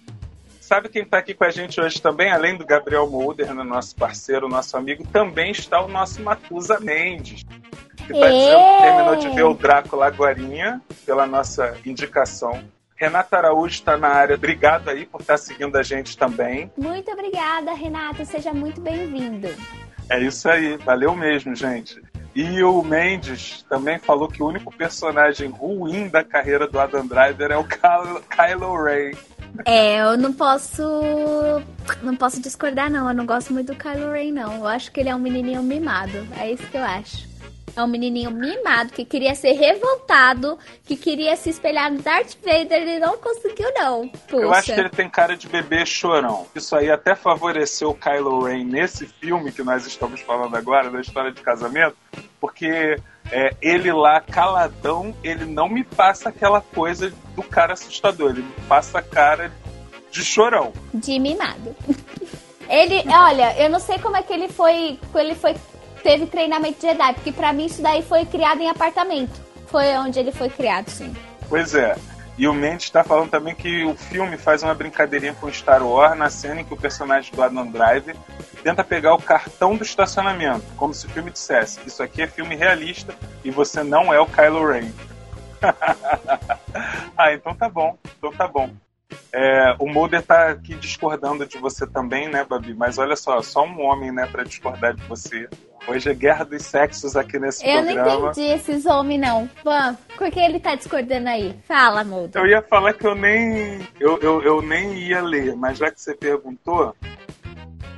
sabe 0.61 0.89
quem 0.89 1.03
tá 1.03 1.17
aqui 1.17 1.33
com 1.33 1.43
a 1.43 1.49
gente 1.49 1.81
hoje 1.81 2.01
também, 2.01 2.31
além 2.31 2.55
do 2.55 2.65
Gabriel 2.65 3.09
Mulder, 3.09 3.53
né, 3.53 3.63
nosso 3.63 3.95
parceiro, 3.95 4.47
nosso 4.47 4.77
amigo, 4.77 5.05
também 5.07 5.51
está 5.51 5.81
o 5.81 5.87
nosso 5.87 6.21
Matusa 6.21 6.79
Mendes. 6.79 7.43
que 7.43 8.13
tá 8.13 8.29
dizendo 8.29 8.59
que 8.59 8.81
terminou 8.81 9.15
de 9.15 9.29
ver 9.29 9.43
o 9.43 9.53
Drácula 9.53 10.07
agora, 10.07 10.37
pela 11.05 11.25
nossa 11.25 11.75
indicação. 11.85 12.63
Renata 12.99 13.37
Araújo 13.37 13.75
está 13.75 13.95
na 13.95 14.09
área. 14.09 14.35
Obrigado 14.35 14.89
aí 14.89 15.05
por 15.05 15.21
estar 15.21 15.37
seguindo 15.37 15.75
a 15.77 15.83
gente 15.83 16.17
também. 16.17 16.69
Muito 16.77 17.09
obrigada, 17.09 17.73
Renata. 17.73 18.25
Seja 18.25 18.53
muito 18.53 18.81
bem-vindo. 18.81 19.47
É 20.09 20.19
isso 20.19 20.49
aí. 20.49 20.75
Valeu 20.77 21.15
mesmo, 21.15 21.55
gente. 21.55 22.01
E 22.35 22.61
o 22.61 22.83
Mendes 22.83 23.63
também 23.69 23.97
falou 23.97 24.27
que 24.27 24.43
o 24.43 24.47
único 24.47 24.75
personagem 24.75 25.49
ruim 25.49 26.09
da 26.09 26.25
carreira 26.25 26.67
do 26.67 26.77
Adam 26.77 27.07
Driver 27.07 27.51
é 27.51 27.57
o 27.57 27.63
Kylo 27.63 28.83
Ren. 28.83 29.11
É, 29.65 30.01
eu 30.01 30.17
não 30.17 30.33
posso. 30.33 30.83
Não 32.01 32.15
posso 32.17 32.41
discordar, 32.41 32.91
não. 32.91 33.07
Eu 33.07 33.15
não 33.15 33.25
gosto 33.25 33.53
muito 33.53 33.73
do 33.73 33.79
Kylo 33.79 34.11
Ren, 34.11 34.33
não. 34.33 34.55
Eu 34.57 34.67
acho 34.67 34.91
que 34.91 34.99
ele 34.99 35.09
é 35.09 35.15
um 35.15 35.19
menininho 35.19 35.63
mimado. 35.63 36.27
É 36.37 36.51
isso 36.51 36.67
que 36.67 36.77
eu 36.77 36.83
acho. 36.83 37.28
É 37.75 37.83
um 37.83 37.87
menininho 37.87 38.31
mimado 38.31 38.91
que 38.91 39.05
queria 39.05 39.35
ser 39.35 39.53
revoltado, 39.53 40.57
que 40.85 40.95
queria 40.95 41.35
se 41.35 41.49
espelhar 41.49 41.91
no 41.91 42.01
Darth 42.01 42.35
Vader. 42.43 42.81
Ele 42.81 42.99
não 42.99 43.17
conseguiu, 43.17 43.71
não. 43.73 44.07
Puxa. 44.07 44.43
Eu 44.43 44.53
acho 44.53 44.73
que 44.73 44.79
ele 44.79 44.89
tem 44.89 45.09
cara 45.09 45.35
de 45.35 45.47
bebê 45.47 45.85
chorão. 45.85 46.47
Isso 46.55 46.75
aí 46.75 46.89
até 46.89 47.15
favoreceu 47.15 47.89
o 47.89 47.95
Kylo 47.95 48.43
Ren 48.43 48.63
nesse 48.63 49.05
filme 49.05 49.51
que 49.51 49.63
nós 49.63 49.85
estamos 49.85 50.21
falando 50.21 50.55
agora, 50.55 50.89
da 50.89 51.01
história 51.01 51.31
de 51.31 51.41
casamento, 51.41 51.95
porque 52.39 52.97
é, 53.31 53.55
ele 53.61 53.91
lá, 53.91 54.21
caladão, 54.21 55.15
ele 55.23 55.45
não 55.45 55.69
me 55.69 55.83
passa 55.83 56.29
aquela 56.29 56.61
coisa 56.61 57.13
do 57.35 57.43
cara 57.43 57.73
assustador. 57.73 58.31
Ele 58.31 58.41
me 58.41 58.67
passa 58.67 58.99
a 58.99 59.01
cara 59.01 59.51
de 60.11 60.23
chorão. 60.23 60.73
De 60.93 61.19
mimado. 61.19 61.75
Ele, 62.69 63.03
olha, 63.11 63.57
eu 63.57 63.67
não 63.67 63.79
sei 63.79 63.97
como 63.97 64.15
é 64.15 64.21
que 64.21 64.31
ele 64.31 64.47
foi, 64.47 64.99
ele 65.15 65.33
foi 65.33 65.55
teve 65.99 66.25
treinamento 66.25 66.79
de 66.79 66.87
Jedi, 66.87 67.13
porque 67.13 67.31
para 67.31 67.53
mim 67.53 67.65
isso 67.65 67.81
daí 67.81 68.01
foi 68.01 68.25
criado 68.25 68.61
em 68.61 68.69
apartamento. 68.69 69.39
Foi 69.67 69.95
onde 69.97 70.19
ele 70.19 70.31
foi 70.31 70.49
criado, 70.49 70.89
sim. 70.89 71.13
Pois 71.47 71.75
é. 71.75 71.95
E 72.37 72.47
o 72.47 72.53
Mendes 72.53 72.85
está 72.85 73.03
falando 73.03 73.29
também 73.29 73.53
que 73.53 73.83
o 73.83 73.93
filme 73.95 74.37
faz 74.37 74.63
uma 74.63 74.73
brincadeirinha 74.73 75.33
com 75.33 75.51
Star 75.51 75.85
Wars 75.85 76.17
na 76.17 76.29
cena 76.29 76.61
em 76.61 76.63
que 76.63 76.73
o 76.73 76.77
personagem 76.77 77.33
do 77.33 77.43
Adam 77.43 77.67
Driver 77.67 78.15
tenta 78.63 78.83
pegar 78.83 79.13
o 79.13 79.21
cartão 79.21 79.75
do 79.75 79.83
estacionamento, 79.83 80.63
como 80.77 80.93
se 80.93 81.05
o 81.05 81.09
filme 81.09 81.31
dissesse: 81.31 81.79
Isso 81.85 82.01
aqui 82.01 82.21
é 82.21 82.27
filme 82.27 82.55
realista 82.55 83.13
e 83.43 83.51
você 83.51 83.83
não 83.83 84.13
é 84.13 84.19
o 84.21 84.25
Kylo 84.25 84.65
Ren. 84.65 84.89
ah, 87.17 87.33
então 87.33 87.53
tá 87.53 87.67
bom, 87.67 87.97
então 88.17 88.31
tá 88.31 88.47
bom. 88.47 88.69
É, 89.33 89.75
o 89.79 89.87
Mulder 89.87 90.21
tá 90.21 90.49
aqui 90.49 90.75
discordando 90.75 91.45
de 91.45 91.57
você 91.57 91.85
também, 91.85 92.29
né, 92.29 92.43
Babi? 92.43 92.73
Mas 92.73 92.97
olha 92.97 93.15
só, 93.15 93.41
só 93.41 93.65
um 93.65 93.81
homem, 93.81 94.11
né, 94.11 94.27
para 94.27 94.43
discordar 94.43 94.93
de 94.93 95.03
você. 95.03 95.49
Hoje 95.87 96.09
é 96.09 96.13
guerra 96.13 96.43
dos 96.43 96.63
sexos 96.63 97.15
aqui 97.15 97.39
nesse 97.39 97.65
eu 97.65 97.83
programa. 97.83 98.09
Eu 98.09 98.19
não 98.19 98.31
entendi 98.31 98.47
esses 98.47 98.85
homens, 98.85 99.19
não. 99.19 99.47
Pô, 99.63 99.71
por 100.17 100.29
que 100.31 100.39
ele 100.39 100.59
tá 100.59 100.75
discordando 100.75 101.29
aí? 101.29 101.57
Fala, 101.67 102.03
Mulder. 102.03 102.41
Eu 102.41 102.47
ia 102.47 102.61
falar 102.61 102.93
que 102.93 103.07
eu 103.07 103.15
nem. 103.15 103.79
Eu, 103.99 104.19
eu, 104.19 104.41
eu 104.41 104.61
nem 104.61 104.93
ia 104.93 105.21
ler, 105.21 105.55
mas 105.55 105.77
já 105.77 105.91
que 105.91 105.99
você 105.99 106.13
perguntou, 106.13 106.95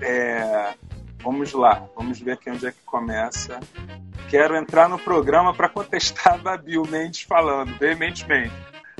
é, 0.01 0.73
vamos 1.21 1.53
lá, 1.53 1.84
vamos 1.95 2.19
ver 2.19 2.34
aqui 2.34 2.49
onde 2.49 2.65
é 2.67 2.71
que 2.71 2.84
começa. 2.86 3.59
Quero 4.29 4.55
entrar 4.55 4.88
no 4.88 4.97
programa 4.97 5.53
para 5.53 5.67
contestar 5.67 6.36
a 6.36 6.38
Babi, 6.38 6.77
o 6.77 6.88
Mendes 6.88 7.23
falando, 7.23 7.77
veementemente. 7.77 8.53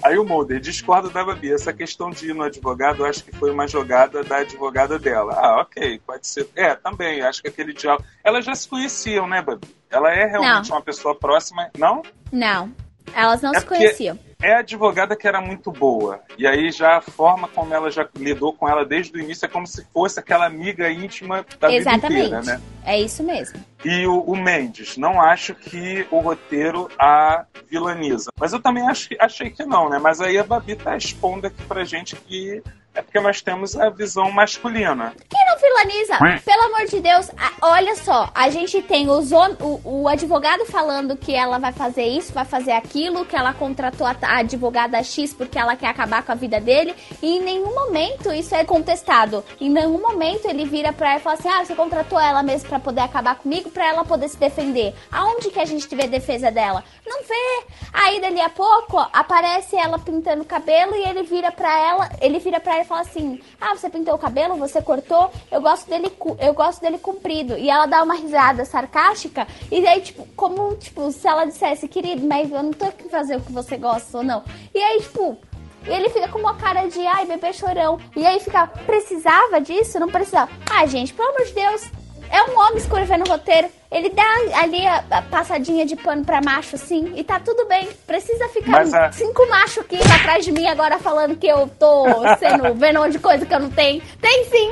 Aí 0.03 0.17
o 0.17 0.25
Mulder 0.25 0.59
discorda 0.59 1.09
da 1.09 1.23
Babi. 1.23 1.53
Essa 1.53 1.71
questão 1.71 2.09
de 2.09 2.29
ir 2.29 2.33
no 2.33 2.43
advogado, 2.43 3.03
eu 3.03 3.05
acho 3.05 3.23
que 3.23 3.35
foi 3.35 3.51
uma 3.51 3.67
jogada 3.67 4.23
da 4.23 4.37
advogada 4.37 4.97
dela. 4.97 5.33
Ah, 5.33 5.61
ok, 5.61 6.01
pode 6.05 6.27
ser. 6.27 6.49
É, 6.55 6.75
também, 6.75 7.21
acho 7.21 7.41
que 7.41 7.47
aquele 7.47 7.73
diálogo. 7.73 8.05
Elas 8.23 8.45
já 8.45 8.55
se 8.55 8.67
conheciam, 8.67 9.27
né, 9.27 9.41
Babi? 9.41 9.67
Ela 9.89 10.13
é 10.13 10.25
realmente 10.25 10.69
não. 10.69 10.77
uma 10.77 10.81
pessoa 10.81 11.13
próxima, 11.15 11.69
não? 11.77 12.01
Não. 12.31 12.71
Elas 13.13 13.41
não 13.41 13.53
é 13.53 13.59
se 13.59 13.65
conheciam. 13.65 14.17
É 14.41 14.55
a 14.55 14.59
advogada 14.59 15.15
que 15.15 15.27
era 15.27 15.39
muito 15.39 15.71
boa. 15.71 16.19
E 16.37 16.47
aí 16.47 16.71
já 16.71 16.97
a 16.97 17.01
forma 17.01 17.47
como 17.47 17.73
ela 17.73 17.91
já 17.91 18.07
lidou 18.15 18.53
com 18.53 18.67
ela 18.67 18.83
desde 18.83 19.15
o 19.15 19.21
início 19.21 19.45
é 19.45 19.47
como 19.47 19.67
se 19.67 19.85
fosse 19.93 20.19
aquela 20.19 20.45
amiga 20.45 20.89
íntima 20.89 21.45
da 21.59 21.71
Exatamente. 21.71 22.23
vida 22.23 22.39
inteira, 22.39 22.41
né? 22.41 22.61
É 22.83 22.99
isso 22.99 23.23
mesmo. 23.23 23.63
E 23.85 24.05
o, 24.07 24.19
o, 24.21 24.35
Mendes, 24.35 24.97
não 24.97 25.21
acho 25.21 25.53
que 25.53 26.07
o 26.09 26.19
roteiro 26.19 26.89
a 26.97 27.45
vilaniza. 27.69 28.31
Mas 28.39 28.53
eu 28.53 28.59
também 28.59 28.87
acho, 28.87 29.09
achei 29.19 29.51
que 29.51 29.63
não, 29.63 29.89
né? 29.89 29.99
Mas 29.99 30.19
aí 30.19 30.37
a 30.37 30.43
Babi 30.43 30.75
tá 30.75 30.97
expondo 30.97 31.45
aqui 31.45 31.63
pra 31.63 31.83
gente 31.83 32.15
que 32.15 32.63
é 32.93 33.01
porque 33.01 33.19
nós 33.19 33.41
temos 33.41 33.77
a 33.77 33.89
visão 33.89 34.29
masculina. 34.31 35.13
Quem 35.29 35.39
não 35.45 35.57
vilaniza? 35.57 36.17
Pelo 36.43 36.63
amor 36.63 36.85
de 36.87 36.99
Deus, 36.99 37.29
a, 37.37 37.67
olha 37.69 37.95
só, 37.95 38.29
a 38.35 38.49
gente 38.49 38.81
tem 38.81 39.09
os 39.09 39.31
o, 39.31 39.79
o, 39.85 40.07
advogado 40.09 40.65
falando 40.65 41.15
que 41.15 41.33
ela 41.33 41.57
vai 41.57 41.71
fazer 41.71 42.03
isso, 42.03 42.33
vai 42.33 42.43
fazer 42.43 42.71
aquilo, 42.71 43.25
que 43.25 43.35
ela 43.35 43.53
contratou 43.53 44.05
a, 44.05 44.15
a, 44.23 44.39
advogada 44.39 45.01
X 45.01 45.33
porque 45.33 45.57
ela 45.57 45.77
quer 45.77 45.87
acabar 45.87 46.23
com 46.23 46.33
a 46.33 46.35
vida 46.35 46.59
dele, 46.59 46.93
e 47.21 47.37
em 47.37 47.41
nenhum 47.41 47.73
momento 47.73 48.31
isso 48.33 48.53
é 48.53 48.65
contestado. 48.65 49.43
Em 49.59 49.69
nenhum 49.69 50.01
momento 50.01 50.45
ele 50.47 50.65
vira 50.65 50.91
pra 50.91 51.11
ela 51.11 51.19
e 51.19 51.23
fala 51.23 51.35
assim: 51.37 51.49
ah, 51.49 51.63
você 51.63 51.73
contratou 51.73 52.19
ela 52.19 52.43
mesmo 52.43 52.67
para 52.67 52.79
poder 52.79 53.01
acabar 53.01 53.35
comigo, 53.35 53.69
para 53.69 53.87
ela 53.87 54.03
poder 54.03 54.27
se 54.27 54.37
defender. 54.37 54.93
Aonde 55.09 55.49
que 55.49 55.59
a 55.59 55.65
gente 55.65 55.93
vê 55.95 56.07
defesa 56.07 56.51
dela? 56.51 56.83
Não 57.07 57.23
vê. 57.23 57.65
Aí 57.93 58.19
dali 58.19 58.41
a 58.41 58.49
pouco 58.49 58.97
aparece 59.13 59.77
ela 59.77 59.97
pintando 59.97 60.41
o 60.41 60.45
cabelo 60.45 60.93
e 60.95 61.03
ele 61.03 61.23
vira 61.23 61.51
pra 61.51 61.79
ela, 61.79 62.09
ele 62.19 62.39
vira 62.39 62.59
pra 62.59 62.75
ela 62.75 62.80
e 62.82 62.86
fala 62.86 63.01
assim: 63.01 63.39
"Ah, 63.59 63.75
você 63.75 63.89
pintou 63.89 64.13
o 64.13 64.19
cabelo, 64.19 64.55
você 64.55 64.82
cortou, 64.82 65.32
eu 65.51 65.61
gosto 65.61 65.89
dele, 65.89 66.11
eu 66.39 66.53
gosto 66.53 66.82
dele 66.82 66.97
comprido". 66.97 67.57
E 67.57 67.69
ela 67.69 67.86
dá 67.86 68.03
uma 68.03 68.15
risada 68.15 68.65
sarcástica 68.65 69.47
e 69.71 69.86
aí 69.88 70.01
tipo, 70.01 70.25
como 70.36 70.75
tipo, 70.75 71.11
se 71.11 71.27
ela 71.27 71.45
dissesse: 71.45 71.88
"Querido, 71.88 72.25
mas 72.27 72.51
eu 72.51 72.63
não 72.63 72.71
tô 72.71 72.86
aqui 72.86 73.09
fazer 73.09 73.38
o 73.38 73.41
que 73.41 73.51
você 73.51 73.77
gosta 73.77 74.17
ou 74.17 74.23
não". 74.23 74.43
E 74.73 74.79
aí 74.79 75.01
tipo, 75.01 75.38
ele 75.86 76.09
fica 76.09 76.27
com 76.27 76.39
uma 76.39 76.55
cara 76.55 76.88
de 76.88 77.05
ai, 77.05 77.25
bebê 77.25 77.53
chorão. 77.53 77.99
E 78.15 78.25
aí 78.25 78.39
fica, 78.39 78.67
precisava 78.67 79.59
disso? 79.59 79.99
Não 79.99 80.09
precisava. 80.09 80.51
Ah, 80.69 80.86
gente, 80.86 81.13
pelo 81.13 81.29
amor 81.29 81.45
de 81.45 81.53
Deus, 81.53 81.91
é 82.29 82.43
um 82.43 82.59
homem 82.59 82.77
escrevendo 82.77 83.27
roteiro. 83.27 83.69
Ele 83.91 84.09
dá 84.09 84.23
ali 84.55 84.87
a, 84.87 85.03
a, 85.11 85.21
passadinha 85.21 85.85
de 85.85 85.97
pano 85.97 86.23
pra 86.23 86.39
macho, 86.41 86.75
assim, 86.75 87.11
e 87.15 87.25
tá 87.25 87.41
tudo 87.41 87.67
bem. 87.67 87.89
Precisa 88.07 88.47
ficar 88.47 88.83
a... 88.83 89.11
cinco 89.11 89.45
machos 89.49 89.79
aqui 89.79 89.97
atrás 89.97 90.45
de 90.45 90.51
mim 90.53 90.65
agora 90.65 90.97
falando 90.97 91.35
que 91.35 91.47
eu 91.47 91.67
tô 91.67 92.05
sendo 92.39 92.73
vendo 92.79 93.09
de 93.09 93.19
coisa 93.19 93.45
que 93.45 93.53
eu 93.53 93.59
não 93.59 93.69
tenho. 93.69 94.01
Tem 94.21 94.45
sim. 94.45 94.71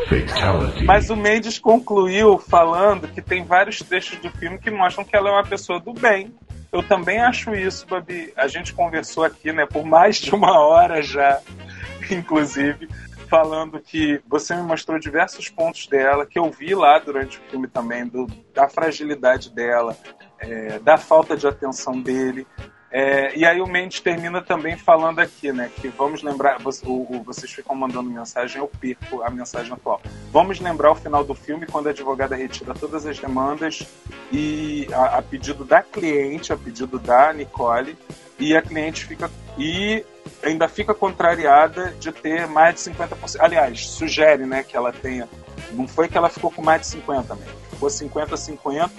Mas 0.85 1.09
o 1.09 1.17
Mendes 1.17 1.59
concluiu 1.59 2.37
falando 2.37 3.09
que 3.09 3.21
tem 3.21 3.43
vários 3.43 3.79
trechos 3.79 4.17
do 4.19 4.29
filme 4.29 4.57
que 4.57 4.71
mostram 4.71 5.03
que 5.03 5.15
ela 5.15 5.29
é 5.29 5.33
uma 5.33 5.45
pessoa 5.45 5.81
do 5.81 5.93
bem. 5.93 6.33
Eu 6.71 6.81
também 6.83 7.19
acho 7.19 7.53
isso, 7.53 7.85
Babi. 7.87 8.31
A 8.37 8.47
gente 8.47 8.73
conversou 8.73 9.25
aqui, 9.25 9.51
né, 9.51 9.65
por 9.65 9.83
mais 9.83 10.17
de 10.17 10.33
uma 10.33 10.59
hora 10.59 11.01
já, 11.01 11.41
inclusive, 12.09 12.87
falando 13.29 13.79
que 13.79 14.19
você 14.27 14.55
me 14.55 14.63
mostrou 14.63 14.99
diversos 14.99 15.47
pontos 15.49 15.85
dela, 15.87 16.25
que 16.25 16.39
eu 16.39 16.49
vi 16.49 16.73
lá 16.73 16.97
durante 16.97 17.37
o 17.37 17.41
filme 17.43 17.67
também, 17.67 18.07
do, 18.07 18.25
da 18.53 18.67
fragilidade 18.67 19.51
dela, 19.51 19.95
é, 20.39 20.79
da 20.79 20.97
falta 20.97 21.37
de 21.37 21.47
atenção 21.47 22.01
dele. 22.01 22.45
É, 22.91 23.37
e 23.37 23.45
aí 23.45 23.61
o 23.61 23.67
Mendes 23.67 23.99
termina 23.99 24.41
também 24.41 24.75
falando 24.75 25.19
aqui, 25.19 25.51
né? 25.51 25.69
Que 25.75 25.89
vamos 25.89 26.23
lembrar, 26.23 26.57
você, 26.57 26.83
o, 26.87 27.05
o, 27.07 27.23
vocês 27.23 27.51
ficam 27.51 27.75
mandando 27.75 28.09
mensagem, 28.09 28.59
eu 28.59 28.67
perco 28.67 29.21
a 29.21 29.29
mensagem 29.29 29.71
atual. 29.71 30.01
Vamos 30.31 30.59
lembrar 30.59 30.91
o 30.91 30.95
final 30.95 31.23
do 31.23 31.35
filme, 31.35 31.67
quando 31.67 31.85
a 31.85 31.91
advogada 31.91 32.35
retira 32.35 32.73
todas 32.73 33.05
as 33.05 33.19
demandas 33.19 33.87
e 34.31 34.87
a, 34.91 35.19
a 35.19 35.21
pedido 35.21 35.63
da 35.63 35.83
cliente, 35.83 36.51
a 36.51 36.57
pedido 36.57 36.97
da 36.97 37.31
Nicole, 37.31 37.95
e 38.39 38.57
a 38.57 38.61
cliente 38.61 39.05
fica. 39.05 39.29
E 39.55 40.03
ainda 40.43 40.67
fica 40.67 40.93
contrariada 40.93 41.93
de 41.99 42.11
ter 42.11 42.47
mais 42.47 42.75
de 42.75 42.81
50%. 42.91 43.37
Aliás, 43.39 43.87
sugere 43.87 44.45
né, 44.45 44.63
que 44.63 44.75
ela 44.75 44.91
tenha. 44.91 45.27
Não 45.71 45.87
foi 45.87 46.07
que 46.07 46.17
ela 46.17 46.29
ficou 46.29 46.51
com 46.51 46.61
mais 46.61 46.81
de 46.81 46.97
50%, 46.97 47.35
mesmo. 47.37 47.59
Ficou 47.71 47.89
50-50% 47.89 48.89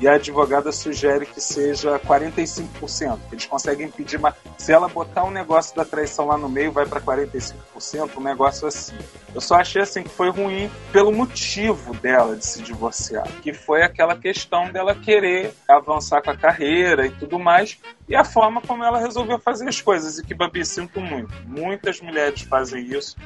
e 0.00 0.08
a 0.08 0.14
advogada 0.14 0.72
sugere 0.72 1.26
que 1.26 1.40
seja 1.40 1.98
45%. 1.98 3.18
Eles 3.30 3.46
conseguem 3.46 3.88
pedir 3.88 4.16
uma. 4.16 4.34
Se 4.58 4.72
ela 4.72 4.88
botar 4.88 5.24
um 5.24 5.30
negócio 5.30 5.74
da 5.76 5.84
traição 5.84 6.26
lá 6.26 6.36
no 6.36 6.48
meio, 6.48 6.72
vai 6.72 6.86
para 6.86 7.00
45%, 7.00 8.16
um 8.16 8.20
negócio 8.20 8.66
assim. 8.66 8.96
Eu 9.34 9.40
só 9.40 9.56
achei 9.56 9.82
assim 9.82 10.02
que 10.02 10.08
foi 10.08 10.30
ruim 10.30 10.70
pelo 10.92 11.10
motivo 11.10 11.94
dela 11.94 12.36
de 12.36 12.46
se 12.46 12.62
divorciar, 12.62 13.26
que 13.42 13.52
foi 13.52 13.82
aquela 13.82 14.16
questão 14.16 14.70
dela 14.70 14.94
querer 14.94 15.54
avançar 15.68 16.22
com 16.22 16.30
a 16.30 16.36
carreira 16.36 17.06
e 17.06 17.10
tudo 17.10 17.38
mais, 17.38 17.78
e 18.08 18.14
a 18.14 18.24
forma 18.24 18.60
como 18.60 18.84
ela 18.84 18.98
resolveu 18.98 19.38
fazer 19.38 19.68
as 19.68 19.80
coisas. 19.80 20.18
E 20.18 20.24
que, 20.24 20.34
Babi, 20.34 20.64
sinto 20.64 21.00
muito. 21.00 21.32
Muitas 21.46 22.00
mulheres 22.00 22.42
fazem 22.42 22.84
isso. 22.86 23.16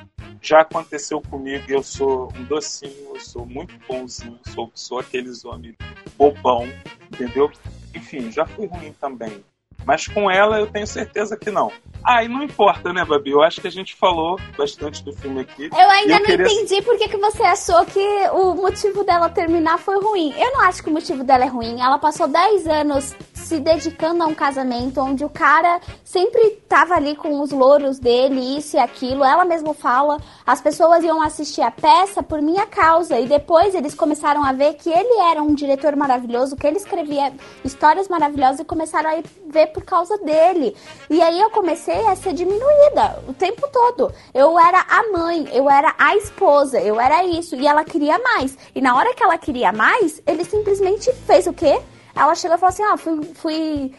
Já 0.41 0.61
aconteceu 0.61 1.21
comigo 1.21 1.65
eu 1.69 1.83
sou 1.83 2.33
um 2.37 2.45
docinho, 2.45 3.15
eu 3.15 3.21
sou 3.21 3.45
muito 3.45 3.75
bonzinho, 3.89 4.39
sou, 4.55 4.71
sou 4.73 5.01
aqueles 5.01 5.45
homens 5.45 5.75
bobão, 6.19 6.69
entendeu? 7.13 7.51
Enfim, 7.95 8.31
já 8.31 8.45
fui 8.45 8.67
ruim 8.67 8.93
também. 9.01 9.43
Mas 9.87 10.07
com 10.07 10.31
ela 10.31 10.59
eu 10.59 10.67
tenho 10.67 10.87
certeza 10.87 11.37
que 11.37 11.51
não. 11.51 11.73
Ah, 12.05 12.23
e 12.23 12.29
não 12.29 12.43
importa, 12.43 12.93
né, 12.93 13.05
Babi? 13.05 13.31
Eu 13.31 13.43
acho 13.43 13.61
que 13.61 13.69
a 13.69 13.71
gente 13.71 13.95
falou 13.95 14.39
bastante 14.57 15.03
do 15.03 15.13
filme 15.13 15.41
aqui. 15.41 15.71
Eu 15.73 15.91
ainda 15.91 16.15
eu 16.15 16.19
não 16.19 16.27
queria... 16.27 16.47
entendi 16.47 16.83
por 16.83 16.99
que, 16.99 17.09
que 17.09 17.17
você 17.17 17.43
achou 17.43 17.85
que 17.87 18.01
o 18.33 18.55
motivo 18.55 19.05
dela 19.05 19.31
terminar 19.31 19.79
foi 19.79 19.99
ruim. 20.03 20.35
Eu 20.37 20.53
não 20.53 20.63
acho 20.63 20.83
que 20.83 20.91
o 20.91 20.93
motivo 20.93 21.25
dela 21.25 21.45
é 21.45 21.49
ruim. 21.49 21.81
Ela 21.81 21.99
passou 21.99 22.29
10 22.29 22.67
anos 22.67 23.15
se 23.49 23.59
dedicando 23.59 24.23
a 24.23 24.27
um 24.27 24.35
casamento 24.35 25.01
onde 25.01 25.25
o 25.25 25.31
cara 25.31 25.81
sempre 26.05 26.61
tava 26.69 26.95
ali 26.95 27.17
com 27.17 27.41
os 27.41 27.51
louros 27.51 27.99
dele, 27.99 28.59
isso 28.59 28.77
e 28.77 28.79
aquilo. 28.79 29.25
Ela 29.25 29.43
mesmo 29.47 29.73
fala, 29.73 30.19
as 30.47 30.61
pessoas 30.61 31.03
iam 31.03 31.23
assistir 31.23 31.63
a 31.63 31.71
peça 31.71 32.23
por 32.23 32.43
minha 32.43 32.67
causa. 32.67 33.19
E 33.19 33.27
depois 33.27 33.75
eles 33.75 33.95
começaram 33.95 34.45
a 34.45 34.53
ver 34.53 34.75
que 34.75 34.91
ele 34.91 35.19
era 35.31 35.43
um 35.43 35.55
diretor 35.55 35.97
maravilhoso, 35.97 36.57
que 36.57 36.67
ele 36.67 36.77
escrevia 36.77 37.33
histórias 37.65 38.07
maravilhosas 38.07 38.61
e 38.61 38.65
começaram 38.67 39.09
a 39.09 39.23
ver 39.51 39.69
por 39.69 39.83
causa 39.83 40.19
dele. 40.19 40.77
E 41.09 41.23
aí 41.23 41.41
eu 41.41 41.49
comecei 41.49 42.07
a 42.07 42.15
ser 42.15 42.35
diminuída 42.35 43.23
o 43.27 43.33
tempo 43.33 43.67
todo. 43.73 44.13
Eu 44.35 44.59
era 44.59 44.85
a 44.91 45.11
mãe, 45.11 45.49
eu 45.55 45.71
era 45.71 45.95
a 45.99 46.15
esposa, 46.17 46.79
eu 46.83 47.01
era 47.01 47.25
isso. 47.25 47.57
E 47.57 47.67
ela 47.67 47.83
queria 47.83 48.19
mais. 48.19 48.59
E 48.75 48.83
na 48.83 48.95
hora 48.95 49.15
que 49.15 49.23
ela 49.23 49.39
queria 49.39 49.73
mais, 49.73 50.21
ele 50.27 50.45
simplesmente 50.45 51.11
fez 51.27 51.47
o 51.47 51.53
quê? 51.55 51.81
Ela 52.15 52.35
chegou 52.35 52.57
e 52.57 52.61
falou 52.61 52.73
assim: 52.73 52.83
ah, 52.83 52.97
fui, 52.97 53.23
fui, 53.35 53.95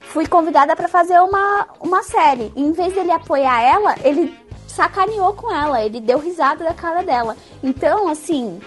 fui 0.00 0.26
convidada 0.26 0.74
para 0.74 0.88
fazer 0.88 1.18
uma, 1.20 1.68
uma 1.80 2.02
série. 2.02 2.52
E 2.56 2.62
em 2.62 2.72
vez 2.72 2.94
dele 2.94 3.12
apoiar 3.12 3.62
ela, 3.62 3.94
ele 4.02 4.36
sacaneou 4.66 5.34
com 5.34 5.54
ela, 5.54 5.84
ele 5.84 6.00
deu 6.00 6.18
risada 6.18 6.64
da 6.64 6.74
cara 6.74 7.02
dela. 7.02 7.36
Então, 7.62 8.08
assim, 8.08 8.60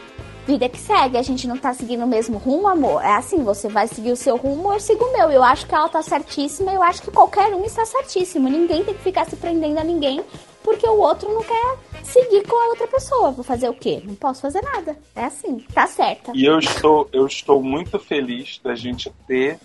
vida 0.45 0.69
que 0.69 0.77
segue. 0.77 1.17
A 1.17 1.21
gente 1.21 1.47
não 1.47 1.57
tá 1.57 1.73
seguindo 1.73 2.03
o 2.03 2.07
mesmo 2.07 2.37
rumo, 2.37 2.67
amor. 2.67 3.03
É 3.03 3.13
assim, 3.13 3.43
você 3.43 3.67
vai 3.67 3.87
seguir 3.87 4.11
o 4.11 4.15
seu 4.15 4.37
rumo, 4.37 4.71
eu 4.71 4.79
sigo 4.79 5.03
o 5.03 5.13
meu. 5.13 5.31
Eu 5.31 5.43
acho 5.43 5.65
que 5.65 5.75
ela 5.75 5.89
tá 5.89 6.01
certíssima, 6.01 6.71
eu 6.71 6.83
acho 6.83 7.01
que 7.01 7.11
qualquer 7.11 7.53
um 7.53 7.65
está 7.65 7.85
certíssimo. 7.85 8.47
Ninguém 8.47 8.83
tem 8.83 8.93
que 8.93 9.03
ficar 9.03 9.25
se 9.25 9.35
prendendo 9.35 9.79
a 9.79 9.83
ninguém 9.83 10.23
porque 10.65 10.87
o 10.87 10.97
outro 10.97 11.31
não 11.31 11.43
quer 11.43 11.77
seguir 12.03 12.45
com 12.47 12.55
a 12.55 12.69
outra 12.69 12.87
pessoa. 12.87 13.31
Vou 13.31 13.43
fazer 13.43 13.69
o 13.69 13.73
quê? 13.73 14.01
Não 14.03 14.15
posso 14.15 14.41
fazer 14.41 14.61
nada. 14.63 14.97
É 15.15 15.25
assim, 15.25 15.59
tá 15.71 15.85
certa. 15.85 16.31
E 16.33 16.43
eu 16.43 16.57
estou, 16.57 17.07
eu 17.13 17.27
estou 17.27 17.61
muito 17.61 17.99
feliz 17.99 18.59
da 18.63 18.73
gente 18.73 19.11
ter 19.27 19.59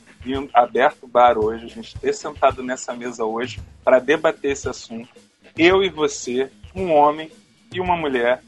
aberto 0.53 1.05
o 1.05 1.09
bar 1.09 1.39
hoje, 1.39 1.65
a 1.65 1.69
gente 1.69 1.99
ter 1.99 2.13
sentado 2.13 2.63
nessa 2.63 2.93
mesa 2.93 3.25
hoje 3.25 3.59
para 3.83 3.99
debater 3.99 4.53
esse 4.53 4.69
assunto. 4.69 5.09
Eu 5.57 5.83
e 5.83 5.89
você, 5.89 6.51
um 6.77 6.93
homem 6.93 7.33
e 7.73 7.81
uma 7.81 7.97
mulher, 7.97 8.43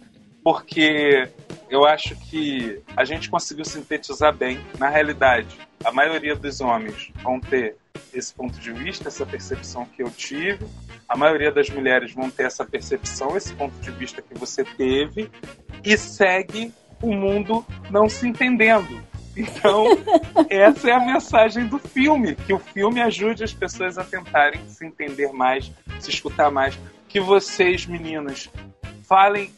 porque 0.45 1.27
eu 1.71 1.87
acho 1.87 2.15
que 2.29 2.83
a 2.95 3.05
gente 3.07 3.31
conseguiu 3.31 3.65
sintetizar 3.65 4.37
bem. 4.37 4.61
Na 4.79 4.91
realidade, 4.91 5.59
a 5.83 5.91
maioria 5.91 6.37
dos 6.37 6.61
homens 6.61 7.11
vão 7.23 7.41
ter 7.41 7.77
esse 8.13 8.33
ponto 8.35 8.59
de 8.59 8.73
vista, 8.73 9.09
essa 9.09 9.25
percepção 9.25 9.85
que 9.85 10.03
eu 10.03 10.11
tive. 10.11 10.67
A 11.09 11.17
maioria 11.17 11.51
das 11.51 11.69
mulheres 11.71 12.13
vão 12.15 12.31
ter 12.31 12.45
essa 12.45 12.65
percepção, 12.65 13.37
esse 13.37 13.55
ponto 13.55 13.75
de 13.81 13.91
vista 13.91 14.23
que 14.23 14.35
você 14.39 14.65
teve, 14.65 15.31
e 15.85 15.97
segue 15.97 16.73
o 17.03 17.13
mundo 17.13 17.65
não 17.91 18.09
se 18.09 18.27
entendendo. 18.27 19.03
Então, 19.37 19.87
essa 20.49 20.91
é 20.91 20.93
a 20.93 21.01
mensagem 21.01 21.67
do 21.67 21.79
filme, 21.79 22.35
que 22.35 22.53
o 22.53 22.59
filme 22.59 23.01
ajude 23.01 23.43
as 23.43 23.53
pessoas 23.53 23.99
a 23.99 24.05
tentarem 24.05 24.69
se 24.69 24.87
entender 24.87 25.33
mais, 25.33 25.73
se 26.01 26.11
escutar 26.11 26.51
mais. 26.51 26.79
Que 27.09 27.21
vocês, 27.21 27.87
meninas, 27.87 28.49
falem 29.07 29.51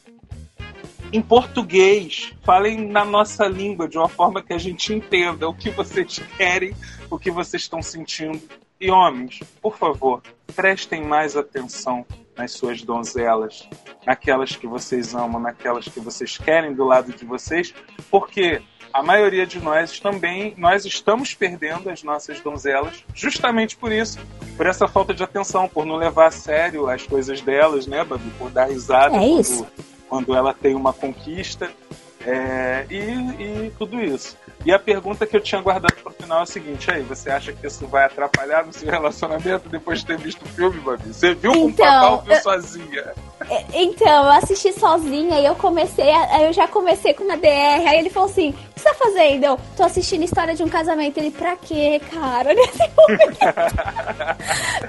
em 1.13 1.23
português, 1.23 2.33
falem 2.43 2.89
na 2.89 3.05
nossa 3.05 3.47
língua, 3.47 3.89
de 3.89 3.97
uma 3.97 4.09
forma 4.09 4.43
que 4.43 4.53
a 4.53 4.59
gente 4.59 4.93
entenda 4.93 5.49
o 5.49 5.55
que 5.55 5.71
vocês 5.71 6.21
querem, 6.37 6.75
o 7.15 7.19
que 7.19 7.31
vocês 7.31 7.63
estão 7.63 7.83
sentindo. 7.83 8.41
E 8.81 8.91
homens, 8.91 9.41
por 9.63 9.77
favor, 9.77 10.23
prestem 10.55 11.03
mais 11.05 11.37
atenção 11.37 12.05
nas 12.37 12.53
suas 12.53 12.83
donzelas, 12.83 13.69
naquelas 14.05 14.57
que 14.57 14.67
vocês 14.67 15.15
amam, 15.15 15.41
naquelas 15.41 15.87
que 15.87 16.01
vocês 16.01 16.37
querem 16.37 16.75
do 16.75 16.85
lado 16.85 17.13
de 17.13 17.25
vocês, 17.25 17.73
porque 18.11 18.61
a 18.93 19.03
maioria 19.03 19.47
de 19.47 19.61
nós 19.61 20.01
também, 20.01 20.55
nós 20.59 20.85
estamos 20.85 21.35
perdendo 21.35 21.89
as 21.89 22.03
nossas 22.03 22.41
donzelas 22.41 23.05
justamente 23.15 23.77
por 23.77 23.93
isso, 23.93 24.19
por 24.57 24.67
essa 24.67 24.89
falta 24.89 25.15
de 25.15 25.23
atenção, 25.23 25.69
por 25.69 25.87
não 25.87 25.97
levar 25.97 26.27
a 26.27 26.31
sério 26.33 26.89
as 26.89 27.07
coisas 27.07 27.41
delas, 27.41 27.87
né, 27.87 28.05
Babi? 28.05 28.31
Por 28.39 28.51
dar 28.51 28.67
risada. 28.67 29.17
É. 29.17 29.21
Quando 29.21 29.67
quando 30.09 30.35
ela 30.35 30.55
tem 30.55 30.77
uma 30.77 30.93
conquista 30.93 31.73
é, 32.27 32.87
e, 32.91 32.97
e, 32.97 33.73
tudo 33.79 34.03
isso. 34.03 34.37
E 34.65 34.73
a 34.73 34.79
pergunta 34.79 35.27
que 35.27 35.37
eu 35.37 35.41
tinha 35.41 35.61
guardado 35.61 35.95
para 35.95 36.11
o 36.11 36.15
final 36.15 36.41
é 36.41 36.43
a 36.43 36.47
seguinte: 36.47 36.91
aí, 36.91 37.03
você 37.03 37.31
acha 37.31 37.53
que 37.53 37.67
isso 37.67 37.87
vai 37.87 38.05
atrapalhar 38.05 38.65
no 38.65 38.73
seu 38.73 38.91
relacionamento 38.91 39.69
depois 39.69 40.01
de 40.01 40.07
ter 40.07 40.17
visto 40.17 40.43
o 40.43 40.49
filme, 40.49 40.81
Babi? 40.81 41.13
Você 41.13 41.35
viu 41.35 41.53
com 41.53 41.69
então, 41.69 41.87
o 41.87 41.87
papá 41.91 42.11
ou 42.11 42.23
viu 42.23 42.33
eu, 42.33 42.43
sozinha? 42.43 43.13
É, 43.51 43.65
então, 43.75 44.25
eu 44.25 44.33
assisti 44.33 44.73
sozinha 44.73 45.39
e 45.39 45.45
eu 45.45 45.55
comecei, 45.55 46.09
eu 46.41 46.53
já 46.53 46.67
comecei 46.67 47.13
com 47.13 47.25
uma 47.25 47.37
DR. 47.37 47.87
Aí 47.87 47.99
ele 47.99 48.09
falou 48.09 48.31
assim: 48.31 48.51
o 48.51 48.53
que 48.53 48.81
você 48.81 48.89
tá 48.89 48.95
fazendo? 48.95 49.45
Eu 49.45 49.61
tô 49.77 49.83
assistindo 49.83 50.25
História 50.25 50.55
de 50.55 50.63
um 50.63 50.69
Casamento. 50.69 51.19
Ele, 51.19 51.31
pra 51.31 51.57
quê, 51.57 52.01
cara? 52.11 52.55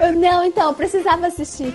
Eu, 0.00 0.12
não, 0.12 0.44
então, 0.44 0.68
eu 0.68 0.74
precisava 0.74 1.26
assistir. 1.26 1.72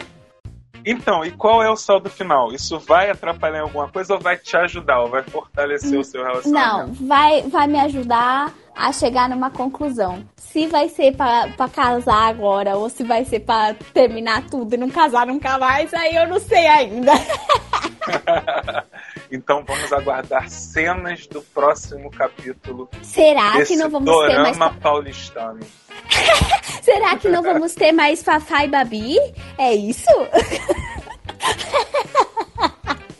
Então, 0.85 1.23
e 1.23 1.31
qual 1.31 1.61
é 1.61 1.69
o 1.69 1.75
saldo 1.75 2.09
final? 2.09 2.51
Isso 2.51 2.79
vai 2.79 3.09
atrapalhar 3.09 3.59
em 3.59 3.61
alguma 3.61 3.87
coisa 3.87 4.13
ou 4.13 4.19
vai 4.19 4.37
te 4.37 4.55
ajudar? 4.57 5.01
Ou 5.01 5.09
vai 5.09 5.23
fortalecer 5.23 5.99
o 5.99 6.03
seu 6.03 6.23
relacionamento? 6.23 6.91
Não, 7.01 7.07
vai, 7.07 7.41
vai 7.43 7.67
me 7.67 7.79
ajudar 7.79 8.53
a 8.75 8.91
chegar 8.91 9.29
numa 9.29 9.49
conclusão. 9.49 10.23
Se 10.37 10.67
vai 10.67 10.89
ser 10.89 11.15
para 11.15 11.69
casar 11.69 12.29
agora 12.29 12.75
ou 12.75 12.89
se 12.89 13.03
vai 13.03 13.23
ser 13.25 13.41
para 13.41 13.73
terminar 13.93 14.47
tudo 14.49 14.73
e 14.73 14.77
não 14.77 14.89
casar 14.89 15.25
nunca 15.25 15.57
mais, 15.57 15.93
aí 15.93 16.15
eu 16.15 16.27
não 16.27 16.39
sei 16.39 16.67
ainda. 16.67 17.11
então 19.31 19.63
vamos 19.65 19.91
aguardar 19.93 20.49
cenas 20.49 21.25
do 21.27 21.41
próximo 21.41 22.11
capítulo. 22.11 22.89
Será 23.01 23.65
que 23.65 23.75
não 23.75 23.89
vamos 23.89 24.27
ter 24.27 24.39
mais 24.39 24.57
paulistano? 24.81 25.59
Será 26.83 27.15
que 27.15 27.29
não 27.29 27.41
vamos 27.41 27.73
ter 27.73 27.91
mais 27.91 28.21
Fafá 28.21 28.65
e 28.65 28.67
Babi? 28.67 29.17
É 29.57 29.73
isso? 29.73 30.05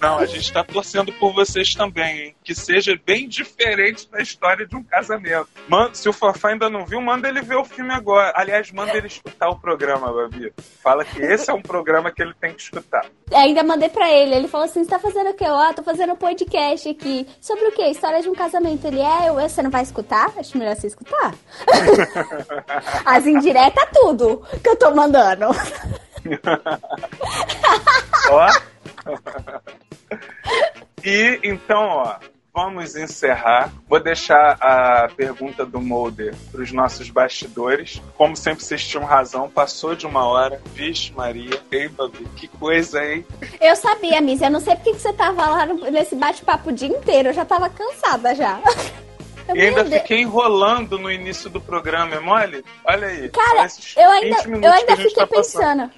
Não, 0.01 0.17
a 0.17 0.25
gente 0.25 0.41
está 0.41 0.63
torcendo 0.63 1.13
por 1.13 1.31
vocês 1.31 1.75
também, 1.75 2.21
hein? 2.21 2.35
Que 2.43 2.55
seja 2.55 2.99
bem 3.05 3.29
diferente 3.29 4.09
da 4.09 4.19
história 4.19 4.65
de 4.65 4.75
um 4.75 4.83
casamento. 4.83 5.47
Manda, 5.69 5.93
se 5.93 6.09
o 6.09 6.13
Fafá 6.13 6.49
ainda 6.49 6.71
não 6.71 6.87
viu, 6.87 6.99
manda 6.99 7.29
ele 7.29 7.43
ver 7.43 7.57
o 7.57 7.63
filme 7.63 7.93
agora. 7.93 8.33
Aliás, 8.35 8.71
manda 8.71 8.97
ele 8.97 9.05
escutar 9.05 9.49
o 9.49 9.59
programa, 9.59 10.11
Babi. 10.11 10.51
Fala 10.81 11.05
que 11.05 11.21
esse 11.21 11.51
é 11.51 11.53
um 11.53 11.61
programa 11.61 12.11
que 12.11 12.19
ele 12.19 12.33
tem 12.33 12.51
que 12.51 12.63
escutar. 12.63 13.05
Ainda 13.31 13.61
mandei 13.63 13.89
pra 13.89 14.11
ele. 14.11 14.33
Ele 14.33 14.47
falou 14.47 14.65
assim: 14.65 14.83
você 14.83 14.89
tá 14.89 14.97
fazendo 14.97 15.29
o 15.29 15.33
quê? 15.35 15.45
Ó, 15.47 15.69
oh, 15.69 15.73
tô 15.75 15.83
fazendo 15.83 16.13
um 16.13 16.17
podcast 16.17 16.89
aqui. 16.89 17.27
Sobre 17.39 17.65
o 17.67 17.71
quê? 17.71 17.83
História 17.83 18.23
de 18.23 18.29
um 18.29 18.33
casamento. 18.33 18.87
Ele 18.87 19.01
é, 19.01 19.29
eu, 19.29 19.35
você 19.35 19.61
não 19.61 19.69
vai 19.69 19.83
escutar? 19.83 20.33
Acho 20.35 20.57
melhor 20.57 20.75
você 20.75 20.87
escutar. 20.87 21.35
As 23.05 23.27
indiretas, 23.27 23.87
tudo 23.93 24.41
que 24.63 24.69
eu 24.69 24.75
tô 24.75 24.89
mandando. 24.95 25.45
Ó. 28.31 28.71
e 31.03 31.39
então, 31.43 31.81
ó, 31.87 32.15
vamos 32.53 32.95
encerrar. 32.95 33.71
Vou 33.87 33.99
deixar 33.99 34.57
a 34.59 35.09
pergunta 35.15 35.65
do 35.65 35.81
Molder 35.81 36.35
para 36.51 36.61
os 36.61 36.71
nossos 36.71 37.09
bastidores. 37.09 38.01
Como 38.15 38.35
sempre, 38.35 38.63
vocês 38.63 38.85
tinham 38.85 39.05
razão, 39.05 39.49
passou 39.49 39.95
de 39.95 40.05
uma 40.05 40.25
hora. 40.25 40.61
Vixe, 40.73 41.11
Maria, 41.13 41.61
ei, 41.71 41.87
Babi, 41.87 42.25
que 42.35 42.47
coisa, 42.47 43.03
hein? 43.03 43.25
Eu 43.59 43.75
sabia, 43.75 44.21
Miss. 44.21 44.41
Eu 44.41 44.51
não 44.51 44.59
sei 44.59 44.75
porque 44.75 44.93
que 44.93 44.99
você 44.99 45.13
tava 45.13 45.47
lá 45.47 45.65
nesse 45.65 46.15
bate-papo 46.15 46.69
o 46.69 46.73
dia 46.73 46.89
inteiro. 46.89 47.29
Eu 47.29 47.33
já 47.33 47.45
tava 47.45 47.69
cansada 47.69 48.35
já. 48.35 48.59
E 49.53 49.59
ainda 49.59 49.83
fiquei 49.83 50.21
enrolando 50.21 50.97
no 50.97 51.11
início 51.11 51.49
do 51.49 51.59
programa, 51.59 52.15
é 52.15 52.19
mole? 52.19 52.63
Olha 52.85 53.07
aí. 53.07 53.29
Cara, 53.29 53.67
eu 53.97 54.09
ainda, 54.09 54.37
eu 54.47 54.71
ainda 54.71 54.95
fiquei 54.95 55.13
tá 55.13 55.27
pensando. 55.27 55.91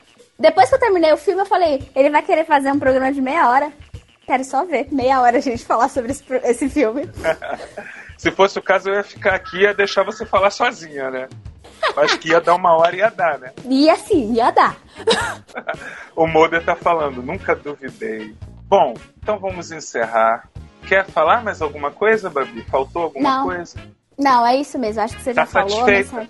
Depois 0.44 0.68
que 0.68 0.76
eu 0.76 0.80
terminei 0.80 1.14
o 1.14 1.16
filme, 1.16 1.42
eu 1.42 1.46
falei, 1.46 1.90
ele 1.96 2.10
vai 2.10 2.22
querer 2.22 2.46
fazer 2.46 2.70
um 2.70 2.78
programa 2.78 3.14
de 3.14 3.22
meia 3.22 3.50
hora. 3.50 3.72
Quero 4.26 4.44
só 4.44 4.66
ver, 4.66 4.90
meia 4.92 5.22
hora 5.22 5.38
a 5.38 5.42
gente 5.42 5.64
falar 5.64 5.88
sobre 5.88 6.12
esse, 6.12 6.22
esse 6.44 6.68
filme. 6.68 7.10
Se 8.20 8.30
fosse 8.30 8.60
o 8.60 8.62
caso, 8.62 8.90
eu 8.90 8.96
ia 8.96 9.04
ficar 9.06 9.36
aqui 9.36 9.60
e 9.60 9.62
ia 9.62 9.74
deixar 9.74 10.04
você 10.04 10.26
falar 10.26 10.50
sozinha, 10.50 11.10
né? 11.10 11.30
Acho 11.96 12.20
que 12.20 12.30
ia 12.30 12.42
dar 12.42 12.56
uma 12.56 12.76
hora 12.76 12.94
e 12.94 13.00
ia 13.00 13.10
dar, 13.10 13.40
né? 13.40 13.54
Ia 13.64 13.96
sim, 13.96 14.34
ia 14.34 14.52
dar. 14.52 14.76
o 16.14 16.28
Moder 16.28 16.64
tá 16.64 16.76
falando, 16.76 17.24
nunca 17.24 17.56
duvidei. 17.56 18.36
Bom, 18.66 18.96
então 19.22 19.40
vamos 19.40 19.72
encerrar. 19.72 20.50
Quer 20.86 21.06
falar 21.06 21.42
mais 21.42 21.62
alguma 21.62 21.90
coisa, 21.90 22.30
Babi? 22.30 22.64
Faltou 22.64 23.04
alguma 23.04 23.38
Não. 23.38 23.46
coisa? 23.46 23.78
Não, 24.20 24.46
é 24.46 24.58
isso 24.58 24.78
mesmo. 24.78 25.02
Acho 25.02 25.16
que 25.16 25.24
você 25.24 25.34
tá 25.34 25.44
já 25.44 25.46
falou. 25.46 25.70
Satisfeita? 25.70 26.18
Né? 26.18 26.30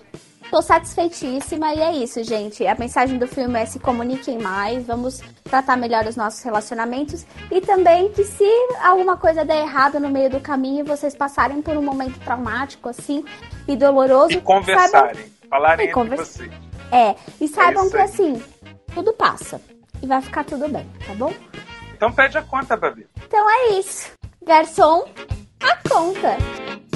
Tô 0.54 0.62
satisfeitíssima 0.62 1.74
e 1.74 1.80
é 1.80 1.92
isso, 1.96 2.22
gente. 2.22 2.64
A 2.64 2.76
mensagem 2.76 3.18
do 3.18 3.26
filme 3.26 3.58
é 3.58 3.66
se 3.66 3.80
comuniquem 3.80 4.38
mais, 4.38 4.86
vamos 4.86 5.20
tratar 5.42 5.76
melhor 5.76 6.06
os 6.06 6.14
nossos 6.14 6.40
relacionamentos 6.44 7.26
e 7.50 7.60
também 7.60 8.12
que 8.12 8.22
se 8.22 8.48
alguma 8.80 9.16
coisa 9.16 9.44
der 9.44 9.62
errado 9.62 9.98
no 9.98 10.08
meio 10.08 10.30
do 10.30 10.38
caminho 10.38 10.84
e 10.84 10.88
vocês 10.88 11.12
passarem 11.12 11.60
por 11.60 11.76
um 11.76 11.82
momento 11.82 12.20
traumático 12.20 12.88
assim 12.88 13.24
e 13.66 13.74
doloroso, 13.74 14.34
e 14.34 14.40
conversarem, 14.40 15.16
saibam... 15.16 15.32
falarem 15.50 15.86
e 15.86 15.90
entre 15.90 16.16
vocês. 16.16 16.52
É, 16.92 17.16
e 17.40 17.48
saibam 17.48 17.88
é 17.88 17.90
que 17.90 17.96
assim, 17.96 18.40
tudo 18.94 19.12
passa 19.12 19.60
e 20.00 20.06
vai 20.06 20.22
ficar 20.22 20.44
tudo 20.44 20.68
bem, 20.68 20.88
tá 21.04 21.14
bom? 21.14 21.34
Então 21.96 22.12
pede 22.12 22.38
a 22.38 22.42
conta, 22.42 22.76
Babi. 22.76 23.08
Então 23.26 23.50
é 23.50 23.70
isso. 23.70 24.12
Garçom, 24.40 25.04
a 25.58 25.88
conta. 25.88 26.36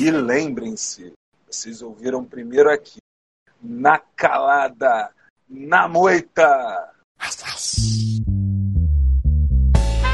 E 0.01 0.13
lembrem-se, 0.13 1.13
vocês 1.51 1.83
ouviram 1.83 2.25
primeiro 2.25 2.71
aqui 2.71 3.01
na 3.63 4.01
calada, 4.17 5.11
na 5.49 5.89
moita. 5.89 6.91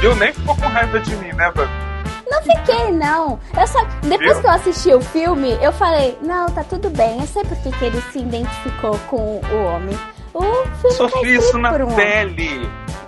Viu? 0.01 0.15
Nem 0.15 0.33
ficou 0.33 0.55
com 0.55 0.67
raiva 0.67 0.99
de 0.99 1.15
mim, 1.17 1.33
né, 1.33 1.51
Babi? 1.51 1.71
Não 2.29 2.41
fiquei, 2.41 2.91
não. 2.91 3.39
Eu 3.57 3.67
só, 3.67 3.83
depois 4.01 4.33
Viu? 4.33 4.41
que 4.41 4.47
eu 4.47 4.51
assisti 4.51 4.93
o 4.93 5.01
filme, 5.01 5.57
eu 5.61 5.71
falei, 5.71 6.17
não, 6.21 6.47
tá 6.47 6.63
tudo 6.63 6.89
bem. 6.89 7.19
Eu 7.19 7.27
sei 7.27 7.43
por 7.43 7.57
que 7.57 7.85
ele 7.85 8.01
se 8.11 8.19
identificou 8.19 8.97
com 9.09 9.39
o 9.39 9.63
homem. 9.65 9.97
O 10.33 10.41
filme 10.41 10.81
tá 10.81 10.89
Sofri 10.91 11.35
isso 11.35 11.45
escrito 11.45 11.57
na 11.59 11.71
por 11.71 11.81
um 11.81 11.93
homem. 11.93 11.95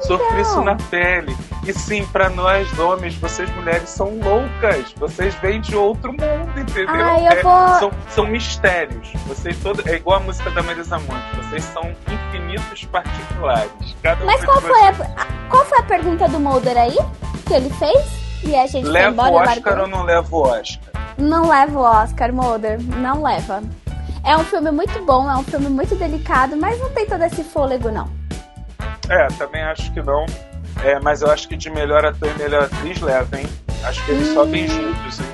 Sofri 0.08 0.42
isso 0.42 0.52
Então. 0.52 0.64
na 0.64 0.76
pele. 0.76 1.36
E 1.66 1.74
sim, 1.74 2.06
pra 2.08 2.30
nós 2.30 2.78
homens, 2.80 3.16
vocês 3.16 3.50
mulheres 3.56 3.90
são 3.90 4.18
loucas. 4.20 4.94
Vocês 4.98 5.36
vêm 5.36 5.60
de 5.60 5.76
outro 5.76 6.12
mundo, 6.14 6.60
entendeu? 6.60 6.88
Ai, 6.90 7.28
eu 7.28 7.32
É, 7.32 7.42
vou- 7.44 7.80
são, 7.80 7.92
são 8.10 8.26
mistérios. 8.28 9.12
Vocês 9.28 9.58
todo, 9.60 9.84
é 9.88 9.96
igual 9.96 10.18
a 10.18 10.20
música 10.22 10.50
da 10.52 10.64
Marisa 10.64 10.98
Monte. 11.00 11.36
Vocês 11.36 11.64
são 11.66 11.84
infinitos 12.08 12.86
particulares. 12.86 13.72
Cada 14.02 14.24
um 14.24 14.26
Mas 14.28 14.40
de 14.40 14.46
qual 14.46 14.62
foi, 14.62 14.82
a, 14.82 14.94
qual 15.50 15.66
foi 15.66 15.80
a 15.80 15.84
pergunta 15.84 16.28
do 16.30 16.40
Mulder 16.40 16.78
aí? 16.78 16.98
Que 17.46 17.54
ele 17.56 17.70
fez? 17.72 18.28
E 18.44 18.56
a 18.56 18.68
gente 18.68 18.88
Leva 18.88 19.10
embora 19.10 19.32
o 19.32 19.38
Oscar 19.40 19.80
ou 19.82 19.88
não 19.88 20.04
leva 20.04 20.28
o 20.36 20.42
Oscar? 20.44 20.94
Não 21.18 21.50
leva 21.50 21.80
o 21.80 21.82
Oscar, 21.82 22.32
Mulder. 22.32 22.80
Não 22.82 23.24
leva. 23.24 23.62
É 24.24 24.36
um 24.38 24.44
filme 24.44 24.72
muito 24.72 25.04
bom, 25.06 25.30
é 25.30 25.36
um 25.36 25.44
filme 25.44 25.68
muito 25.70 25.96
delicado, 25.96 26.56
mas 26.58 26.80
não 26.80 26.90
tem 26.92 27.06
todo 27.06 27.24
esse 27.24 27.44
fôlego, 27.44 27.90
não. 27.90 28.08
É, 29.10 29.28
também 29.38 29.64
acho 29.64 29.92
que 29.94 30.02
não. 30.02 30.26
É, 30.84 31.00
mas 31.00 31.22
eu 31.22 31.32
acho 31.32 31.48
que 31.48 31.56
de 31.56 31.70
melhor 31.70 32.06
ator 32.06 32.30
e 32.36 32.40
melhor 32.44 32.64
atriz 32.64 33.02
leva, 33.02 33.40
hein? 33.40 33.48
Acho 33.84 34.04
que 34.06 34.12
eles 34.12 34.30
Hum. 34.30 34.34
sobem 34.34 34.68
juntos, 34.68 35.20
hein? 35.20 35.26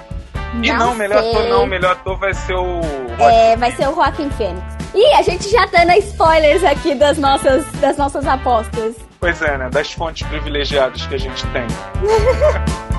E 0.61 0.71
não, 0.71 0.93
melhor 0.93 1.19
sei. 1.21 1.31
ator 1.31 1.49
não, 1.49 1.65
melhor 1.65 1.91
ator 1.93 2.17
vai 2.19 2.33
ser 2.33 2.53
o. 2.53 2.79
É, 3.19 3.55
vai 3.57 3.71
ser 3.71 3.87
o 3.89 3.95
Joaquim 3.95 4.29
Fênix. 4.31 4.63
Ih, 4.93 5.13
a 5.17 5.21
gente 5.23 5.49
já 5.49 5.65
dando 5.65 5.91
spoilers 5.93 6.63
aqui 6.63 6.93
das 6.93 7.17
nossas, 7.17 7.65
das 7.73 7.97
nossas 7.97 8.27
apostas. 8.27 8.95
Pois 9.19 9.41
é, 9.41 9.57
né? 9.57 9.69
Das 9.71 9.91
fontes 9.91 10.27
privilegiadas 10.27 11.05
que 11.07 11.15
a 11.15 11.17
gente 11.17 11.43
tem. 11.47 11.65